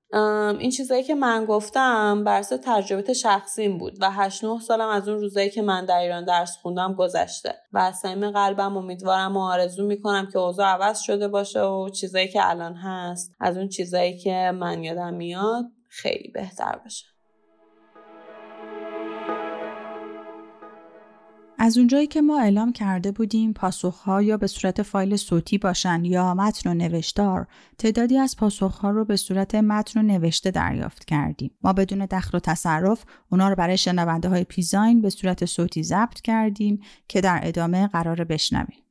این 0.60 0.70
چیزایی 0.70 1.04
که 1.04 1.16
من 1.16 1.46
گفتم 1.46 2.24
بر 2.24 2.40
اساس 2.40 2.60
تجربه 2.64 3.14
شخصیم 3.14 3.78
بود 3.78 3.98
و 4.02 4.12
8 4.12 4.44
9 4.44 4.60
سالم 4.60 4.90
از 4.90 5.08
اون 5.08 5.20
روزایی 5.20 5.50
که 5.50 5.62
من 5.62 5.86
در 5.86 5.98
ایران 5.98 6.26
درس 6.26 6.58
خوندم 6.62 6.94
گذشته 6.94 7.56
و 7.74 7.78
از 7.78 7.96
صمیم 7.96 8.32
قلبم 8.32 8.78
امیدوارم 8.78 9.38
و 9.38 9.40
آرزو 9.40 9.86
می‌کنم 9.86 10.28
که 10.34 10.40
اوضاع 10.40 10.68
عوض 10.68 11.00
شده 11.00 11.28
باشه 11.28 11.62
و 11.62 11.90
چیزایی 11.90 12.28
که 12.28 12.50
الان 12.50 12.76
هست 12.76 13.36
از 13.40 13.58
اون 13.58 13.70
چیزایی 13.70 14.18
که 14.18 14.52
من 14.56 14.84
یادم 14.84 15.14
میاد 15.14 15.66
خیلی 15.90 16.32
بهتر 16.34 16.80
باشه. 16.84 17.15
از 21.58 21.78
اونجایی 21.78 22.08
که 22.08 22.22
ما 22.22 22.40
اعلام 22.40 22.72
کرده 22.72 23.12
بودیم 23.12 23.54
پاسخها 23.54 24.22
یا 24.22 24.38
به 24.38 24.48
صورت 24.48 24.82
فایل 24.82 25.16
صوتی 25.16 25.58
باشن 25.58 26.06
یا 26.06 26.34
متن 26.34 26.70
و 26.70 26.74
نوشتار 26.74 27.48
تعدادی 27.78 28.18
از 28.18 28.36
پاسخها 28.36 28.90
رو 28.90 29.06
به 29.06 29.16
صورت 29.16 29.56
متن 29.56 30.00
و 30.00 30.04
نوشته 30.04 30.52
دریافت 30.52 31.06
کردیم. 31.06 31.52
ما 31.64 31.74
بدون 31.74 32.06
دخل 32.06 32.38
و 32.38 32.40
تصرف 32.40 33.06
اونا 33.32 33.50
رو 33.50 33.56
برای 33.56 33.78
شنونده 33.78 34.30
های 34.30 34.44
پیزاین 34.44 35.02
به 35.02 35.10
صورت 35.10 35.46
صوتی 35.46 35.84
ضبط 35.84 36.22
کردیم 36.22 36.80
که 37.08 37.22
در 37.22 37.40
ادامه 37.44 37.88
قرار 37.88 38.24
بشنویم. 38.24 38.86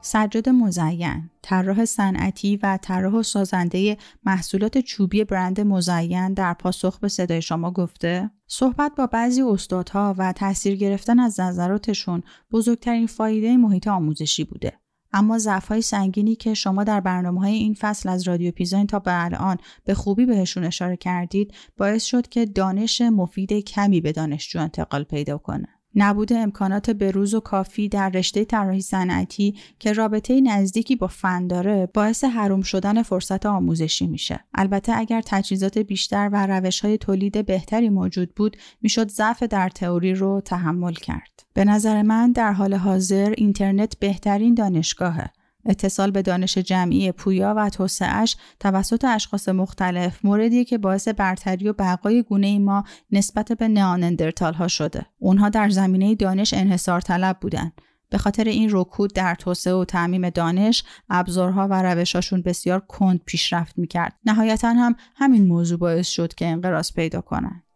سجاد 0.00 0.48
مزین 0.48 1.30
طراح 1.42 1.84
صنعتی 1.84 2.56
و 2.62 2.78
طراح 2.82 3.12
و 3.12 3.22
سازنده 3.22 3.96
محصولات 4.24 4.78
چوبی 4.78 5.24
برند 5.24 5.60
مزین 5.60 6.34
در 6.34 6.54
پاسخ 6.54 6.98
به 6.98 7.08
صدای 7.08 7.42
شما 7.42 7.70
گفته 7.70 8.30
صحبت 8.46 8.92
با 8.96 9.06
بعضی 9.06 9.42
استادها 9.42 10.14
و 10.18 10.32
تاثیر 10.32 10.76
گرفتن 10.76 11.18
از 11.18 11.40
نظراتشون 11.40 12.22
بزرگترین 12.52 13.06
فایده 13.06 13.56
محیط 13.56 13.88
آموزشی 13.88 14.44
بوده. 14.44 14.72
اما 15.12 15.38
ضعفهای 15.38 15.82
سنگینی 15.82 16.34
که 16.34 16.54
شما 16.54 16.84
در 16.84 17.00
برنامه 17.00 17.40
های 17.40 17.54
این 17.54 17.74
فصل 17.74 18.08
از 18.08 18.28
رادیو 18.28 18.50
پیزاین 18.50 18.86
تا 18.86 18.98
به 18.98 19.24
الان 19.24 19.56
به 19.84 19.94
خوبی 19.94 20.26
بهشون 20.26 20.64
اشاره 20.64 20.96
کردید 20.96 21.54
باعث 21.76 22.04
شد 22.04 22.28
که 22.28 22.46
دانش 22.46 23.00
مفید 23.00 23.52
کمی 23.52 24.00
به 24.00 24.12
دانشجو 24.12 24.60
انتقال 24.60 25.04
پیدا 25.04 25.38
کنه. 25.38 25.77
نبود 26.00 26.32
امکانات 26.32 26.90
بروز 26.90 27.34
و 27.34 27.40
کافی 27.40 27.88
در 27.88 28.08
رشته 28.08 28.44
طراحی 28.44 28.80
صنعتی 28.80 29.54
که 29.78 29.92
رابطه 29.92 30.40
نزدیکی 30.40 30.96
با 30.96 31.06
فن 31.06 31.46
داره 31.46 31.88
باعث 31.94 32.24
حروم 32.24 32.62
شدن 32.62 33.02
فرصت 33.02 33.46
آموزشی 33.46 34.06
میشه. 34.06 34.40
البته 34.54 34.92
اگر 34.96 35.22
تجهیزات 35.26 35.78
بیشتر 35.78 36.30
و 36.32 36.46
روش 36.46 36.80
های 36.80 36.98
تولید 36.98 37.46
بهتری 37.46 37.88
موجود 37.88 38.34
بود 38.34 38.56
می‌شد 38.82 39.08
ضعف 39.08 39.42
در 39.42 39.68
تئوری 39.68 40.14
رو 40.14 40.40
تحمل 40.40 40.94
کرد. 40.94 41.42
به 41.54 41.64
نظر 41.64 42.02
من 42.02 42.32
در 42.32 42.52
حال 42.52 42.74
حاضر 42.74 43.34
اینترنت 43.36 43.98
بهترین 43.98 44.54
دانشگاهه. 44.54 45.30
اتصال 45.68 46.10
به 46.10 46.22
دانش 46.22 46.58
جمعی 46.58 47.12
پویا 47.12 47.54
و 47.56 47.70
توسعهش 47.70 48.36
توسط 48.60 49.04
اشخاص 49.04 49.48
مختلف 49.48 50.24
موردیه 50.24 50.64
که 50.64 50.78
باعث 50.78 51.08
برتری 51.08 51.68
و 51.68 51.72
بقای 51.72 52.22
گونه 52.22 52.58
ما 52.58 52.84
نسبت 53.12 53.52
به 53.52 53.68
نئاندرتال 53.68 54.54
ها 54.54 54.68
شده. 54.68 55.06
اونها 55.18 55.48
در 55.48 55.68
زمینه 55.68 56.14
دانش 56.14 56.54
انحصار 56.54 57.00
طلب 57.00 57.36
بودن. 57.40 57.72
به 58.10 58.18
خاطر 58.18 58.44
این 58.44 58.68
رکود 58.72 59.14
در 59.14 59.34
توسعه 59.34 59.72
و 59.72 59.84
تعمیم 59.84 60.30
دانش 60.30 60.84
ابزارها 61.10 61.68
و 61.70 61.82
روشاشون 61.82 62.42
بسیار 62.42 62.80
کند 62.80 63.20
پیشرفت 63.24 63.78
می‌کرد 63.78 64.14
نهایتا 64.24 64.68
هم 64.68 64.96
همین 65.16 65.46
موضوع 65.46 65.78
باعث 65.78 66.08
شد 66.08 66.34
که 66.34 66.46
انقراض 66.46 66.92
پیدا 66.92 67.20
کنند 67.20 67.67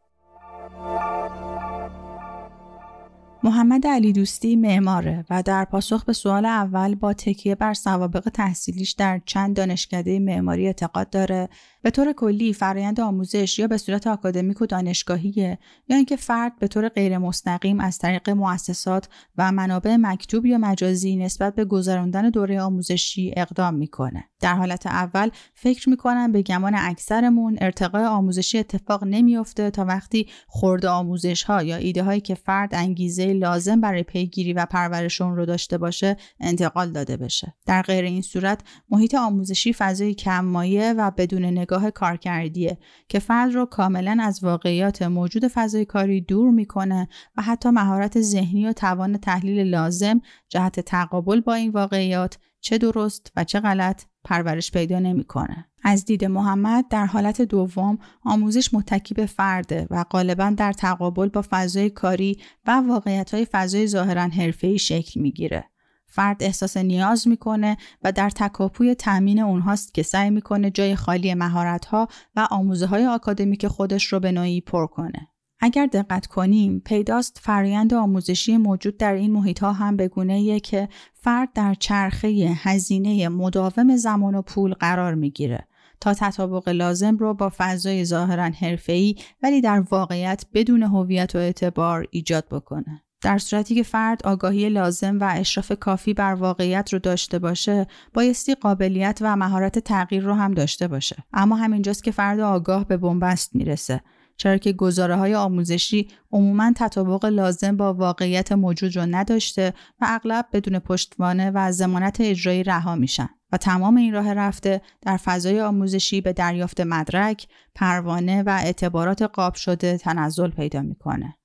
محمد 3.45 3.86
علی 3.86 4.12
دوستی 4.12 4.57
معماره 4.57 5.24
و 5.30 5.43
در 5.43 5.64
پاسخ 5.64 6.05
به 6.05 6.12
سوال 6.12 6.47
اول 6.47 6.95
با 6.95 7.12
تکیه 7.12 7.55
بر 7.55 7.74
سوابق 7.74 8.28
تحصیلیش 8.34 8.93
در 8.93 9.20
چند 9.26 9.57
دانشکده 9.57 10.18
معماری 10.18 10.66
اعتقاد 10.66 11.11
داره. 11.11 11.49
به 11.82 11.90
طور 11.90 12.12
کلی 12.12 12.53
فرایند 12.53 13.01
آموزش 13.01 13.59
یا 13.59 13.66
به 13.66 13.76
صورت 13.76 14.07
آکادمیک 14.07 14.62
و 14.62 14.66
دانشگاهیه 14.66 15.59
یا 15.88 15.97
اینکه 15.97 16.16
فرد 16.16 16.59
به 16.59 16.68
طور 16.68 16.88
غیر 16.88 17.18
مستقیم 17.18 17.80
از 17.80 17.99
طریق 17.99 18.30
مؤسسات 18.30 19.09
و 19.38 19.53
منابع 19.53 19.97
مکتوب 19.97 20.47
یا 20.47 20.59
مجازی 20.59 21.16
نسبت 21.16 21.55
به 21.55 21.64
گذراندن 21.64 22.30
دوره 22.30 22.61
آموزشی 22.61 23.34
اقدام 23.36 23.74
می‌کنه. 23.74 24.24
در 24.40 24.55
حالت 24.55 24.86
اول 24.86 25.30
فکر 25.55 25.90
می‌کنم 25.90 26.32
به 26.32 26.43
گمان 26.43 26.74
اکثرمون 26.76 27.59
ارتقای 27.61 28.05
آموزشی 28.05 28.59
اتفاق 28.59 29.05
نمیافته 29.05 29.70
تا 29.70 29.84
وقتی 29.84 30.28
خورده 30.47 30.88
آموزش 30.88 31.43
ها 31.43 31.62
یا 31.62 31.76
ایده 31.76 32.03
هایی 32.03 32.20
که 32.20 32.34
فرد 32.34 32.74
انگیزه 32.74 33.32
لازم 33.33 33.80
برای 33.80 34.03
پیگیری 34.03 34.53
و 34.53 34.66
پرورشون 34.66 35.37
رو 35.37 35.47
داشته 35.47 35.78
باشه 35.78 36.16
انتقال 36.41 36.93
داده 36.93 37.16
بشه. 37.16 37.55
در 37.66 37.83
غیر 37.83 38.05
این 38.05 38.22
صورت 38.22 38.61
محیط 38.91 39.14
آموزشی 39.14 39.72
فضای 39.72 40.14
کم 40.14 40.45
مایه 40.45 40.93
و 40.93 41.11
بدون 41.11 41.45
نگاه 41.45 41.91
کارکردیه 41.91 42.78
که 43.09 43.18
فرد 43.18 43.55
رو 43.55 43.66
کاملا 43.66 44.18
از 44.20 44.45
واقعیات 44.45 45.03
موجود 45.03 45.49
فضای 45.49 45.85
کاری 45.85 46.20
دور 46.20 46.51
می‌کنه 46.51 47.09
و 47.37 47.43
حتی 47.43 47.70
مهارت 47.70 48.20
ذهنی 48.20 48.66
و 48.66 48.72
توان 48.72 49.16
تحلیل 49.16 49.59
لازم 49.68 50.20
جهت 50.49 50.80
تقابل 50.80 51.41
با 51.41 51.55
این 51.55 51.70
واقعیات 51.70 52.39
چه 52.61 52.78
درست 52.78 53.33
و 53.37 53.45
چه 53.45 53.61
غلط 53.61 54.03
پرورش 54.24 54.70
پیدا 54.70 54.98
نمی‌کنه. 54.98 55.66
از 55.84 56.04
دید 56.04 56.24
محمد 56.24 56.88
در 56.88 57.06
حالت 57.06 57.42
دوم 57.42 57.98
آموزش 58.24 58.74
متکی 58.74 59.14
به 59.14 59.26
فرده 59.26 59.86
و 59.90 60.04
غالبا 60.04 60.54
در 60.56 60.72
تقابل 60.72 61.28
با 61.28 61.44
فضای 61.50 61.90
کاری 61.90 62.38
و 62.66 62.82
واقعیت 62.88 63.34
های 63.34 63.44
فضای 63.44 63.86
ظاهرا 63.86 64.22
حرفه‌ای 64.22 64.78
شکل 64.78 65.20
می‌گیره. 65.20 65.64
فرد 66.06 66.42
احساس 66.42 66.76
نیاز 66.76 67.28
می‌کنه 67.28 67.76
و 68.02 68.12
در 68.12 68.30
تکاپوی 68.30 68.94
تامین 68.94 69.40
اونهاست 69.40 69.94
که 69.94 70.02
سعی 70.02 70.30
می‌کنه 70.30 70.70
جای 70.70 70.96
خالی 70.96 71.34
مهارت 71.34 71.84
ها 71.84 72.08
و 72.36 72.48
آموزه 72.50 72.86
های 72.86 73.06
آکادمیک 73.06 73.66
خودش 73.66 74.04
رو 74.04 74.20
به 74.20 74.32
نوعی 74.32 74.60
پر 74.60 74.86
کنه. 74.86 75.28
اگر 75.64 75.86
دقت 75.86 76.26
کنیم 76.26 76.82
پیداست 76.84 77.40
فرایند 77.42 77.94
آموزشی 77.94 78.56
موجود 78.56 78.96
در 78.96 79.12
این 79.12 79.32
محیط 79.32 79.58
ها 79.62 79.72
هم 79.72 79.96
به 79.96 80.08
گونه 80.08 80.60
که 80.60 80.88
فرد 81.14 81.48
در 81.54 81.74
چرخه 81.74 82.28
هزینه 82.56 83.28
مداوم 83.28 83.96
زمان 83.96 84.34
و 84.34 84.42
پول 84.42 84.74
قرار 84.74 85.14
می‌گیره. 85.14 85.66
تا 86.00 86.14
تطابق 86.14 86.68
لازم 86.68 87.16
رو 87.16 87.34
با 87.34 87.52
فضای 87.58 88.04
ظاهرا 88.04 88.42
حرفه‌ای 88.42 89.14
ولی 89.42 89.60
در 89.60 89.80
واقعیت 89.80 90.44
بدون 90.54 90.82
هویت 90.82 91.34
و 91.34 91.38
اعتبار 91.38 92.06
ایجاد 92.10 92.48
بکنه. 92.50 93.02
در 93.22 93.38
صورتی 93.38 93.74
که 93.74 93.82
فرد 93.82 94.26
آگاهی 94.26 94.68
لازم 94.68 95.18
و 95.20 95.28
اشراف 95.32 95.72
کافی 95.80 96.14
بر 96.14 96.34
واقعیت 96.34 96.92
رو 96.92 96.98
داشته 96.98 97.38
باشه 97.38 97.86
بایستی 98.14 98.54
قابلیت 98.54 99.18
و 99.20 99.36
مهارت 99.36 99.78
تغییر 99.78 100.22
رو 100.22 100.34
هم 100.34 100.54
داشته 100.54 100.88
باشه. 100.88 101.16
اما 101.32 101.56
همینجاست 101.56 102.04
که 102.04 102.10
فرد 102.10 102.40
آگاه 102.40 102.86
به 102.86 102.96
بنبست 102.96 103.54
می‌رسه. 103.54 104.00
چرا 104.37 104.57
که 104.57 104.72
گزاره 104.72 105.16
های 105.16 105.35
آموزشی 105.35 106.09
عموما 106.33 106.72
تطابق 106.76 107.24
لازم 107.24 107.76
با 107.76 107.95
واقعیت 107.95 108.53
موجود 108.53 108.97
رو 108.97 109.07
نداشته 109.07 109.74
و 110.01 110.07
اغلب 110.09 110.47
بدون 110.53 110.78
پشتوانه 110.78 111.51
و 111.55 111.72
زمانت 111.72 112.20
اجرایی 112.20 112.62
رها 112.62 112.95
میشن 112.95 113.28
و 113.53 113.57
تمام 113.57 113.97
این 113.97 114.12
راه 114.12 114.35
رفته 114.35 114.83
در 115.01 115.16
فضای 115.16 115.61
آموزشی 115.61 116.20
به 116.20 116.33
دریافت 116.33 116.80
مدرک، 116.80 117.47
پروانه 117.74 118.43
و 118.43 118.49
اعتبارات 118.49 119.22
قاب 119.22 119.55
شده 119.55 119.99
تنزل 119.99 120.51
پیدا 120.51 120.83
می‌کنه. 120.83 121.37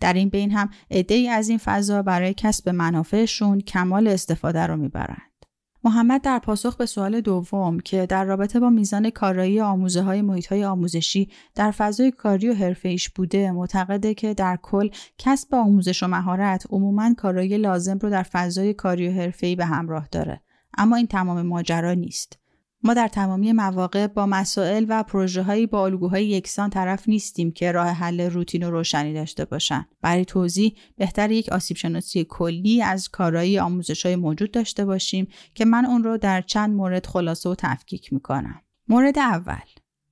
در 0.00 0.12
این 0.12 0.28
بین 0.28 0.50
هم 0.50 0.70
عدهای 0.90 1.28
از 1.28 1.48
این 1.48 1.58
فضا 1.58 2.02
برای 2.02 2.34
کسب 2.34 2.68
منافعشون 2.68 3.60
کمال 3.60 4.08
استفاده 4.08 4.66
رو 4.66 4.76
می‌برند. 4.76 5.35
محمد 5.86 6.22
در 6.22 6.38
پاسخ 6.38 6.76
به 6.76 6.86
سوال 6.86 7.20
دوم 7.20 7.80
که 7.80 8.06
در 8.06 8.24
رابطه 8.24 8.60
با 8.60 8.70
میزان 8.70 9.10
کارایی 9.10 9.60
آموزه 9.60 10.02
های 10.02 10.22
محیط 10.22 10.46
های 10.46 10.64
آموزشی 10.64 11.30
در 11.54 11.70
فضای 11.70 12.10
کاری 12.10 12.48
و 12.48 12.54
حرفه 12.54 12.88
ایش 12.88 13.08
بوده 13.08 13.50
معتقده 13.50 14.14
که 14.14 14.34
در 14.34 14.58
کل 14.62 14.88
کسب 15.18 15.54
آموزش 15.54 16.02
و 16.02 16.06
مهارت 16.06 16.66
عموما 16.70 17.14
کارایی 17.14 17.58
لازم 17.58 17.98
رو 17.98 18.10
در 18.10 18.22
فضای 18.22 18.74
کاری 18.74 19.08
و 19.08 19.12
حرفه 19.12 19.46
ای 19.46 19.56
به 19.56 19.64
همراه 19.64 20.08
داره. 20.12 20.40
اما 20.78 20.96
این 20.96 21.06
تمام 21.06 21.42
ماجرا 21.42 21.94
نیست. 21.94 22.38
ما 22.82 22.94
در 22.94 23.08
تمامی 23.08 23.52
مواقع 23.52 24.06
با 24.06 24.26
مسائل 24.26 24.86
و 24.88 25.02
پروژه 25.02 25.42
هایی 25.42 25.66
با 25.66 25.84
الگوهای 25.84 26.26
یکسان 26.26 26.70
طرف 26.70 27.08
نیستیم 27.08 27.52
که 27.52 27.72
راه 27.72 27.88
حل 27.88 28.20
روتین 28.20 28.62
و 28.62 28.70
روشنی 28.70 29.14
داشته 29.14 29.44
باشند. 29.44 29.88
برای 30.00 30.24
توضیح 30.24 30.74
بهتر 30.96 31.30
یک 31.30 31.48
آسیب 31.48 31.76
شناسی 31.76 32.26
کلی 32.28 32.82
از 32.82 33.08
کارایی 33.08 33.58
آموزش 33.58 34.06
های 34.06 34.16
موجود 34.16 34.50
داشته 34.50 34.84
باشیم 34.84 35.28
که 35.54 35.64
من 35.64 35.84
اون 35.84 36.04
رو 36.04 36.18
در 36.18 36.40
چند 36.40 36.74
مورد 36.74 37.06
خلاصه 37.06 37.48
و 37.50 37.54
تفکیک 37.58 38.12
می‌کنم. 38.12 38.60
مورد 38.88 39.18
اول 39.18 39.66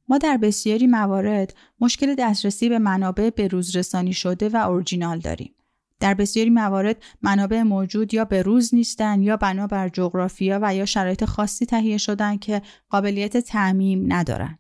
ما 0.08 0.18
در 0.18 0.36
بسیاری 0.36 0.86
موارد 0.86 1.54
مشکل 1.80 2.14
دسترسی 2.18 2.68
به 2.68 2.78
منابع 2.78 3.30
بروز 3.30 3.76
رسانی 3.76 4.12
شده 4.12 4.48
و 4.48 4.56
اورجینال 4.56 5.18
داریم. 5.18 5.54
در 6.00 6.14
بسیاری 6.14 6.50
موارد 6.50 7.02
منابع 7.22 7.62
موجود 7.62 8.14
یا 8.14 8.24
به 8.24 8.42
روز 8.42 8.74
نیستن 8.74 9.22
یا 9.22 9.36
بنا 9.36 9.66
بر 9.66 9.88
جغرافیا 9.88 10.58
و 10.62 10.74
یا 10.74 10.84
شرایط 10.84 11.24
خاصی 11.24 11.66
تهیه 11.66 11.98
شدن 11.98 12.36
که 12.36 12.62
قابلیت 12.90 13.36
تعمیم 13.36 14.12
ندارن. 14.12 14.58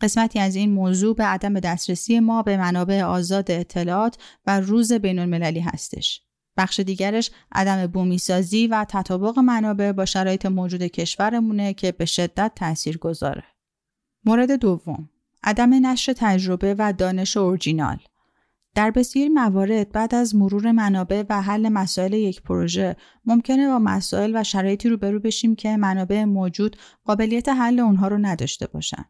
قسمتی 0.00 0.38
از 0.38 0.56
این 0.56 0.70
موضوع 0.70 1.14
به 1.14 1.24
عدم 1.24 1.60
دسترسی 1.60 2.20
ما 2.20 2.42
به 2.42 2.56
منابع 2.56 3.02
آزاد 3.02 3.50
اطلاعات 3.50 4.16
و 4.46 4.60
روز 4.60 4.92
بین 4.92 5.18
المللی 5.18 5.60
هستش. 5.60 6.22
بخش 6.56 6.80
دیگرش 6.80 7.30
عدم 7.52 7.86
بومیسازی 7.86 8.66
و 8.66 8.86
تطابق 8.88 9.38
منابع 9.38 9.92
با 9.92 10.04
شرایط 10.04 10.46
موجود 10.46 10.82
کشورمونه 10.82 11.74
که 11.74 11.92
به 11.92 12.04
شدت 12.04 12.52
تأثیر 12.56 12.98
گذاره. 12.98 13.44
مورد 14.24 14.52
دوم 14.52 15.08
عدم 15.42 15.86
نشر 15.86 16.12
تجربه 16.12 16.74
و 16.78 16.92
دانش 16.92 17.36
اورجینال 17.36 17.98
در 18.74 18.90
بسیاری 18.90 19.28
موارد 19.28 19.92
بعد 19.92 20.14
از 20.14 20.34
مرور 20.34 20.72
منابع 20.72 21.24
و 21.28 21.42
حل 21.42 21.68
مسائل 21.68 22.12
یک 22.12 22.42
پروژه 22.42 22.96
ممکنه 23.24 23.68
با 23.68 23.78
مسائل 23.78 24.36
و 24.36 24.44
شرایطی 24.44 24.88
روبرو 24.88 25.20
بشیم 25.20 25.54
که 25.54 25.76
منابع 25.76 26.24
موجود 26.24 26.76
قابلیت 27.04 27.48
حل 27.48 27.80
اونها 27.80 28.08
رو 28.08 28.18
نداشته 28.18 28.66
باشن. 28.66 29.04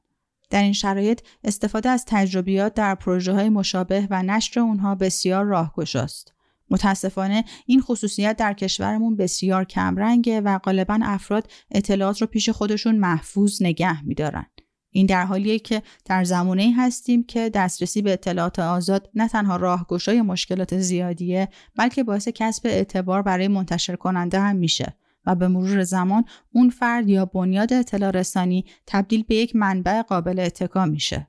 در 0.51 0.63
این 0.63 0.73
شرایط 0.73 1.21
استفاده 1.45 1.89
از 1.89 2.05
تجربیات 2.07 2.75
در 2.75 2.95
پروژه 2.95 3.33
های 3.33 3.49
مشابه 3.49 4.09
و 4.11 4.23
نشر 4.23 4.61
اونها 4.61 4.95
بسیار 4.95 5.45
راهگشاست. 5.45 6.33
متاسفانه 6.71 7.45
این 7.67 7.81
خصوصیت 7.81 8.37
در 8.37 8.53
کشورمون 8.53 9.17
بسیار 9.17 9.65
کمرنگه 9.65 10.41
و 10.41 10.59
غالبا 10.59 10.99
افراد 11.03 11.51
اطلاعات 11.71 12.21
رو 12.21 12.27
پیش 12.27 12.49
خودشون 12.49 12.97
محفوظ 12.97 13.63
نگه 13.63 14.05
میدارن. 14.05 14.47
این 14.91 15.07
در 15.07 15.25
حالیه 15.25 15.59
که 15.59 15.83
در 16.05 16.25
زمانه 16.25 16.75
هستیم 16.77 17.23
که 17.23 17.51
دسترسی 17.55 18.03
به 18.03 18.13
اطلاعات 18.13 18.59
آزاد 18.59 19.11
نه 19.15 19.29
تنها 19.29 19.57
راهگشای 19.57 20.23
مشکلات 20.23 20.79
زیادیه 20.79 21.49
بلکه 21.77 22.05
باعث 22.05 22.29
کسب 22.29 22.67
اعتبار 22.67 23.23
برای 23.23 23.49
منتشر 23.49 23.97
کننده 23.97 24.41
هم 24.41 24.57
میشه 24.57 24.97
و 25.27 25.35
به 25.35 25.49
مرور 25.49 25.85
زمان 25.85 26.25
اون 26.53 26.71
فرد 26.71 27.09
یا 27.09 27.25
بنیاد 27.25 27.73
اطلاع 27.73 28.11
رسانی 28.11 28.65
تبدیل 28.87 29.23
به 29.23 29.35
یک 29.35 29.57
منبع 29.57 30.03
قابل 30.03 30.39
اتکا 30.39 30.87
میشه. 30.87 31.27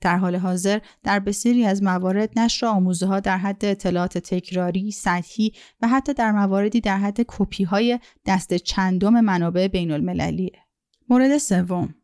در 0.00 0.16
حال 0.16 0.36
حاضر 0.36 0.78
در 1.02 1.18
بسیاری 1.18 1.64
از 1.64 1.82
موارد 1.82 2.38
نشر 2.38 2.66
آموزه 2.66 3.06
ها 3.06 3.20
در 3.20 3.38
حد 3.38 3.64
اطلاعات 3.64 4.18
تکراری، 4.18 4.90
سطحی 4.90 5.52
و 5.82 5.88
حتی 5.88 6.14
در 6.14 6.32
مواردی 6.32 6.80
در 6.80 6.98
حد 6.98 7.20
کپی 7.28 7.64
های 7.64 7.98
دست 8.26 8.54
چندم 8.54 9.20
منابع 9.20 9.68
بین 9.68 9.90
المللیه. 9.90 10.52
مورد 11.08 11.38
سوم 11.38 11.94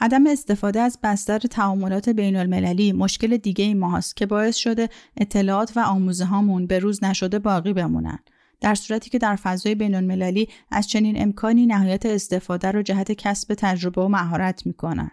عدم 0.00 0.26
استفاده 0.26 0.80
از 0.80 0.98
بستر 1.02 1.38
تعاملات 1.38 2.08
بین 2.08 2.36
المللی 2.36 2.92
مشکل 2.92 3.36
دیگه 3.36 3.64
ای 3.64 3.74
ماست 3.74 4.16
که 4.16 4.26
باعث 4.26 4.56
شده 4.56 4.88
اطلاعات 5.16 5.72
و 5.76 5.80
آموزه 5.80 6.24
هامون 6.24 6.66
به 6.66 6.78
روز 6.78 7.04
نشده 7.04 7.38
باقی 7.38 7.72
بمونن. 7.72 8.18
در 8.60 8.74
صورتی 8.74 9.10
که 9.10 9.18
در 9.18 9.36
فضای 9.36 9.74
بین 9.74 9.94
المللی 9.94 10.48
از 10.70 10.88
چنین 10.88 11.22
امکانی 11.22 11.66
نهایت 11.66 12.06
استفاده 12.06 12.70
رو 12.70 12.82
جهت 12.82 13.12
کسب 13.12 13.54
تجربه 13.54 14.02
و 14.02 14.08
مهارت 14.08 14.66
می‌کنن. 14.66 15.10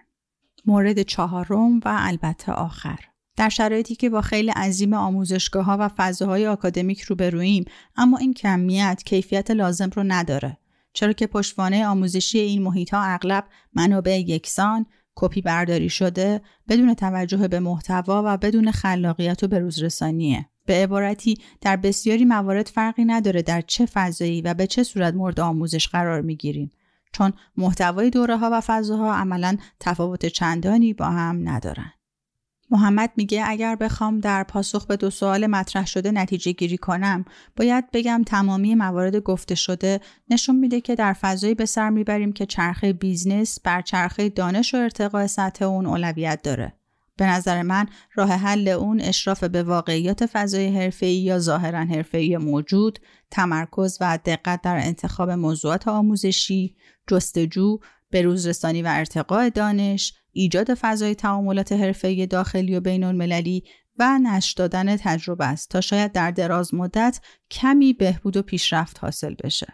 مورد 0.65 1.01
چهارم 1.01 1.79
و 1.79 1.81
البته 1.85 2.51
آخر. 2.51 2.99
در 3.35 3.49
شرایطی 3.49 3.95
که 3.95 4.09
با 4.09 4.21
خیلی 4.21 4.51
عظیم 4.51 4.93
آموزشگاه 4.93 5.65
ها 5.65 5.77
و 5.79 5.89
فضاهای 5.97 6.47
آکادمیک 6.47 7.01
روبروییم 7.01 7.65
اما 7.95 8.17
این 8.17 8.33
کمیت 8.33 9.03
کیفیت 9.05 9.51
لازم 9.51 9.89
رو 9.95 10.03
نداره. 10.03 10.57
چرا 10.97 11.13
که 11.13 11.27
پشتوانه 11.27 11.87
آموزشی 11.87 12.39
این 12.39 12.63
محیط 12.63 12.93
ها 12.93 13.03
اغلب 13.03 13.45
منابع 13.73 14.19
یکسان، 14.19 14.85
کپی 15.15 15.41
برداری 15.41 15.89
شده، 15.89 16.41
بدون 16.69 16.93
توجه 16.93 17.47
به 17.47 17.59
محتوا 17.59 18.23
و 18.25 18.37
بدون 18.37 18.71
خلاقیت 18.71 19.43
و 19.43 19.47
بروزرسانیه. 19.47 20.49
به 20.65 20.73
عبارتی 20.73 21.37
در 21.61 21.75
بسیاری 21.75 22.25
موارد 22.25 22.67
فرقی 22.67 23.05
نداره 23.05 23.41
در 23.41 23.61
چه 23.61 23.85
فضایی 23.85 24.41
و 24.41 24.53
به 24.53 24.67
چه 24.67 24.83
صورت 24.83 25.13
مورد 25.13 25.39
آموزش 25.39 25.87
قرار 25.87 26.21
می‌گیریم 26.21 26.71
چون 27.11 27.33
محتوای 27.57 28.09
دوره 28.09 28.37
ها 28.37 28.49
و 28.53 28.61
فضاها 28.61 29.15
عملا 29.15 29.57
تفاوت 29.79 30.25
چندانی 30.25 30.93
با 30.93 31.05
هم 31.05 31.49
ندارن. 31.49 31.93
محمد 32.69 33.11
میگه 33.15 33.43
اگر 33.45 33.75
بخوام 33.75 34.19
در 34.19 34.43
پاسخ 34.43 34.85
به 34.85 34.97
دو 34.97 35.09
سوال 35.09 35.47
مطرح 35.47 35.85
شده 35.85 36.11
نتیجه 36.11 36.51
گیری 36.51 36.77
کنم 36.77 37.25
باید 37.55 37.91
بگم 37.93 38.23
تمامی 38.25 38.75
موارد 38.75 39.15
گفته 39.15 39.55
شده 39.55 39.99
نشون 40.29 40.55
میده 40.55 40.81
که 40.81 40.95
در 40.95 41.13
فضایی 41.13 41.55
به 41.55 41.65
سر 41.65 41.89
می‌بریم 41.89 42.33
که 42.33 42.45
چرخه 42.45 42.93
business 42.93 43.59
بر 43.63 43.81
چرخه 43.81 44.29
دانش 44.29 44.73
و 44.73 44.77
ارتقاء 44.77 45.27
سطح 45.27 45.65
اون 45.65 45.85
اولویت 45.85 46.41
داره. 46.41 46.73
به 47.17 47.25
نظر 47.25 47.61
من 47.61 47.87
راه 48.15 48.33
حل 48.33 48.67
اون 48.67 49.01
اشراف 49.01 49.43
به 49.43 49.63
واقعیات 49.63 50.25
فضای 50.25 50.79
حرفه‌ای 50.79 51.17
یا 51.17 51.39
ظاهرا 51.39 51.79
حرفه‌ای 51.79 52.37
موجود، 52.37 52.99
تمرکز 53.31 53.97
و 54.01 54.19
دقت 54.25 54.61
در 54.61 54.77
انتخاب 54.77 55.29
موضوعات 55.29 55.87
آموزشی، 55.87 56.75
جستجو، 57.07 57.79
بروزرسانی 58.11 58.81
و 58.81 58.87
ارتقاء 58.87 59.49
دانش، 59.49 60.13
ایجاد 60.37 60.73
فضای 60.73 61.15
تعاملات 61.15 61.71
حرفه‌ای 61.71 62.27
داخلی 62.27 62.75
و 62.75 62.79
بین 62.79 63.03
المللی 63.03 63.63
و 63.99 64.19
نشر 64.19 64.53
دادن 64.57 64.97
تجربه 64.97 65.45
است 65.45 65.69
تا 65.69 65.81
شاید 65.81 66.11
در 66.11 66.31
دراز 66.31 66.73
مدت 66.73 67.19
کمی 67.51 67.93
بهبود 67.93 68.37
و 68.37 68.41
پیشرفت 68.41 68.99
حاصل 68.99 69.35
بشه. 69.43 69.67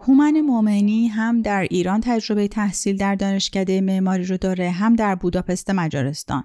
هومن 0.00 0.40
مومنی 0.40 1.06
هم 1.08 1.42
در 1.42 1.66
ایران 1.70 2.00
تجربه 2.00 2.48
تحصیل 2.48 2.96
در 2.96 3.14
دانشکده 3.14 3.80
معماری 3.80 4.24
رو 4.24 4.36
داره 4.36 4.70
هم 4.70 4.96
در 4.96 5.14
بوداپست 5.14 5.70
مجارستان. 5.70 6.44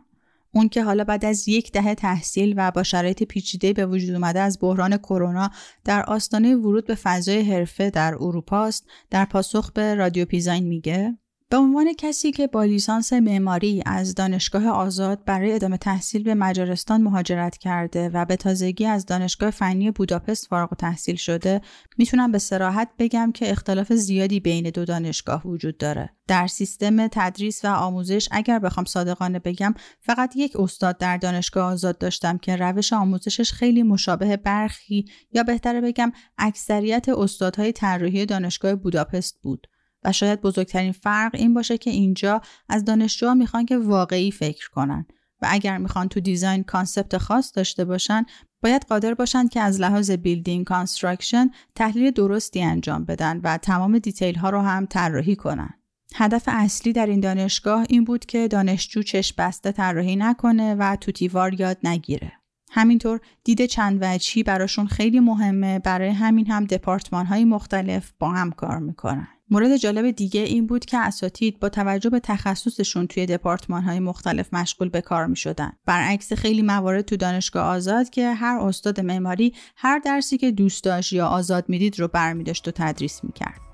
اون 0.51 0.69
که 0.69 0.83
حالا 0.83 1.03
بعد 1.03 1.25
از 1.25 1.47
یک 1.47 1.71
دهه 1.71 1.95
تحصیل 1.95 2.53
و 2.57 2.71
با 2.71 2.83
شرایط 2.83 3.23
پیچیده 3.23 3.73
به 3.73 3.85
وجود 3.85 4.15
اومده 4.15 4.39
از 4.39 4.57
بحران 4.61 4.97
کرونا 4.97 5.49
در 5.85 6.03
آستانه 6.03 6.55
ورود 6.55 6.87
به 6.87 6.95
فضای 6.95 7.41
حرفه 7.41 7.89
در 7.89 8.15
اروپا 8.15 8.65
است. 8.65 8.85
در 9.09 9.25
پاسخ 9.25 9.71
به 9.71 9.95
رادیو 9.95 10.25
پیزاین 10.25 10.63
میگه 10.63 11.17
به 11.49 11.57
عنوان 11.57 11.93
کسی 11.93 12.31
که 12.31 12.47
با 12.47 12.63
لیسانس 12.63 13.13
معماری 13.13 13.83
از 13.85 14.15
دانشگاه 14.15 14.67
آزاد 14.67 15.25
برای 15.25 15.53
ادامه 15.53 15.77
تحصیل 15.77 16.23
به 16.23 16.35
مجارستان 16.35 17.01
مهاجرت 17.01 17.57
کرده 17.57 18.09
و 18.09 18.25
به 18.25 18.35
تازگی 18.35 18.85
از 18.85 19.05
دانشگاه 19.05 19.49
فنی 19.49 19.91
بوداپست 19.91 20.47
فارغ 20.47 20.75
تحصیل 20.75 21.15
شده 21.15 21.61
می‌تونم 21.97 22.31
به 22.31 22.37
سراحت 22.37 22.89
بگم 22.99 23.31
که 23.31 23.51
اختلاف 23.51 23.93
زیادی 23.93 24.39
بین 24.39 24.69
دو 24.69 24.85
دانشگاه 24.85 25.47
وجود 25.47 25.77
داره. 25.77 26.09
در 26.27 26.47
سیستم 26.47 27.07
تدریس 27.07 27.65
و 27.65 27.67
آموزش 27.67 28.27
اگر 28.31 28.59
بخوام 28.59 28.85
صادقانه 28.85 29.39
بگم 29.39 29.73
فقط 29.99 30.35
یک 30.35 30.59
استاد 30.59 30.97
در 30.97 31.17
دانشگاه 31.17 31.71
آزاد 31.71 31.97
داشتم 31.97 32.37
که 32.37 32.55
روش 32.55 32.93
آموزشش 32.93 33.51
خیلی 33.51 33.83
مشابه 33.83 34.37
برخی 34.37 35.05
یا 35.31 35.43
بهتره 35.43 35.81
بگم 35.81 36.11
اکثریت 36.37 37.09
استادهای 37.09 37.71
طراحی 37.71 38.25
دانشگاه 38.25 38.75
بوداپست 38.75 39.39
بود. 39.41 39.67
شاید 40.11 40.41
بزرگترین 40.41 40.91
فرق 40.91 41.35
این 41.35 41.53
باشه 41.53 41.77
که 41.77 41.89
اینجا 41.89 42.41
از 42.69 42.85
دانشجوها 42.85 43.33
می‌خوان 43.33 43.65
که 43.65 43.77
واقعی 43.77 44.31
فکر 44.31 44.69
کنن 44.69 45.05
و 45.41 45.47
اگر 45.49 45.77
می‌خوان 45.77 46.07
تو 46.07 46.19
design 46.19 46.63
concept 46.63 47.17
خاص 47.17 47.51
داشته 47.55 47.85
باشن 47.85 48.25
باید 48.63 48.85
قادر 48.89 49.13
باشن 49.13 49.47
که 49.47 49.61
از 49.61 49.81
لحاظ 49.81 50.11
building 50.11 50.65
construction 50.65 51.49
تحلیل 51.75 52.11
درستی 52.11 52.61
انجام 52.61 53.05
بدن 53.05 53.41
و 53.43 53.57
تمام 53.57 53.99
detail 53.99 54.35
ها 54.35 54.49
رو 54.49 54.61
هم 54.61 54.85
طراحی 54.85 55.35
کنن. 55.35 55.69
هدف 56.15 56.43
اصلی 56.47 56.93
در 56.93 57.05
این 57.05 57.19
دانشگاه 57.19 57.85
این 57.89 58.03
بود 58.03 58.25
که 58.25 58.47
دانشجو 58.47 59.03
چشم 59.03 59.35
بسته 59.37 59.71
طراحی 59.71 60.15
نکنه 60.15 60.75
و 60.75 60.95
توتیوار 60.95 61.61
یاد 61.61 61.77
نگیره. 61.83 62.31
همینطور 62.71 63.19
دید 63.43 63.65
چند 63.65 63.99
وجهی 64.01 64.43
براشون 64.43 64.87
خیلی 64.87 65.19
مهمه 65.19 65.79
برای 65.79 66.09
همین 66.09 66.47
هم 66.47 66.65
دپارتمان 66.65 67.25
های 67.25 67.45
مختلف 67.45 68.11
با 68.19 68.29
هم 68.29 68.51
کار 68.51 68.79
می‌کنن. 68.79 69.27
مورد 69.49 69.77
جالب 69.77 70.11
دیگه 70.11 70.41
این 70.41 70.67
بود 70.67 70.85
که 70.85 70.97
اساتید 70.97 71.59
با 71.59 71.69
توجه 71.69 72.09
به 72.09 72.19
تخصصشون 72.19 73.07
توی 73.07 73.25
دپارتمان 73.25 73.83
های 73.83 73.99
مختلف 73.99 74.53
مشغول 74.53 74.89
به 74.89 75.01
کار 75.01 75.25
می 75.25 75.35
شدن. 75.35 75.71
برعکس 75.85 76.33
خیلی 76.33 76.61
موارد 76.61 77.01
تو 77.01 77.17
دانشگاه 77.17 77.65
آزاد 77.65 78.09
که 78.09 78.29
هر 78.33 78.59
استاد 78.59 78.99
معماری 78.99 79.53
هر 79.75 79.99
درسی 79.99 80.37
که 80.37 80.51
دوست 80.51 80.83
داشت 80.83 81.13
یا 81.13 81.27
آزاد 81.27 81.69
می‌دید 81.69 81.99
رو 81.99 82.07
برمیداشت 82.07 82.67
و 82.67 82.71
تدریس 82.71 83.23
می‌کرد. 83.23 83.66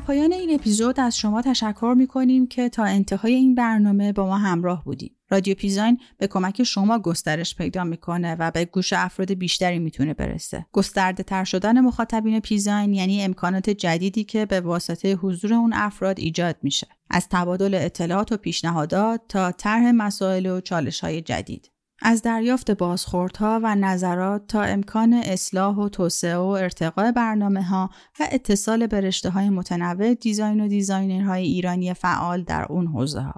در 0.00 0.06
پایان 0.06 0.32
این 0.32 0.54
اپیزود 0.54 1.00
از 1.00 1.18
شما 1.18 1.42
تشکر 1.42 1.94
می 1.98 2.06
کنیم 2.06 2.46
که 2.46 2.68
تا 2.68 2.84
انتهای 2.84 3.34
این 3.34 3.54
برنامه 3.54 4.12
با 4.12 4.26
ما 4.26 4.38
همراه 4.38 4.84
بودیم. 4.84 5.16
رادیو 5.30 5.54
پیزاین 5.54 5.98
به 6.18 6.26
کمک 6.26 6.62
شما 6.62 6.98
گسترش 6.98 7.54
پیدا 7.56 7.84
می‌کنه 7.84 8.34
و 8.34 8.50
به 8.50 8.64
گوش 8.64 8.92
افراد 8.92 9.32
بیشتری 9.32 9.78
می‌تونه 9.78 10.14
برسه. 10.14 10.66
گسترده 10.72 11.22
تر 11.22 11.44
شدن 11.44 11.80
مخاطبین 11.80 12.40
پیزاین 12.40 12.94
یعنی 12.94 13.22
امکانات 13.22 13.70
جدیدی 13.70 14.24
که 14.24 14.46
به 14.46 14.60
واسطه 14.60 15.14
حضور 15.14 15.54
اون 15.54 15.72
افراد 15.72 16.18
ایجاد 16.18 16.56
میشه. 16.62 16.86
از 17.10 17.28
تبادل 17.30 17.74
اطلاعات 17.74 18.32
و 18.32 18.36
پیشنهادات 18.36 19.20
تا 19.28 19.52
طرح 19.52 19.90
مسائل 19.90 20.46
و 20.46 20.60
چالش 20.60 21.00
های 21.00 21.22
جدید. 21.22 21.70
از 22.02 22.22
دریافت 22.22 22.70
بازخوردها 22.70 23.60
و 23.62 23.74
نظرات 23.74 24.46
تا 24.46 24.62
امکان 24.62 25.12
اصلاح 25.12 25.76
و 25.76 25.88
توسعه 25.88 26.36
و 26.36 26.46
ارتقاء 26.46 27.12
برنامه 27.12 27.62
ها 27.62 27.90
و 28.20 28.28
اتصال 28.32 28.86
به 28.86 29.00
رشته 29.00 29.30
های 29.30 29.50
متنوع 29.50 30.14
دیزاین 30.14 30.60
و 30.60 30.68
دیزاینرهای 30.68 31.42
ایرانی 31.42 31.94
فعال 31.94 32.42
در 32.42 32.66
اون 32.68 32.86
حوزه 32.86 33.20
ها. 33.20 33.34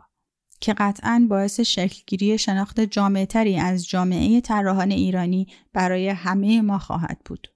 که 0.61 0.73
قطعا 0.73 1.27
باعث 1.31 1.61
شکلگیری 1.61 2.39
شناخت 2.39 2.81
جامعتری 2.81 3.59
از 3.59 3.89
جامعه 3.89 4.41
طراحان 4.41 4.91
ایرانی 4.91 5.47
برای 5.73 6.09
همه 6.09 6.61
ما 6.61 6.79
خواهد 6.79 7.21
بود. 7.25 7.49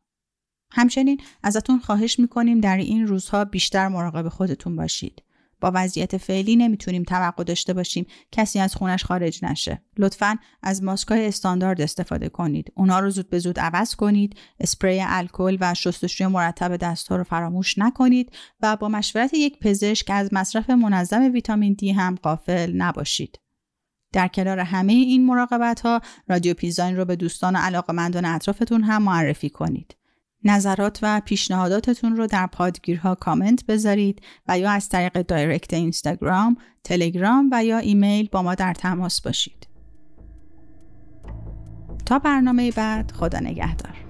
همچنین 0.72 1.20
ازتون 1.42 1.78
خواهش 1.78 2.18
می‌کنیم 2.18 2.60
در 2.60 2.76
این 2.76 3.06
روزها 3.06 3.44
بیشتر 3.44 3.88
مراقب 3.88 4.28
خودتون 4.28 4.76
باشید. 4.76 5.22
با 5.60 5.72
وضعیت 5.74 6.16
فعلی 6.16 6.56
نمی‌تونیم 6.56 7.02
توقع 7.02 7.44
داشته 7.44 7.72
باشیم 7.72 8.06
کسی 8.32 8.58
از 8.58 8.74
خونش 8.74 9.04
خارج 9.04 9.44
نشه. 9.44 9.82
لطفا 9.98 10.36
از 10.62 10.82
ماسکای 10.82 11.26
استاندارد 11.26 11.80
استفاده 11.80 12.28
کنید. 12.28 12.72
اونا 12.74 12.98
رو 12.98 13.10
زود 13.10 13.30
به 13.30 13.38
زود 13.38 13.60
عوض 13.60 13.94
کنید. 13.94 14.36
اسپری 14.60 15.00
الکل 15.02 15.56
و 15.60 15.74
شستشوی 15.74 16.26
مرتب 16.26 16.76
دستها 16.76 17.16
رو 17.16 17.24
فراموش 17.24 17.78
نکنید 17.78 18.32
و 18.60 18.76
با 18.76 18.88
مشورت 18.88 19.34
یک 19.34 19.58
پزشک 19.58 20.10
از 20.10 20.28
مصرف 20.32 20.70
منظم 20.70 21.32
ویتامین 21.32 21.72
دی 21.72 21.92
هم 21.92 22.14
غافل 22.14 22.72
نباشید. 22.72 23.38
در 24.12 24.28
کنار 24.28 24.58
همه 24.58 24.92
این 24.92 25.26
مراقبت 25.26 25.80
ها 25.80 26.00
رادیو 26.28 26.54
پیزاین 26.54 26.96
رو 26.96 27.04
به 27.04 27.16
دوستان 27.16 27.56
و 27.56 27.58
علاقمندان 27.58 28.24
اطرافتون 28.24 28.82
هم 28.82 29.02
معرفی 29.02 29.50
کنید. 29.50 29.96
نظرات 30.46 30.98
و 31.02 31.20
پیشنهاداتتون 31.24 32.16
رو 32.16 32.26
در 32.26 32.46
پادگیرها 32.46 33.14
کامنت 33.14 33.66
بذارید 33.66 34.22
و 34.48 34.58
یا 34.58 34.70
از 34.70 34.88
طریق 34.88 35.22
direct 35.22 35.74
اینستاگرام، 35.74 36.56
تلگرام 36.84 37.48
و 37.52 37.64
یا 37.64 37.78
ایمیل 37.78 38.28
با 38.32 38.42
ما 38.42 38.54
در 38.54 38.74
تماس 38.74 39.20
باشید. 39.20 39.66
تا 42.06 42.18
برنامه 42.18 42.70
بعد 42.70 43.12
خدا 43.12 43.38
نگهدار. 43.38 44.05